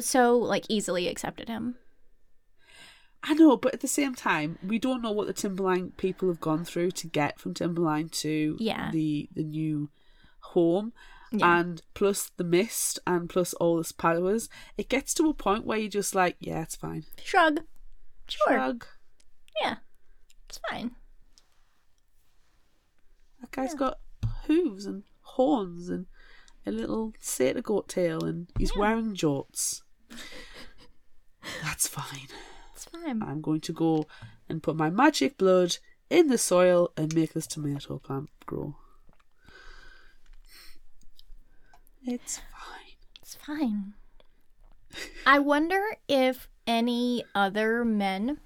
[0.00, 1.76] so like easily accepted him.
[3.24, 6.40] I know, but at the same time, we don't know what the Timberline people have
[6.40, 8.90] gone through to get from Timberline to Yeah.
[8.90, 9.90] the the new
[10.40, 10.92] home.
[11.30, 11.60] Yeah.
[11.60, 15.78] And plus the mist and plus all the powers, it gets to a point where
[15.78, 17.04] you're just like, yeah, it's fine.
[17.22, 17.60] Shrug.
[18.28, 18.48] Sure.
[18.48, 18.86] Shrug.
[19.62, 19.76] Yeah.
[20.52, 20.90] It's fine.
[23.40, 24.00] That guy's got
[24.46, 26.04] hooves and horns and
[26.66, 29.80] a little satyr goat tail and he's wearing jorts.
[31.62, 32.28] That's fine.
[32.74, 33.22] It's fine.
[33.22, 34.04] I'm going to go
[34.46, 35.78] and put my magic blood
[36.10, 38.76] in the soil and make this tomato plant grow.
[42.04, 42.98] It's fine.
[43.22, 43.94] It's fine.
[45.24, 48.38] I wonder if any other men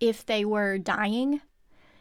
[0.00, 1.40] if they were dying,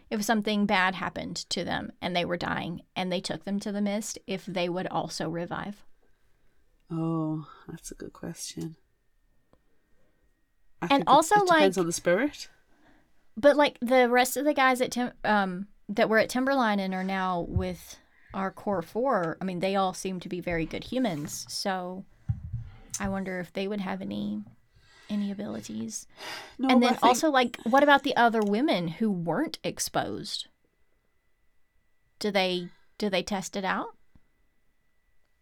[0.09, 3.71] if something bad happened to them and they were dying and they took them to
[3.71, 5.83] the mist, if they would also revive.
[6.91, 8.75] Oh, that's a good question.
[10.81, 12.49] I And think it- also, it depends like- on the spirit.
[13.37, 16.93] But like the rest of the guys at Tim- um that were at Timberline and
[16.93, 17.97] are now with
[18.33, 21.45] our core four, I mean, they all seem to be very good humans.
[21.49, 22.05] So
[22.99, 24.43] I wonder if they would have any
[25.09, 26.07] any abilities.
[26.57, 30.47] No, and then also like what about the other women who weren't exposed?
[32.19, 33.95] Do they do they test it out?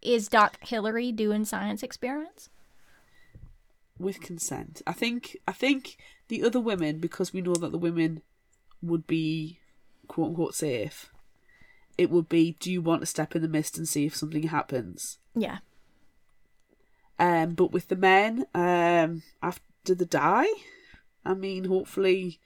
[0.01, 2.49] Is Doc Hillary doing science experiments?
[3.99, 4.81] with consent.
[4.85, 8.21] I think I think the other women, because we know that the women
[8.81, 9.59] would be
[10.07, 11.11] quote unquote safe,
[11.97, 14.43] it would be do you want to step in the mist and see if something
[14.43, 15.17] happens?
[15.35, 15.59] Yeah.
[17.19, 20.47] Um but with the men, um after they die,
[21.25, 22.39] I mean hopefully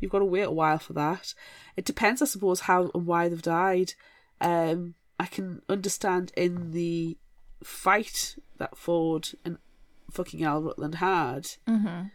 [0.00, 1.34] you've got to wait a while for that.
[1.76, 3.94] It depends I suppose how and why they've died.
[4.40, 7.16] Um I can understand in the
[7.62, 9.58] fight that Ford and
[10.10, 12.06] fucking Al Rutland had Mm-hmm.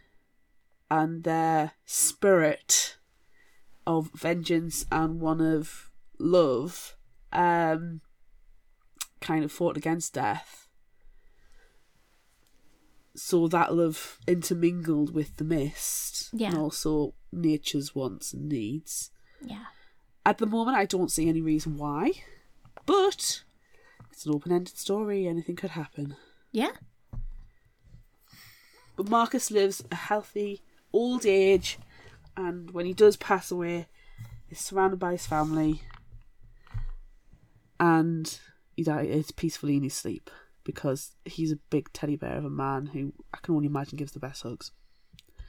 [0.90, 2.96] and their spirit
[3.86, 6.96] of vengeance and one of love
[7.32, 8.00] um
[9.20, 10.66] kind of fought against death
[13.22, 16.48] so that'll have intermingled with the mist Yeah.
[16.50, 19.10] and also nature's wants and needs
[19.42, 19.66] Yeah.
[20.24, 22.12] at the moment i don't see any reason why
[22.86, 23.42] but
[24.10, 26.16] it's an open-ended story anything could happen
[26.52, 26.72] Yeah.
[28.96, 30.60] But Marcus lives a healthy
[30.92, 31.78] old age,
[32.36, 33.86] and when he does pass away,
[34.46, 35.82] he's surrounded by his family,
[37.78, 38.38] and
[38.76, 40.30] he dies peacefully in his sleep
[40.64, 44.12] because he's a big teddy bear of a man who I can only imagine gives
[44.12, 44.72] the best hugs.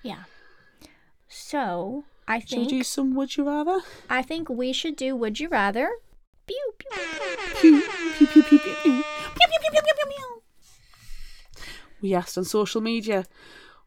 [0.04, 0.24] Yeah.
[1.28, 3.82] So I Shall we think do some Would You Rather?
[4.10, 5.90] I think we should do Would You Rather?
[6.48, 6.90] Pew, pew.
[7.60, 8.74] Pew, pew, pew, pew, pew, pew.
[8.84, 10.42] Pew, pew, pew, pew, pew, pew.
[12.02, 13.26] We asked on social media,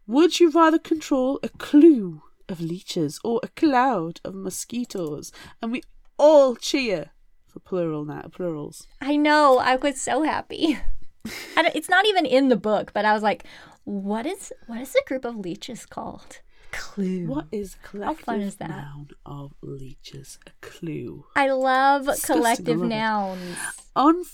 [0.06, 5.32] would you rather control a clue of leeches or a cloud of mosquitoes.
[5.62, 5.82] And we
[6.18, 7.10] all cheer
[7.46, 8.86] for plural now, plurals.
[9.00, 9.58] I know.
[9.58, 10.78] I was so happy.
[11.26, 13.44] I it's not even in the book, but I was like,
[13.84, 16.40] what is what is the group of leeches called?
[16.72, 17.26] Clue.
[17.26, 18.68] What is collective fun is that?
[18.68, 20.38] noun of leeches?
[20.46, 21.24] A clue.
[21.36, 23.56] I love Disgusting, I collective love nouns.
[23.94, 24.24] On.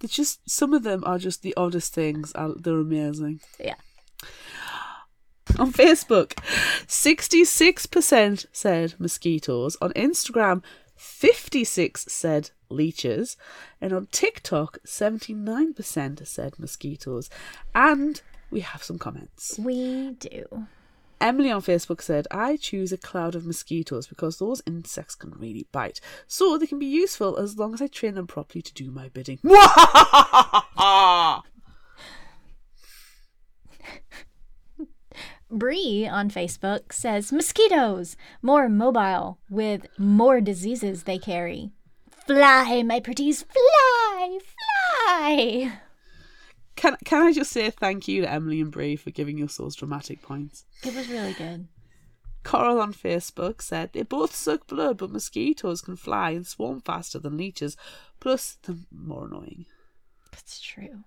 [0.00, 2.32] They're just some of them are just the oddest things.
[2.34, 3.40] Uh, They're amazing.
[3.58, 3.76] Yeah.
[5.58, 6.32] On Facebook,
[6.86, 9.76] 66% said mosquitoes.
[9.80, 10.62] On Instagram,
[10.96, 13.36] 56 said leeches.
[13.80, 17.30] And on TikTok, 79% said mosquitoes.
[17.74, 18.20] And
[18.50, 19.58] we have some comments.
[19.58, 20.66] We do.
[21.20, 25.66] Emily on Facebook said, I choose a cloud of mosquitoes because those insects can really
[25.72, 26.00] bite.
[26.26, 29.08] So they can be useful as long as I train them properly to do my
[29.08, 29.38] bidding.
[35.50, 41.70] Bree on Facebook says mosquitoes, more mobile with more diseases they carry.
[42.26, 44.38] Fly, my pretties, fly,
[45.06, 45.80] fly.
[46.74, 49.76] Can, can I just say thank you to Emily and Brie for giving your those
[49.76, 50.64] dramatic points?
[50.82, 51.68] It was really good.
[52.42, 57.18] Coral on Facebook said they both suck blood, but mosquitoes can fly and swarm faster
[57.18, 57.76] than leeches.
[58.20, 59.66] Plus, they're more annoying.
[60.32, 61.04] That's true.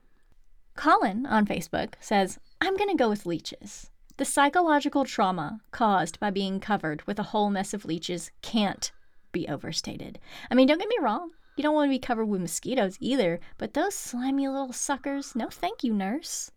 [0.75, 3.89] Colin on Facebook says, I'm going to go with leeches.
[4.19, 8.91] The psychological trauma caused by being covered with a whole mess of leeches can't
[9.31, 10.19] be overstated.
[10.51, 11.31] I mean, don't get me wrong.
[11.55, 15.47] You don't want to be covered with mosquitoes either, but those slimy little suckers, no
[15.47, 16.51] thank you, nurse.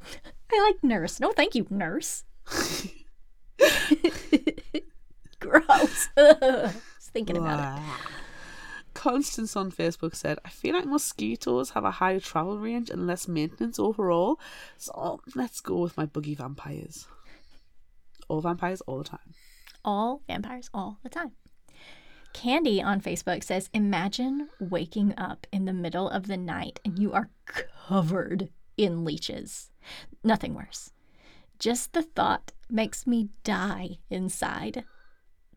[0.50, 1.20] I like nurse.
[1.20, 2.24] No thank you, nurse.
[5.40, 6.08] Gross.
[6.16, 7.84] Just thinking about it.
[9.04, 13.28] Constance on Facebook said, I feel like mosquitoes have a higher travel range and less
[13.28, 14.40] maintenance overall,
[14.78, 17.06] so let's go with my boogie vampires.
[18.28, 19.34] All vampires all the time.
[19.84, 21.32] all vampires all the time.
[22.32, 27.12] Candy on Facebook says, Imagine waking up in the middle of the night and you
[27.12, 28.48] are covered
[28.78, 29.70] in leeches.
[30.24, 30.92] Nothing worse.
[31.58, 34.84] Just the thought makes me die inside.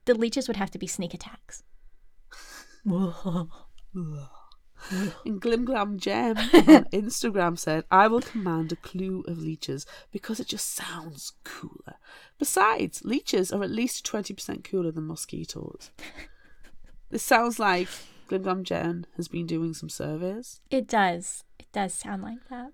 [0.04, 1.64] The leeches would have to be sneak attacks.
[5.26, 10.48] And Glimglam Gem on Instagram said, I will command a clue of leeches because it
[10.48, 11.96] just sounds cooler.
[12.38, 15.92] Besides, leeches are at least 20% cooler than mosquitoes.
[17.10, 17.88] This sounds like
[18.30, 20.62] Glimglam Gem has been doing some surveys.
[20.70, 21.44] It does.
[21.60, 22.72] It does sound like that.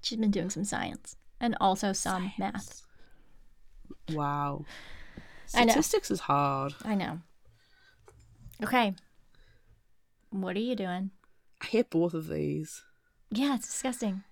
[0.00, 2.82] She's been doing some science and also some math.
[4.12, 4.64] Wow.
[5.46, 6.74] Statistics is hard.
[6.84, 7.20] I know.
[8.62, 8.94] Okay.
[10.30, 11.10] What are you doing?
[11.62, 12.82] I hate both of these.
[13.30, 14.24] Yeah, it's disgusting.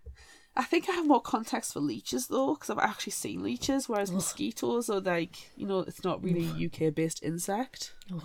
[0.56, 4.10] I think I have more context for leeches though, because I've actually seen leeches, whereas
[4.10, 7.92] mosquitoes are like, you know, it's not really a UK based insect.
[8.10, 8.18] Are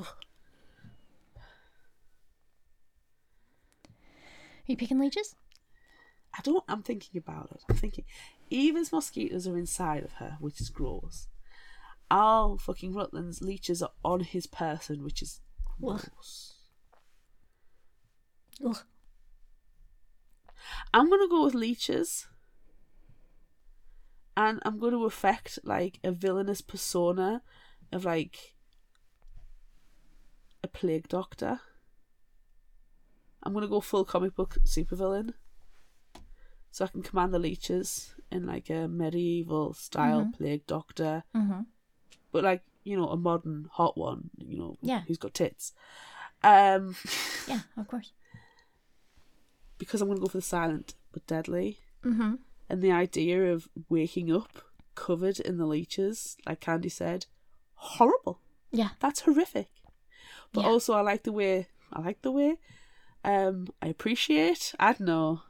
[4.65, 5.35] you picking leeches?
[6.33, 7.61] I don't, I'm thinking about it.
[7.69, 8.05] I'm thinking,
[8.49, 11.27] Eva's mosquitoes are inside of her, which is gross.
[12.09, 15.41] Al fucking Rutland's leeches are on his person, which is
[15.81, 16.55] gross.
[18.65, 18.77] Ugh.
[20.93, 22.27] I'm gonna go with leeches.
[24.37, 27.41] And I'm to affect like a villainous persona
[27.91, 28.55] of like
[30.63, 31.59] a plague doctor.
[33.43, 35.33] I'm gonna go full comic book supervillain.
[36.71, 41.23] So I can command the leeches in like a medieval style plague doctor.
[41.35, 41.61] Mm-hmm.
[42.31, 45.01] But like, you know, a modern hot one, you know, Yeah.
[45.07, 45.73] who's got tits.
[46.43, 46.95] Um
[47.47, 48.11] Yeah, of course.
[49.77, 51.79] because I'm gonna go for the silent but deadly.
[52.03, 52.35] Mm-hmm.
[52.69, 54.63] And the idea of waking up
[54.95, 57.25] covered in the leeches, like Candy said,
[57.75, 58.39] horrible.
[58.71, 58.89] Yeah.
[58.99, 59.69] That's horrific.
[60.53, 60.69] But Yeah.
[60.69, 62.57] also I like the way I like the way.
[63.23, 65.41] Um I appreciate I don't know.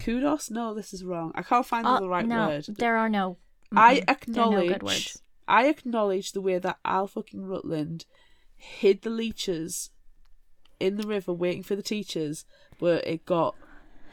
[0.00, 0.50] Kudos?
[0.50, 1.32] No, this is wrong.
[1.34, 2.66] I can't find Uh, the right no, word.
[2.78, 3.38] there are no.
[3.66, 3.78] Mm-hmm.
[3.78, 5.22] I mm-mm, no acknowledge words.
[5.48, 8.04] I acknowledge the way that Al fucking Rutland
[8.56, 9.90] hid the leeches
[10.80, 12.44] in the river waiting for the teachers,
[12.78, 13.54] but it got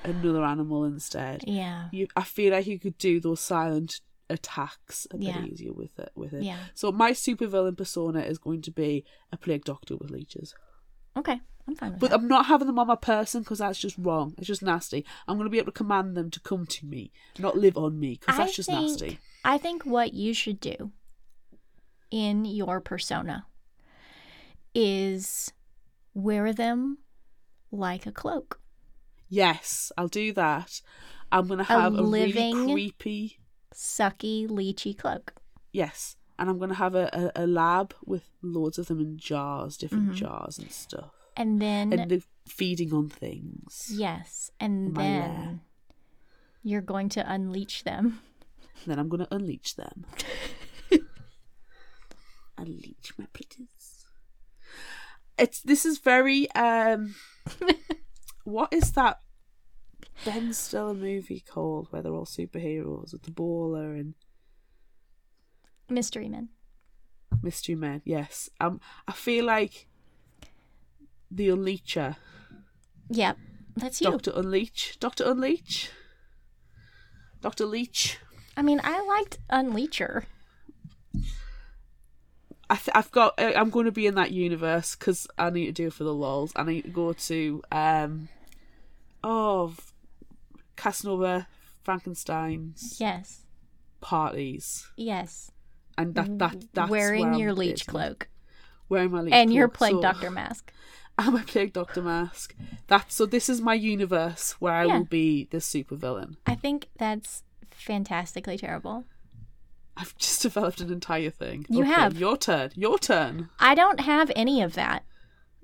[0.04, 1.44] another animal instead.
[1.48, 1.88] Yeah.
[1.92, 5.44] You, I feel like you could do those silent attacks a bit Yeah.
[5.46, 6.12] easier with it.
[6.16, 6.44] With it.
[6.44, 6.58] Yeah.
[6.74, 10.54] So my supervillain persona is going to be a plague doctor with leeches.
[11.16, 12.20] Okay, I'm fine with But that.
[12.20, 14.34] I'm not having them on my person because that's just wrong.
[14.38, 15.06] It's just nasty.
[15.28, 18.00] I'm going to be able to command them to come to me, not live on
[18.00, 19.20] me, because that's just think- nasty.
[19.44, 20.92] I think what you should do
[22.12, 23.46] in your persona
[24.74, 25.52] is
[26.14, 27.00] wear them
[27.72, 28.60] like a cloak.
[29.30, 30.82] Yes, I'll do that.
[31.32, 33.40] I'm gonna have a, living- really creepy
[33.74, 35.34] Sucky, leechy cloak.
[35.72, 39.78] yes, and I'm gonna have a, a, a lab with loads of them in jars,
[39.78, 40.16] different Mm-hmm.
[40.16, 43.90] jars and stuff, And then, and they're feeding on things.
[43.92, 45.60] yes, and then lair.
[46.62, 48.20] you're going to unleash them.
[48.86, 50.06] Then I'm gonna unleash them.
[52.58, 54.06] unleash my pretties.
[55.38, 57.16] It's this is very um.
[58.44, 59.20] what is that
[60.26, 64.14] Ben Stiller movie called where they're all superheroes with the Bowler and
[65.90, 66.50] Mystery Men.
[67.42, 68.02] mystery men?
[68.06, 69.88] Yes, um, I feel like
[71.30, 72.16] the Unleecher,
[73.10, 73.38] Yep,
[73.76, 74.12] that's you.
[74.12, 75.90] Doctor Unleash, Doctor Unleash,
[77.42, 78.18] Doctor Leech.
[78.56, 80.24] I mean, I liked Unleecher.
[82.70, 83.34] I th- I've got.
[83.38, 86.14] I'm going to be in that universe because I need to do it for the
[86.14, 86.54] lols.
[86.56, 88.30] I need to go to um,
[89.24, 89.74] oh,
[90.76, 91.48] Casanova
[91.84, 93.42] Frankenstein's Yes,
[94.02, 95.52] parties, yes.
[95.98, 98.30] and that that that's Wearing your leech cloak
[98.90, 99.42] wearing my leech cloak.
[99.42, 99.78] and your cloak.
[99.78, 100.72] plague So, doctor mask.
[101.18, 102.56] I'm a plague doctor mask.
[102.88, 103.26] That's so.
[103.26, 106.38] This is my universe where I will be the supervillain.
[106.48, 107.44] I think that's
[107.74, 109.06] fantastically terrible.
[109.96, 111.66] I've just developed an entire thing.
[111.70, 112.18] You Okay, have.
[112.18, 112.72] your turn.
[112.76, 113.50] Your turn.
[113.60, 115.04] I don't have any of that.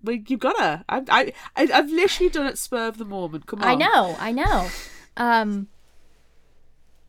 [0.01, 0.85] But you gotta.
[0.87, 1.33] I, I,
[1.73, 3.47] I've literally done it spur of the moment.
[3.47, 3.67] Come on.
[3.67, 4.69] I know, I know.
[5.17, 5.67] Um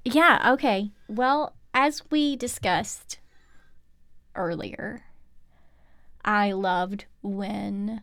[0.05, 0.91] Yeah, okay.
[1.09, 3.19] Well, as we discussed
[4.35, 5.05] earlier,
[6.25, 8.03] I loved when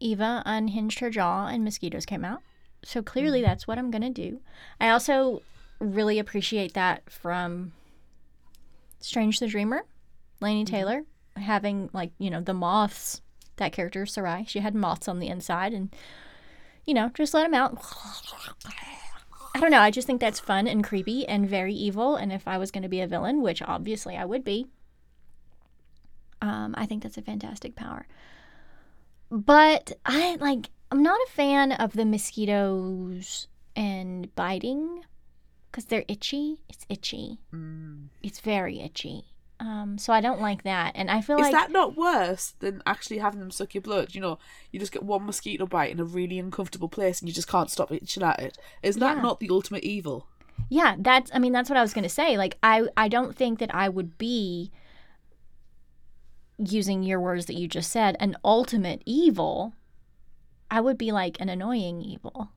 [0.00, 2.40] Eva unhinged her jaw and mosquitoes came out.
[2.84, 4.40] So clearly that's what I'm going to do.
[4.80, 5.42] I also
[5.82, 7.72] really appreciate that from
[9.00, 9.84] Strange the Dreamer,
[10.40, 11.04] Laini Taylor,
[11.36, 13.20] having like, you know, the moths.
[13.56, 15.94] That character, Sarai, she had moths on the inside and
[16.84, 17.78] you know, just let them out.
[19.54, 19.80] I don't know.
[19.80, 22.16] I just think that's fun and creepy and very evil.
[22.16, 24.66] And if I was going to be a villain, which obviously I would be,
[26.40, 28.06] um, I think that's a fantastic power.
[29.30, 33.46] But I like, I'm not a fan of the mosquitoes
[33.76, 35.04] and biting
[35.72, 36.60] because they're itchy.
[36.68, 37.38] It's itchy.
[38.22, 39.24] It's very itchy.
[39.58, 40.92] Um, so I don't like that.
[40.96, 43.80] And I feel like Is like that not worse than actually having them suck your
[43.82, 44.14] blood?
[44.14, 44.38] You know,
[44.70, 47.70] you just get one mosquito bite in a really uncomfortable place and you just can't
[47.70, 48.58] stop itching at it.
[48.82, 49.22] Is that Yeah.
[49.22, 50.26] not the ultimate evil?
[50.68, 52.36] Yeah, that's I mean that's what I was going to say.
[52.36, 54.70] Like I I don't think that I would be
[56.58, 59.74] using your words that you just said an ultimate evil.
[60.70, 62.50] I would be like an annoying evil.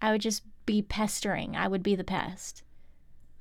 [0.00, 1.56] I would just be pestering.
[1.56, 2.62] I would be the pest.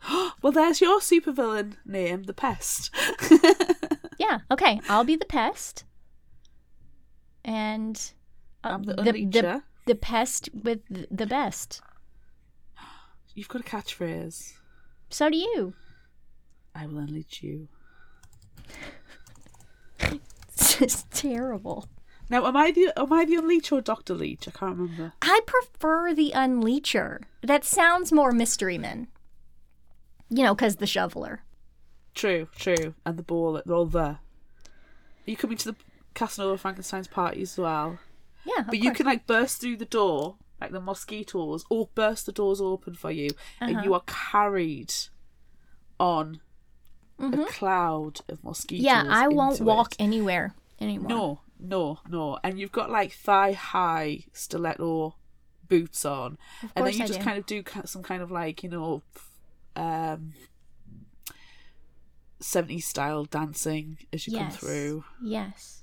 [0.42, 2.94] Well, there's your supervillain name, the Pest.
[4.20, 4.80] Yeah, okay.
[4.90, 5.84] I'll be the pest.
[7.44, 8.00] And
[8.64, 9.64] uh, I'm the the, unleecher.
[9.86, 11.82] the pest with the best.
[13.36, 14.54] You've got a catchphrase.
[15.10, 15.74] So do you.
[16.76, 17.68] I will unleash you.
[20.56, 21.90] It's just terrible.
[22.34, 24.48] Now, am I the am I the unleash or Doctor Leech?
[24.48, 25.14] I can't remember.
[25.22, 27.22] I prefer the Unleecher.
[27.44, 29.08] That sounds more Mystery man.
[30.30, 31.44] You know, because the shoveler.
[32.16, 32.96] True, true.
[33.06, 34.04] And the ball, they're all there.
[34.04, 34.20] Are
[35.28, 35.78] you coming to the
[36.16, 38.00] Casanova Frankenstein's party as well?
[38.46, 38.98] Yeah, But you course.
[38.98, 43.12] can like burst through the door, like the mosquitoes, or burst the doors open for
[43.12, 43.28] you,
[43.62, 43.66] Uh-huh.
[43.76, 44.92] and you are carried
[46.00, 46.42] on
[47.20, 48.86] a cloud of mosquitoes.
[48.88, 49.08] Mm-hmm.
[49.08, 50.02] Yeah, I won't walk it.
[50.02, 51.10] anywhere anymore.
[51.10, 52.38] No, no, no.
[52.44, 55.16] And you've got like thigh high stiletto
[55.68, 56.38] boots on,
[56.76, 57.26] and then you I just do.
[57.26, 59.02] kind of do some kind of like you know,
[59.76, 60.34] um,
[62.42, 65.06] 70s style dancing as you come through.
[65.24, 65.80] Yes.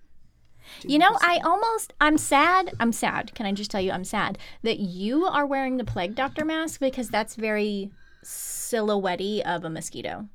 [0.84, 2.74] You know, I almost, I'm sad.
[2.78, 3.34] I'm sad.
[3.34, 6.78] Can I just tell you, I'm sad that you are wearing the plague doctor mask
[6.78, 7.90] because that's very
[8.22, 10.28] silhouette of a mosquito.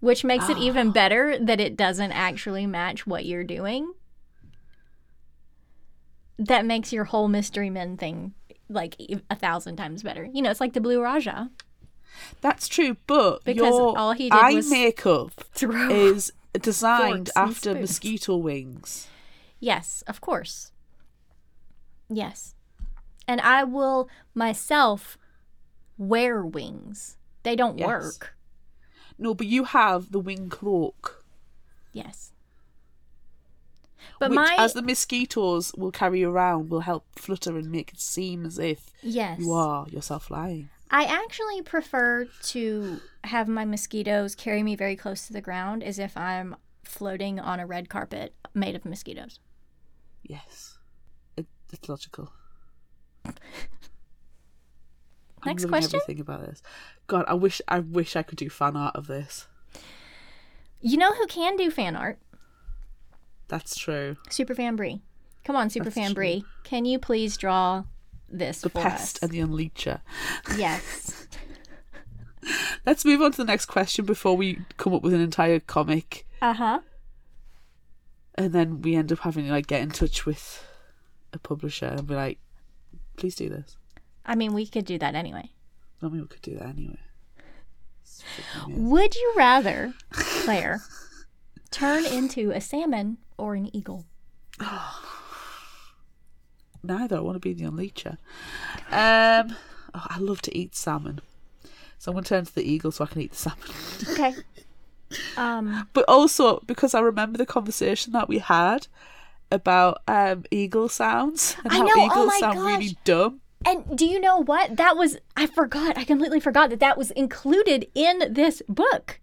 [0.00, 0.60] Which makes it Ah.
[0.62, 3.92] even better that it doesn't actually match what you're doing.
[6.38, 8.34] That makes your whole Mystery Men thing
[8.68, 8.96] like
[9.30, 10.28] a thousand times better.
[10.32, 11.50] You know, it's like the Blue Raja.
[12.40, 15.32] That's true, but Because your all he did eye was makeup
[15.90, 17.80] is designed after spoons.
[17.80, 19.08] mosquito wings.
[19.60, 20.72] Yes, of course.
[22.08, 22.54] Yes.
[23.26, 25.18] And I will myself
[25.96, 27.16] wear wings.
[27.42, 27.86] They don't Yes.
[27.88, 28.36] work.
[29.18, 31.24] No, but you have the wing cloak,
[31.92, 32.32] Yes.
[34.18, 38.00] But which, my as the mosquitoes will carry around, will help flutter and make it
[38.00, 39.38] seem as if yes.
[39.38, 40.70] you are yourself flying.
[40.90, 45.98] I actually prefer to have my mosquitoes carry me very close to the ground as
[45.98, 49.38] if I'm floating on a red carpet made of mosquitoes.
[50.22, 50.78] Yes,
[51.36, 52.32] it, it's logical.
[53.24, 53.34] I'm
[55.44, 56.00] Next loving question.
[56.02, 56.62] Everything about this.
[57.06, 59.46] God, I wish I wish I could do fan art of this.
[60.80, 62.18] You know who can do fan art?
[63.48, 64.16] That's true.
[64.28, 65.00] Superfan Brie.
[65.44, 66.14] Come on, Superfan.
[66.14, 66.44] Brie.
[66.64, 67.84] Can you please draw
[68.28, 69.22] this The for pest us?
[69.22, 70.00] and the unleecher.
[70.56, 71.26] yes.
[72.86, 76.26] Let's move on to the next question before we come up with an entire comic,
[76.40, 76.80] Uh huh.
[78.36, 80.64] and then we end up having to like get in touch with
[81.32, 82.38] a publisher and be like,
[83.16, 83.76] "Please do this."
[84.24, 85.50] I mean, we could do that anyway.
[86.02, 86.98] I mean, we could do that anyway.
[88.02, 88.88] It's freaking amazing.
[88.90, 90.80] Would you rather, Claire,
[91.70, 94.04] turn into a salmon or an eagle?
[96.82, 97.16] Neither.
[97.16, 98.18] I want to be the unleecher.
[98.90, 99.56] Um,
[99.94, 101.20] oh, I love to eat salmon,
[101.98, 103.68] so I'm going to turn to the eagle so I can eat the salmon.
[104.12, 104.34] Okay.
[105.38, 105.88] Um.
[105.94, 108.88] but also because I remember the conversation that we had
[109.50, 112.66] about um eagle sounds and I how know, oh eagles my sound gosh.
[112.78, 113.40] really dumb.
[113.64, 114.76] And do you know what?
[114.76, 115.96] That was I forgot.
[115.96, 119.18] I completely forgot that that was included in this book.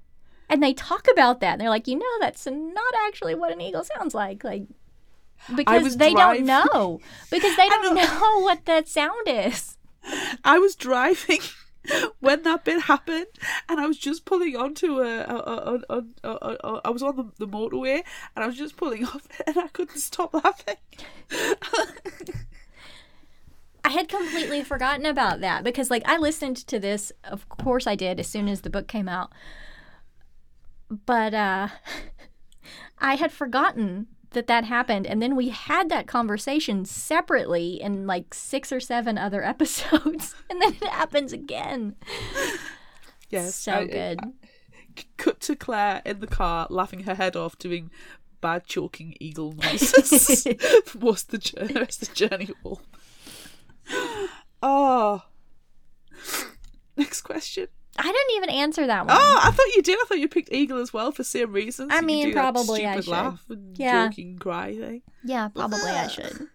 [0.49, 1.53] And they talk about that.
[1.53, 4.43] And they're like, you know, that's not actually what an eagle sounds like.
[4.43, 4.63] Like
[5.55, 6.99] because they driving- don't know.
[7.31, 8.03] Because they don't know.
[8.03, 9.77] know what that sound is.
[10.43, 11.39] I was driving
[12.19, 13.25] when that bit happened,
[13.67, 17.47] and I was just pulling onto a, a, a, a I was on the, the
[17.47, 18.03] motorway,
[18.35, 20.75] and I was just pulling off, and I couldn't stop laughing.
[23.83, 27.11] I had completely forgotten about that because, like, I listened to this.
[27.23, 29.31] Of course, I did as soon as the book came out.
[30.89, 31.67] But uh,
[32.99, 38.33] I had forgotten that that happened, and then we had that conversation separately in like
[38.33, 41.95] six or seven other episodes, and then it happens again.
[43.31, 44.19] Yes, so I- good.
[45.17, 47.89] Cut to Claire in the car, laughing her head off, doing
[48.39, 52.77] bad choking eagle noises of the journey, the rest of the journey home.
[54.61, 55.23] Oh.
[56.97, 57.67] Next question.
[57.97, 59.15] I didn't even answer that one.
[59.17, 59.97] Oh, I thought you did.
[60.01, 61.89] I thought you picked eagle as well for same reasons.
[61.93, 63.07] I mean, probably I should.
[63.07, 64.07] laugh and Yeah.
[64.09, 65.01] joking cry thing.
[65.23, 66.47] Yeah, probably I should.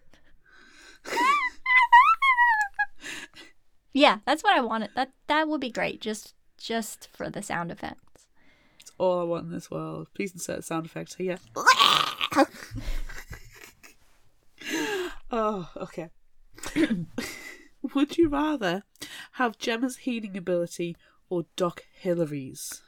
[3.93, 4.91] yeah, that's what I wanted.
[4.95, 6.01] That that would be great.
[6.01, 8.27] Just just for the sound effects.
[8.79, 10.09] It's all I want in this world.
[10.15, 11.39] Please insert sound effects here.
[15.31, 16.09] oh, okay.
[17.95, 18.83] Would you rather
[19.33, 20.97] have Gemma's healing ability
[21.31, 22.83] or Doc Hillary's?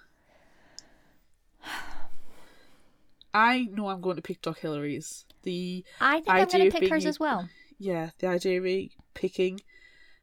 [3.34, 5.24] I know I'm going to pick Doc Hillary's.
[5.42, 7.48] The I think I'm going to pick hers as well.
[7.78, 9.60] yeah, the idea of me picking,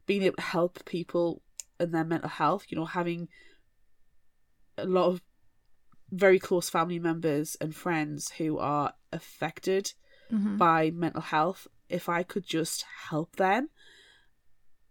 [0.05, 1.41] being able to help people
[1.79, 3.27] and their mental health, you know, having
[4.77, 5.21] a lot of
[6.11, 9.93] very close family members and friends who are affected
[10.31, 10.57] Mm-hmm.
[10.57, 11.65] by mental health.
[11.89, 13.69] If I could just help them,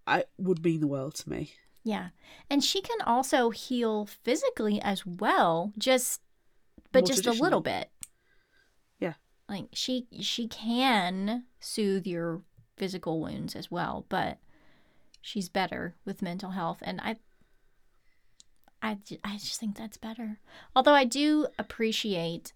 [0.04, 1.52] I would mean the world to me.
[1.84, 2.08] Yeah.
[2.50, 6.20] And she can also heal physically as well, just
[6.92, 7.90] but More just a little bit.
[8.98, 9.14] Yeah.
[9.48, 12.42] Like she she can soothe your
[12.76, 14.38] physical wounds as well, but
[15.20, 17.16] she's better with mental health and I
[18.80, 20.38] I, I just think that's better.
[20.76, 22.52] Although I do appreciate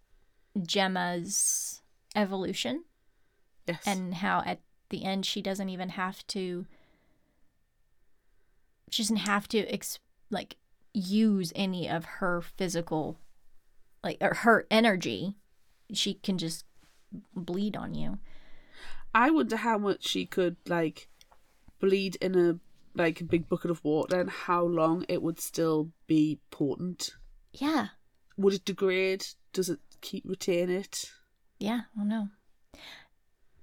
[0.62, 1.82] Gemma's
[2.14, 2.84] evolution
[3.66, 3.82] Yes.
[3.86, 6.66] and how at the end she doesn't even have to
[8.90, 9.98] she doesn't have to ex-
[10.30, 10.56] like
[10.94, 13.18] use any of her physical
[14.04, 15.34] like or her energy
[15.92, 16.64] she can just
[17.34, 18.18] bleed on you
[19.14, 21.08] I wonder how much she could like
[21.80, 22.58] bleed in a
[22.94, 27.10] like a big bucket of water and how long it would still be potent.
[27.52, 27.88] yeah
[28.36, 29.24] Would it degrade?
[29.54, 31.10] Does it keep retain it?
[31.58, 32.28] yeah i don't know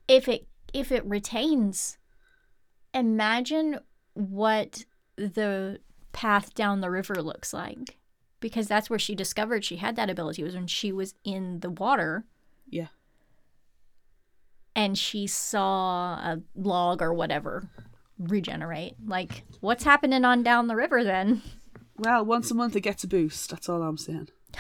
[0.08, 1.98] if it if it retains
[2.94, 3.78] imagine
[4.14, 4.86] what
[5.20, 5.80] the
[6.14, 7.98] path down the river looks like
[8.40, 11.70] because that's where she discovered she had that ability was when she was in the
[11.70, 12.26] water
[12.70, 12.88] Yeah.
[14.76, 17.70] and she saw a log or whatever
[18.18, 18.96] regenerate.
[19.06, 21.42] Like, what's happening on down the river then?
[21.98, 23.50] Well, once a month it gets a boost.
[23.50, 24.30] That's all I'm saying.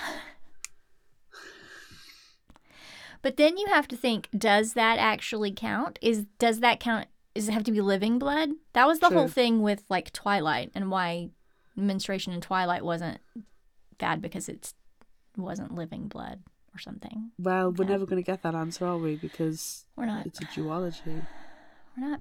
[3.22, 6.00] But then you have to think, does that actually count?
[6.02, 7.08] Is does that count?
[7.40, 8.50] Does it have to be living blood?
[8.74, 11.30] That was the whole thing with like Twilight and why
[11.76, 13.20] menstruation in Twilight wasn't
[13.98, 14.74] bad because it
[15.38, 16.42] wasn't living blood
[16.76, 17.32] or something.
[17.40, 17.92] Well, we're Yeah.
[17.92, 19.16] never going to get that answer, are we?
[19.16, 20.26] Because We're not.
[20.26, 21.26] it's a duology.
[21.98, 22.20] We're not.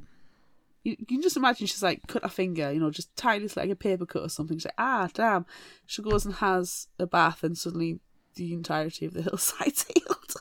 [0.85, 3.71] You, you can just imagine she's like cut her finger, you know, just tiny, like
[3.71, 4.57] a paper cut or something.
[4.59, 5.47] She's like, ah, damn.
[5.87, 7.99] She goes and has a bath, and suddenly
[8.37, 10.35] the entirety of the hillside's healed.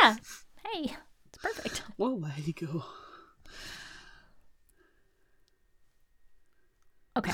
[0.00, 0.16] Yeah.
[0.72, 0.94] hey,
[1.26, 1.82] it's perfect.
[1.98, 2.84] well, there you go.
[7.20, 7.32] Okay.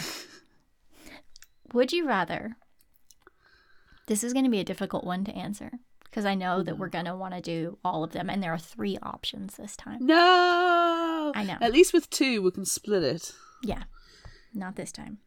[1.73, 2.57] Would you rather?
[4.07, 5.71] This is going to be a difficult one to answer
[6.05, 6.93] because I know that we're mm-hmm.
[6.93, 9.99] going to want to do all of them, and there are three options this time.
[10.01, 11.33] No.
[11.35, 11.59] I know.
[11.61, 13.33] At least with two, we can split it.
[13.63, 13.85] Yeah,
[14.55, 15.19] not this time.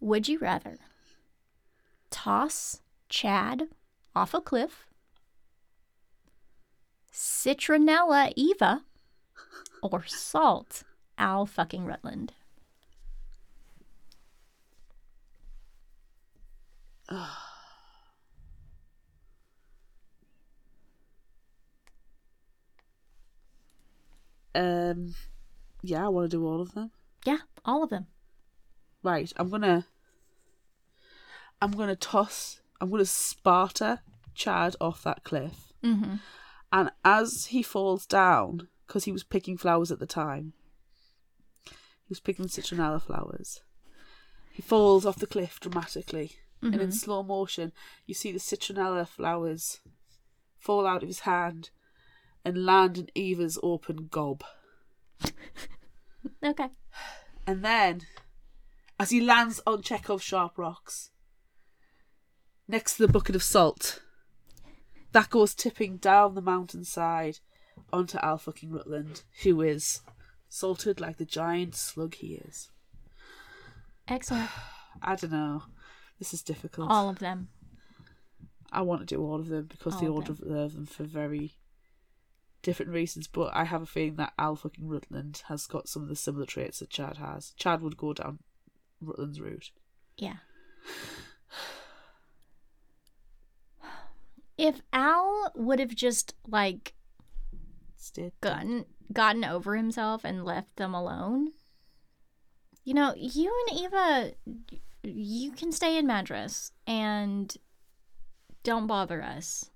[0.00, 0.78] Would you rather
[2.10, 3.68] toss Chad
[4.16, 4.86] off a cliff,
[7.12, 8.82] Citronella Eva,
[9.82, 10.82] or salt
[11.18, 12.32] Al fucking Rutland?
[24.54, 25.14] Um,
[25.82, 26.90] yeah, I want to do all of them.
[27.24, 28.06] Yeah, all of them.
[29.02, 29.86] Right, I'm gonna.
[31.60, 32.60] I'm gonna toss.
[32.80, 34.00] I'm gonna Sparta
[34.34, 36.16] Chad off that cliff, Mm-hmm.
[36.72, 40.52] and as he falls down, because he was picking flowers at the time,
[41.66, 43.60] he was picking citronella flowers.
[44.52, 46.32] He falls off the cliff dramatically,
[46.64, 46.90] and in mm-hmm.
[46.90, 47.72] slow motion,
[48.06, 49.80] you see the citronella flowers
[50.58, 51.70] fall out of his hand
[52.44, 54.44] and land in Eva's open gob.
[56.42, 56.68] Okay.
[57.46, 58.02] And then,
[58.98, 61.10] as he lands on Chekhov's sharp rocks,
[62.68, 64.02] next to the bucket of salt,
[65.12, 67.40] that goes tipping down the mountainside
[67.92, 70.00] onto Al fucking Rutland, who is
[70.48, 72.70] salted like the giant slug he is.
[74.08, 74.50] Excellent.
[75.02, 75.62] I don't know.
[76.24, 76.90] This is difficult.
[76.90, 77.48] All of them.
[78.72, 80.48] I want to do all of them because they All all of them.
[80.48, 81.52] deserve them for very
[82.62, 83.26] different reasons.
[83.26, 86.46] But I have a feeling that Al fucking Rutland has got some of the similar
[86.46, 87.52] traits that Chad has.
[87.58, 88.38] Chad would go down
[89.02, 89.70] Rutland's route.
[90.16, 90.36] Yeah.
[94.56, 96.94] If Al would have just like
[97.98, 101.48] Stay gotten gotten over himself and left them alone,
[102.82, 104.32] you know, you and Eva,
[105.04, 107.54] you can stay in Madras and
[108.62, 109.70] don't bother us.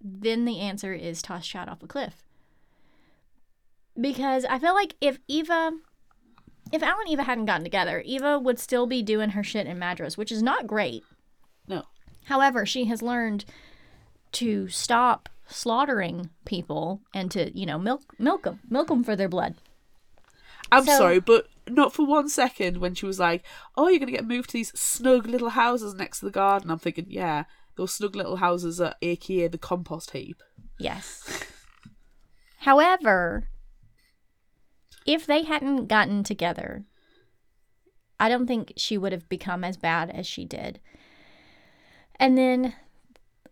[0.00, 2.24] Then the answer is toss Chad off a cliff.
[4.00, 5.72] Because I feel like if Eva,
[6.72, 9.78] if Al and Eva hadn't gotten together, Eva would still be doing her shit in
[9.78, 11.04] Madras, which is not great.
[11.68, 11.82] No.
[12.24, 13.44] However, she has learned
[14.32, 19.28] to stop slaughtering people and to, you know, milk milk them, milk them for their
[19.28, 19.56] blood.
[20.72, 23.44] I'm So- sorry, but not for one second when she was like,
[23.76, 26.78] "Oh, you're gonna get moved to these snug little houses next to the garden." I'm
[26.78, 27.44] thinking, yeah,
[27.76, 30.42] those snug little houses are AKA the compost heap.
[30.78, 31.44] Yes.
[32.58, 33.48] However,
[35.06, 36.84] if they hadn't gotten together,
[38.18, 40.80] I don't think she would have become as bad as she did.
[42.16, 42.74] And then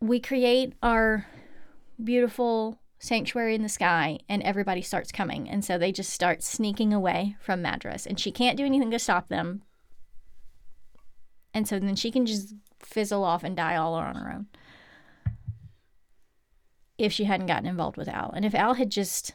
[0.00, 1.26] we create our
[2.02, 5.48] beautiful sanctuary in the sky, and everybody starts coming.
[5.48, 8.98] And so they just start sneaking away from Madras, and she can't do anything to
[8.98, 9.62] stop them.
[11.54, 14.46] And so then she can just fizzle off and die all on her own
[16.96, 18.32] if she hadn't gotten involved with Al.
[18.32, 19.32] And if Al had just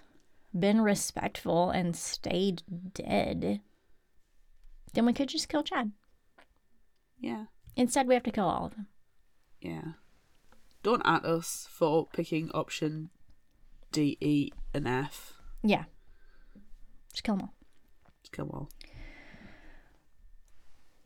[0.58, 2.62] been respectful and stayed
[2.94, 3.62] dead,
[4.94, 5.92] then we could just kill Chad.
[7.20, 7.46] Yeah,
[7.78, 8.88] Instead, we have to kill all of them.
[9.62, 9.94] yeah.
[10.84, 13.10] Don't at us for picking option
[13.94, 15.34] D, E, and F.
[15.64, 15.86] Yeah.
[17.14, 17.54] Just kill them all.
[18.22, 18.70] Just kill them all.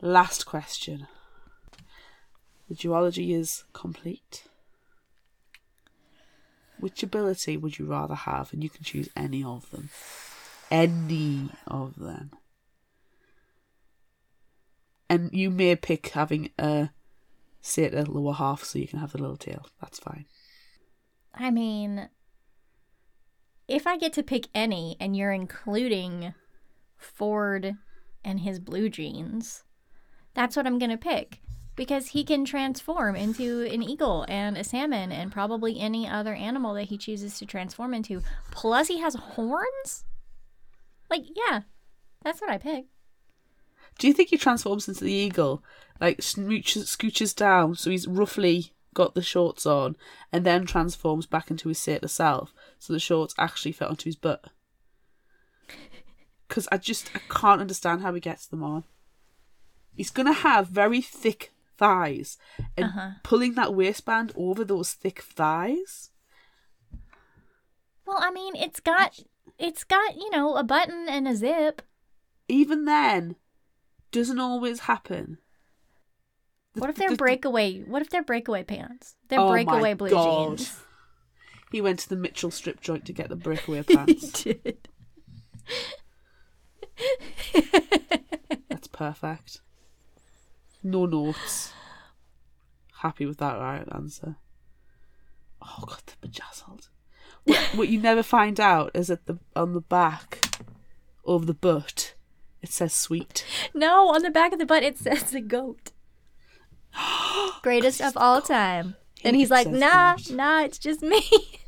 [0.02, 1.08] Last question.
[2.70, 4.46] The duology is complete.
[6.80, 8.54] Which ability would you rather have?
[8.54, 9.90] And you can choose any of them.
[10.70, 12.32] Any of them.
[15.10, 16.90] And you may pick having a
[17.62, 19.66] satyr lower half so you can have the little tail.
[19.82, 20.26] That's fine.
[21.34, 22.10] I mean,
[23.68, 26.34] if I get to pick any and you're including
[26.96, 27.76] Ford
[28.24, 29.64] and his blue jeans,
[30.34, 31.42] that's what I'm going to pick.
[31.76, 36.74] Because he can transform into an eagle and a salmon and probably any other animal
[36.74, 38.24] that he chooses to transform into.
[38.50, 40.06] Plus, he has horns?
[41.10, 41.62] Like, yeah,
[42.24, 42.86] that's what I pick.
[44.00, 45.64] Do you think he transforms into the eagle,
[46.02, 49.96] like smooches, scooches down, so he's roughly got the shorts on,
[50.32, 54.16] and then transforms back into his satyr self, so the shorts actually fit onto his
[54.16, 54.46] butt?
[56.48, 58.84] Because I just I can't understand how he gets them on.
[59.96, 62.38] He's gonna have very thick thighs,
[62.76, 63.10] and uh-huh.
[63.24, 66.12] pulling that waistband over those thick thighs.
[68.06, 69.20] Well, I mean, it's got
[69.60, 71.82] it's got, you know, a button and a zip.
[72.48, 73.36] Even then,
[74.12, 75.40] doesn't always happen.
[76.76, 77.80] What if they're the- breakaway?
[77.82, 79.16] What if they're breakaway pants?
[79.28, 80.58] They're Oh my breakaway blue God.
[80.58, 80.80] jeans.
[81.72, 84.44] He went to the Mitchell strip joint to get the breakaway pants.
[84.44, 84.88] he did.
[88.70, 89.62] That's perfect.
[90.84, 91.74] No notes.
[93.02, 94.38] Happy with that right answer.
[95.62, 96.90] Oh god, the bedazzled.
[97.44, 100.40] What, what you never find out is at the on the back
[101.26, 102.16] of the butt
[102.62, 103.46] it says sweet.
[103.74, 105.92] No, on the back of the butt it says the goat.
[107.62, 108.96] Greatest of all time.
[109.24, 110.32] And he's like, nah, goat.
[110.32, 111.22] nah, it's just me.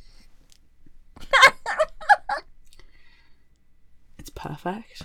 [4.18, 5.04] It's perfect.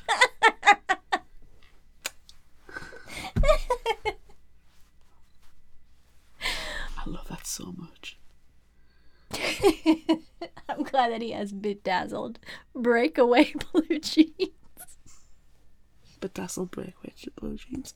[6.96, 8.18] I love that so much.
[10.68, 12.38] I'm glad that he has bedazzled
[12.74, 14.50] breakaway blue jeans.
[16.20, 17.94] Bedazzled breakaway blue jeans.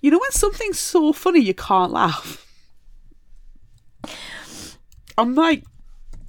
[0.00, 2.46] You know when something's so funny you can't laugh?
[5.18, 5.64] I'm like,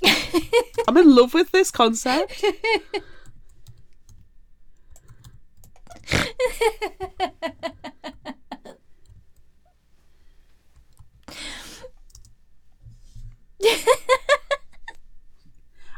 [0.87, 2.43] I'm in love with this concept.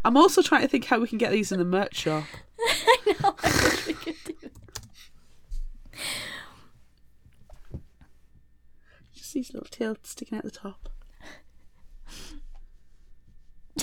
[0.05, 2.25] I'm also trying to think how we can get these in the merch shop.
[2.59, 4.33] I know, I wish we could do
[9.33, 10.89] these little tails sticking out the top.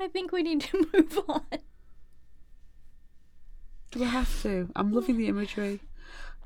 [0.00, 1.44] I think we need to move on.
[3.92, 4.68] Do I have to?
[4.74, 5.80] I'm loving the imagery.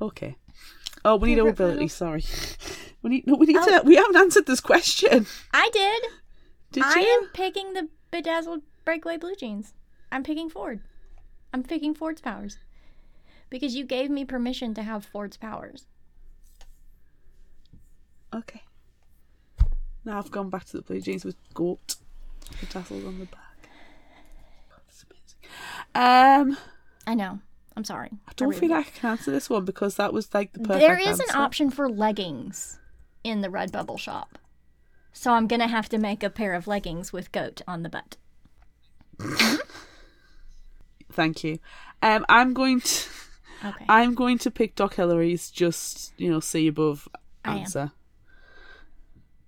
[0.01, 0.37] Okay.
[1.05, 1.89] Oh, we need ability.
[1.89, 2.25] Sorry.
[3.01, 3.29] We need.
[3.29, 3.65] No, we need Oh.
[3.79, 3.87] to.
[3.87, 5.25] We haven't answered this question.
[5.55, 6.03] I did.
[6.73, 6.91] Did you?
[6.93, 7.07] I you?
[7.23, 9.73] am picking the bedazzled breakaway blue jeans.
[10.11, 10.81] I'm picking Ford.
[11.55, 12.59] I'm picking Ford's powers.
[13.51, 15.87] Because you gave me permission to have Ford's powers.
[18.35, 18.63] Okay.
[20.05, 21.97] Now I've gone back to the blue jeans with goat
[22.61, 23.69] the tassels on the back.
[24.71, 26.51] God, that's amazing.
[26.51, 26.57] Um,
[27.07, 27.41] I know.
[27.77, 28.11] I'm sorry.
[28.27, 30.61] I don't really feel like I can answer this one because that was like the
[30.61, 30.81] perfect.
[30.81, 32.81] There is an option for leggings
[33.23, 34.39] in the Redbubble shop.
[35.13, 37.89] So I'm going to have to make a pair of leggings with goat on the
[37.89, 38.17] butt.
[41.13, 41.59] Thank you.
[42.03, 43.09] Um, I'm going to.
[43.65, 43.85] Okay.
[43.89, 47.09] I'm going to pick Doc Hillary's just you know see above
[47.45, 47.93] I answer.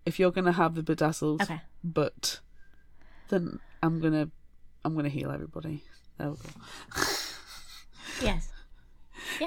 [0.07, 1.61] If you're gonna have the bedazzled, Okay.
[1.85, 2.41] but
[3.29, 4.31] then I'm gonna
[4.85, 5.85] I'm gonna heal everybody.
[6.19, 7.03] There we go.
[8.23, 8.51] Yes.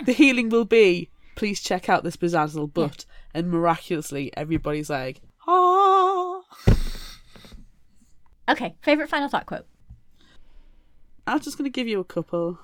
[0.05, 6.41] The healing will be please check out this bedazzled butt, and miraculously everybody's like ah.
[8.49, 8.75] Okay.
[8.81, 9.65] Favorite final thought quote.
[11.27, 12.59] I'm just gonna give you a couple.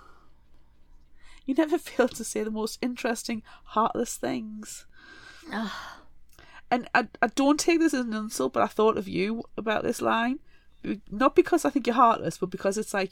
[1.45, 4.86] You never fail to say the most interesting, heartless things.
[6.71, 9.83] And I, I don't take this as an insult, but I thought of you about
[9.83, 10.39] this line.
[11.09, 13.11] Not because I think you're heartless, but because it's like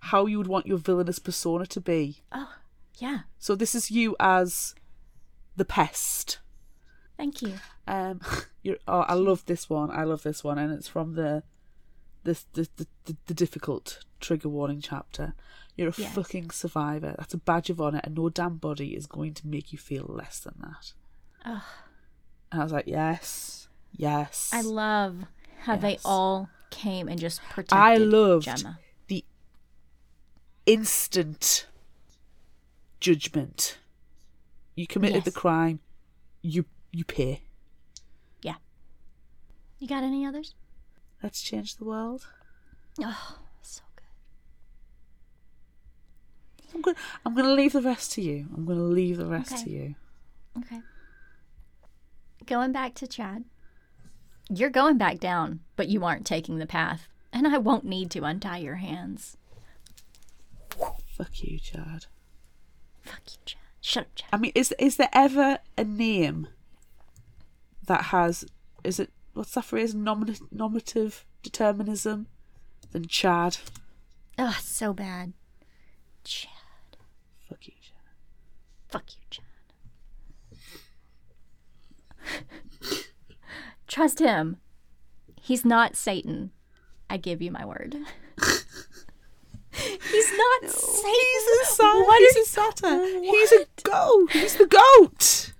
[0.00, 2.22] how you would want your villainous persona to be.
[2.32, 2.54] Oh,
[2.98, 3.20] yeah.
[3.38, 4.74] So this is you as
[5.56, 6.38] the pest.
[7.16, 7.54] Thank you.
[7.86, 8.20] Um,
[8.62, 9.90] you're, oh, I love this one.
[9.90, 11.42] I love this one, and it's from the
[12.24, 15.34] the the the, the, the difficult trigger warning chapter.
[15.76, 16.14] You're a Yes.
[16.14, 17.14] fucking survivor.
[17.18, 20.04] That's a badge of honor, and no damn body is going to make you feel
[20.06, 21.60] less than that.
[22.52, 24.50] And I was like, yes, yes.
[24.52, 25.24] I love
[25.60, 28.78] how they all came and just protected I loved Gemma.
[29.08, 29.24] the
[30.66, 31.66] instant
[33.00, 33.78] judgment.
[34.74, 35.80] You committed the crime.
[36.42, 37.42] You you pay.
[38.42, 38.54] Yeah.
[39.78, 40.54] You got any others?
[41.22, 42.26] Let's change the world.
[43.02, 44.04] Oh, so good.
[46.74, 46.96] I'm going.
[47.26, 48.46] I'm to leave the rest to you.
[48.56, 49.64] I'm going to leave the rest Okay.
[49.64, 49.94] to you.
[50.58, 50.80] Okay.
[52.46, 53.44] Going back to Chad.
[54.48, 57.06] You're going back down, but you aren't taking the path.
[57.32, 59.36] And I won't need to untie your hands.
[61.16, 62.06] Fuck you, Chad.
[63.02, 63.60] Fuck you, Chad.
[63.80, 64.28] Shut up, Chad.
[64.32, 66.48] I mean, is is there ever a name
[67.86, 68.44] that has?
[68.82, 69.94] Is it what's that phrase?
[69.94, 72.26] Nomin- nominative determinism
[72.92, 73.58] than Chad.
[74.38, 75.32] Oh, so bad.
[76.24, 76.50] Chad.
[77.48, 78.14] Fuck you, Chad.
[78.88, 79.44] Fuck you, Chad.
[83.86, 84.58] Trust him.
[85.40, 86.50] He's not Satan.
[87.08, 87.96] I give you my word.
[89.72, 91.10] He's not Satan.
[91.10, 93.04] He's a sa- What He's a satyr.
[93.20, 94.30] He's a goat.
[94.32, 95.52] He's the goat.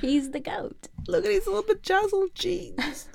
[0.00, 0.88] He's the goat.
[1.08, 3.08] Look at his little bedazzled jeans.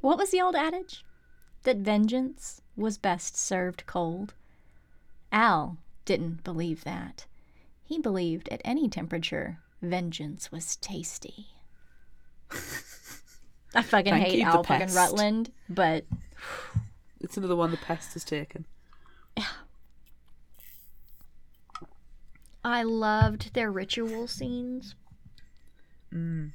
[0.00, 1.04] What was the old adage?
[1.64, 4.34] That vengeance was best served cold.
[5.32, 7.26] Al didn't believe that.
[7.84, 11.48] He believed at any temperature, vengeance was tasty.
[13.74, 14.96] I fucking Thank hate you, the Al fucking pest.
[14.96, 16.04] Rutland, but
[17.20, 18.64] It's another one the pest has taken.
[22.64, 24.94] I loved their ritual scenes.
[26.12, 26.50] Mm.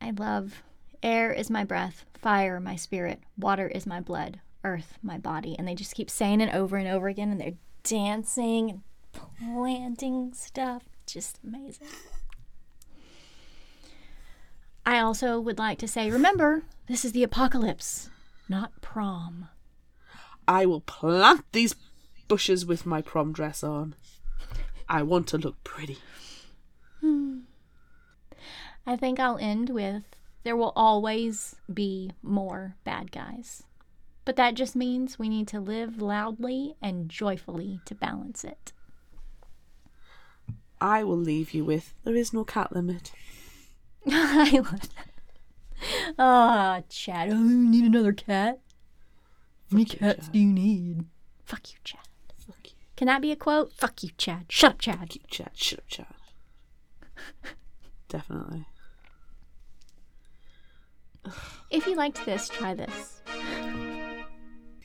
[0.00, 0.62] I love
[1.02, 5.56] air is my breath, fire my spirit, water is my blood, earth my body.
[5.58, 8.82] And they just keep saying it over and over again and they're dancing and
[9.12, 10.82] planting stuff.
[11.06, 11.88] Just amazing.
[14.84, 18.10] I also would like to say remember, this is the apocalypse,
[18.48, 19.48] not prom.
[20.46, 21.74] I will plant these
[22.28, 23.94] bushes with my prom dress on.
[24.88, 25.98] I want to look pretty.
[27.00, 27.40] Hmm.
[28.86, 30.04] I think I'll end with
[30.46, 33.64] there will always be more bad guys.
[34.24, 38.72] But that just means we need to live loudly and joyfully to balance it.
[40.80, 43.12] I will leave you with there is no cat limit.
[44.06, 46.14] I love that.
[46.18, 47.30] Ah, Chad.
[47.30, 48.60] Oh, you need another cat?
[49.70, 50.32] How many Fuck you, cats Chad.
[50.32, 51.04] do you need?
[51.44, 52.00] Fuck you, Chad.
[52.46, 53.72] Fuck you, Can that be a quote?
[53.72, 54.46] Fuck you, Chad.
[54.48, 54.98] Shut up, Chad.
[54.98, 55.50] fuck you, Chad.
[55.54, 56.06] Shut up, Chad.
[58.08, 58.66] Definitely.
[61.70, 63.20] If you liked this, try this.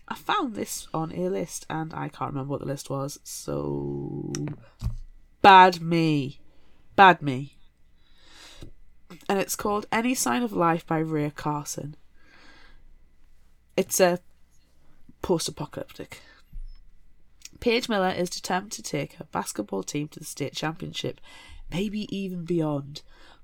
[0.08, 4.34] I found this on a list and I can't remember what the list was, so
[5.42, 6.40] bad me.
[6.96, 7.58] Bad me.
[9.28, 11.96] And it's called Any Sign of Life by Rae Carson.
[13.76, 14.20] It's a
[15.22, 16.22] post apocalyptic.
[17.60, 21.22] Paige Miller is determined to take her basketball team to the state championship,
[21.72, 23.02] maybe even beyond.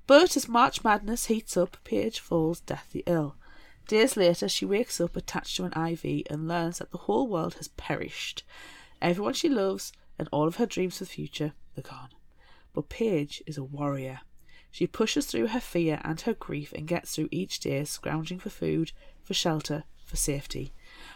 [0.07, 3.35] But as March Madness heats up, Paige falls deathly ill.
[3.87, 7.55] Days later, she wakes up attached to an IV and learns that the whole world
[7.55, 8.43] has perished.
[9.01, 11.53] Everyone she loves and all of her dreams for the future
[12.73, 14.21] But Paige is a warrior.
[14.71, 18.49] She pushes through her fear and her grief and gets through each day scrounging for
[18.49, 18.91] food,
[19.23, 20.73] for shelter, for safety.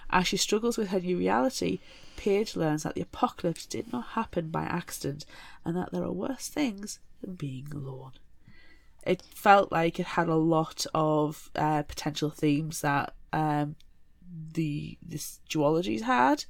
[0.10, 1.80] As she struggles with her new reality,
[2.18, 5.26] Paige learns that the apocalypse did not happen by accident
[5.64, 8.14] and that there are worse things than being alone
[9.04, 13.76] it felt like it had a lot of uh, potential themes that um,
[14.54, 16.46] the this duologies had,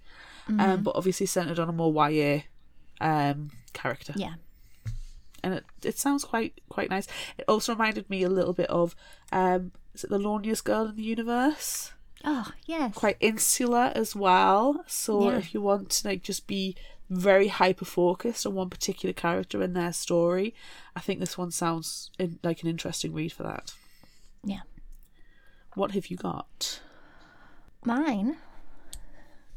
[0.60, 2.42] um, but obviously centered on a more YA
[3.00, 4.14] um, character.
[4.16, 4.34] Yeah.
[5.44, 7.08] and it, it sounds quite quite nice.
[7.38, 8.96] It also reminded me a little bit of
[9.32, 11.92] um, is it the loneliest girl in the universe?
[12.24, 12.94] Oh, yes.
[12.94, 14.84] Quite insular as well.
[14.88, 15.38] So Yeah.
[15.38, 16.76] if you want to like just be
[17.10, 20.54] very hyper focused on one particular character in their story,
[20.96, 23.74] I think this one sounds in, like an interesting read for that.
[24.44, 24.62] Yeah.
[25.74, 26.80] What have you got?
[27.84, 28.38] Mine,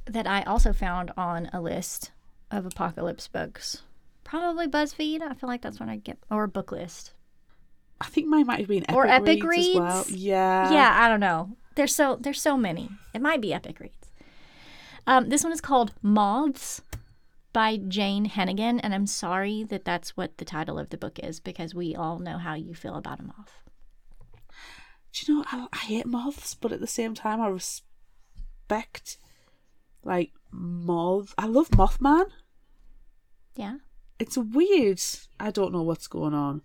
[0.07, 2.11] that I also found on a list
[2.51, 3.82] of apocalypse books.
[4.24, 5.22] Probably BuzzFeed.
[5.22, 7.12] I feel like that's when I get, or book list.
[8.01, 10.05] I think mine might have been Epic Or Epic Reads as well.
[10.09, 10.72] Yeah.
[10.72, 11.56] yeah, I don't know.
[11.76, 12.88] There's so there's so many.
[13.12, 14.10] It might be Epic Reads.
[15.06, 16.80] Um, this one is called Moths
[17.52, 21.40] by Jane Hennigan, and I'm sorry that that's what the title of the book is
[21.40, 23.52] because we all know how you feel about a moth.
[25.12, 29.18] Do you know I, I hate moths, but at the same time I respect
[30.02, 31.34] like moth.
[31.38, 32.26] I love Mothman.
[33.56, 33.76] Yeah.
[34.19, 35.01] It's weird.
[35.41, 36.62] I don't know what's going on.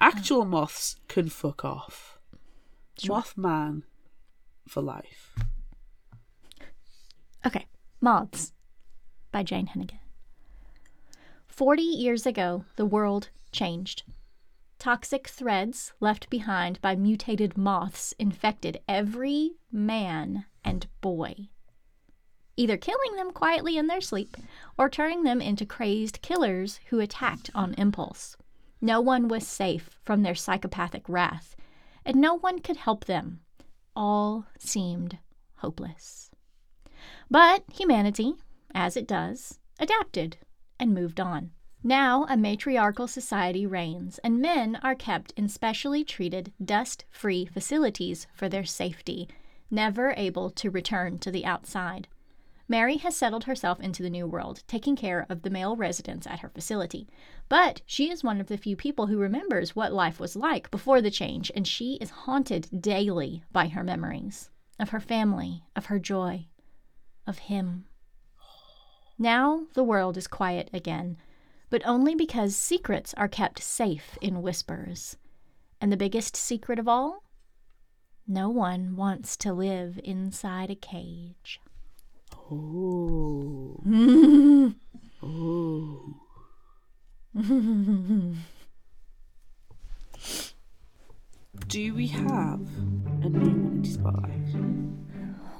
[0.00, 2.18] Actual moths can fuck off.
[3.00, 3.82] Mothman
[4.66, 5.36] for life.
[7.46, 7.66] Okay,
[8.00, 8.52] Moths
[9.30, 10.00] by Jane Hennigan.
[11.46, 14.02] Forty years ago, the world changed.
[14.78, 21.48] Toxic threads left behind by mutated moths infected every man and boy,
[22.58, 24.36] either killing them quietly in their sleep
[24.76, 28.36] or turning them into crazed killers who attacked on impulse.
[28.80, 31.56] No one was safe from their psychopathic wrath,
[32.04, 33.40] and no one could help them.
[33.94, 35.18] All seemed
[35.56, 36.30] hopeless.
[37.30, 38.34] But humanity,
[38.74, 40.38] as it does, adapted
[40.80, 41.52] and moved on.
[41.82, 48.26] Now a matriarchal society reigns, and men are kept in specially treated, dust free facilities
[48.34, 49.28] for their safety,
[49.70, 52.08] never able to return to the outside.
[52.70, 56.40] Mary has settled herself into the new world, taking care of the male residents at
[56.40, 57.08] her facility.
[57.48, 61.00] But she is one of the few people who remembers what life was like before
[61.00, 65.98] the change, and she is haunted daily by her memories of her family, of her
[65.98, 66.46] joy,
[67.26, 67.86] of him.
[69.18, 71.16] Now the world is quiet again,
[71.70, 75.16] but only because secrets are kept safe in whispers.
[75.80, 77.24] And the biggest secret of all?
[78.26, 81.60] No one wants to live inside a cage.
[82.50, 83.76] Oh.
[85.22, 86.14] oh.
[91.66, 92.66] Do we have
[93.22, 94.32] a new Minty Spotlight?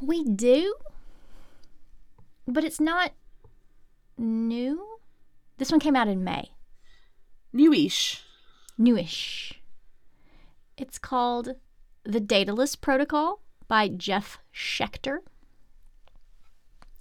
[0.00, 0.74] We do,
[2.46, 3.12] but it's not
[4.16, 4.98] new.
[5.58, 6.52] This one came out in May.
[7.52, 8.22] Newish.
[8.78, 9.60] Newish.
[10.78, 11.56] It's called
[12.04, 15.18] The Daedalus Protocol by Jeff Schechter.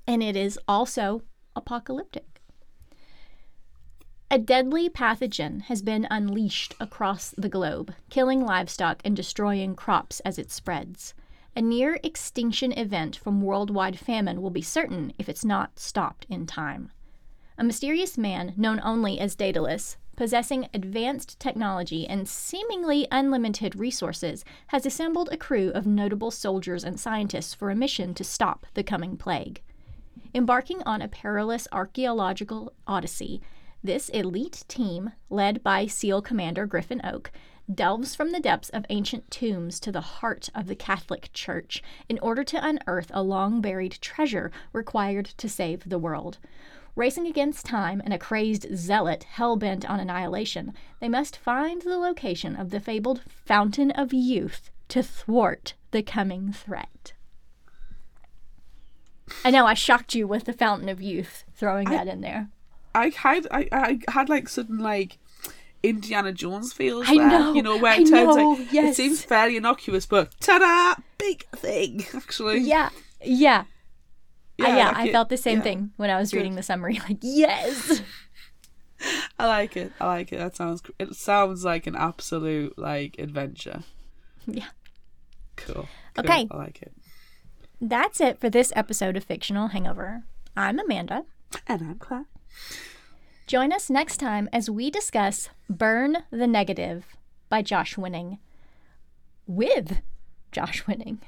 [0.07, 1.21] And it is also
[1.55, 2.41] apocalyptic.
[4.31, 10.39] A deadly pathogen has been unleashed across the globe, killing livestock and destroying crops as
[10.39, 11.13] it spreads.
[11.55, 16.45] A near extinction event from worldwide famine will be certain if it's not stopped in
[16.45, 16.91] time.
[17.57, 24.85] A mysterious man, known only as Daedalus, possessing advanced technology and seemingly unlimited resources, has
[24.85, 29.15] assembled a crew of notable soldiers and scientists for a mission to stop the coming
[29.17, 29.61] plague.
[30.33, 33.41] Embarking on a perilous archaeological odyssey,
[33.83, 37.31] this elite team, led by SEAL Commander Griffin Oak,
[37.73, 42.17] delves from the depths of ancient tombs to the heart of the Catholic Church in
[42.19, 46.37] order to unearth a long buried treasure required to save the world.
[46.95, 51.97] Racing against time and a crazed zealot hell bent on annihilation, they must find the
[51.97, 57.13] location of the fabled Fountain of Youth to thwart the coming threat.
[59.43, 62.49] I know I shocked you with the Fountain of Youth, throwing that in there.
[62.95, 65.17] I had I, I had like sudden like
[65.83, 67.29] Indiana Jones feels I there.
[67.29, 71.01] know, You know, where I it turns know, out it seems fairly innocuous, but ta-da!
[71.17, 72.59] Big thing, actually.
[72.59, 72.89] Yeah,
[73.23, 73.63] yeah, uh,
[74.65, 74.75] yeah.
[74.77, 75.11] yeah like I it.
[75.11, 75.63] felt the same Yeah.
[75.63, 76.37] thing when I was Good.
[76.37, 76.99] reading the summary.
[77.07, 78.01] Like, yes.
[79.39, 79.91] I like it.
[80.01, 80.39] I like it.
[80.39, 80.81] That sounds.
[80.97, 83.83] It sounds like an absolute like adventure.
[84.47, 84.65] Yeah.
[85.55, 85.87] Cool.
[86.15, 86.25] Cool.
[86.25, 86.47] Okay.
[86.49, 86.93] I like it.
[87.79, 90.23] That's it for this episode of Fictional Hangover.
[90.55, 91.25] I'm Amanda.
[91.67, 92.25] And I'm Claire.
[93.45, 97.05] Join us next time as we discuss Burn the Negative
[97.49, 98.39] by Josh Winning.
[99.45, 100.01] With
[100.51, 101.19] Josh Winning.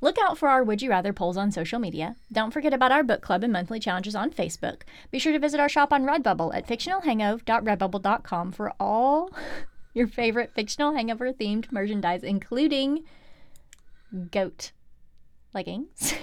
[0.00, 2.16] Look out for our Would You Rather polls on social media.
[2.32, 4.82] Don't forget about our book club and monthly challenges on Facebook.
[5.12, 9.30] Be sure to visit our shop on Redbubble at fictionalhangover.redbubble.com for all
[9.94, 13.04] your favorite fictional hangover themed merchandise, including
[14.32, 14.72] goat
[15.54, 16.14] leggings.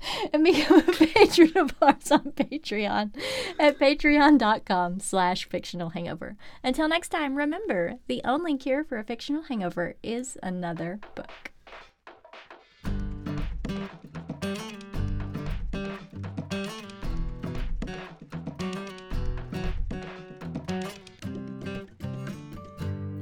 [0.32, 3.14] and become a patron of ours on Patreon
[3.58, 6.36] at patreon.com slash fictional hangover.
[6.62, 11.49] Until next time, remember, the only cure for a fictional hangover is another book.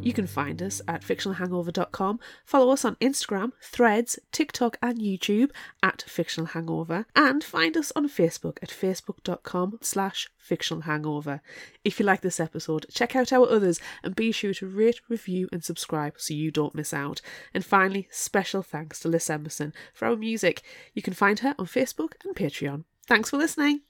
[0.08, 2.18] You can find us at fictionalhangover.com.
[2.46, 5.50] Follow us on Instagram, Threads, TikTok, and YouTube
[5.82, 7.04] at Fictional Hangover.
[7.14, 11.42] And find us on Facebook at facebook.com slash fictional hangover.
[11.84, 15.46] If you like this episode, check out our others and be sure to rate, review,
[15.52, 17.20] and subscribe so you don't miss out.
[17.52, 20.62] And finally, special thanks to Liz Emerson for our music.
[20.94, 22.84] You can find her on Facebook and Patreon.
[23.06, 23.82] Thanks for listening.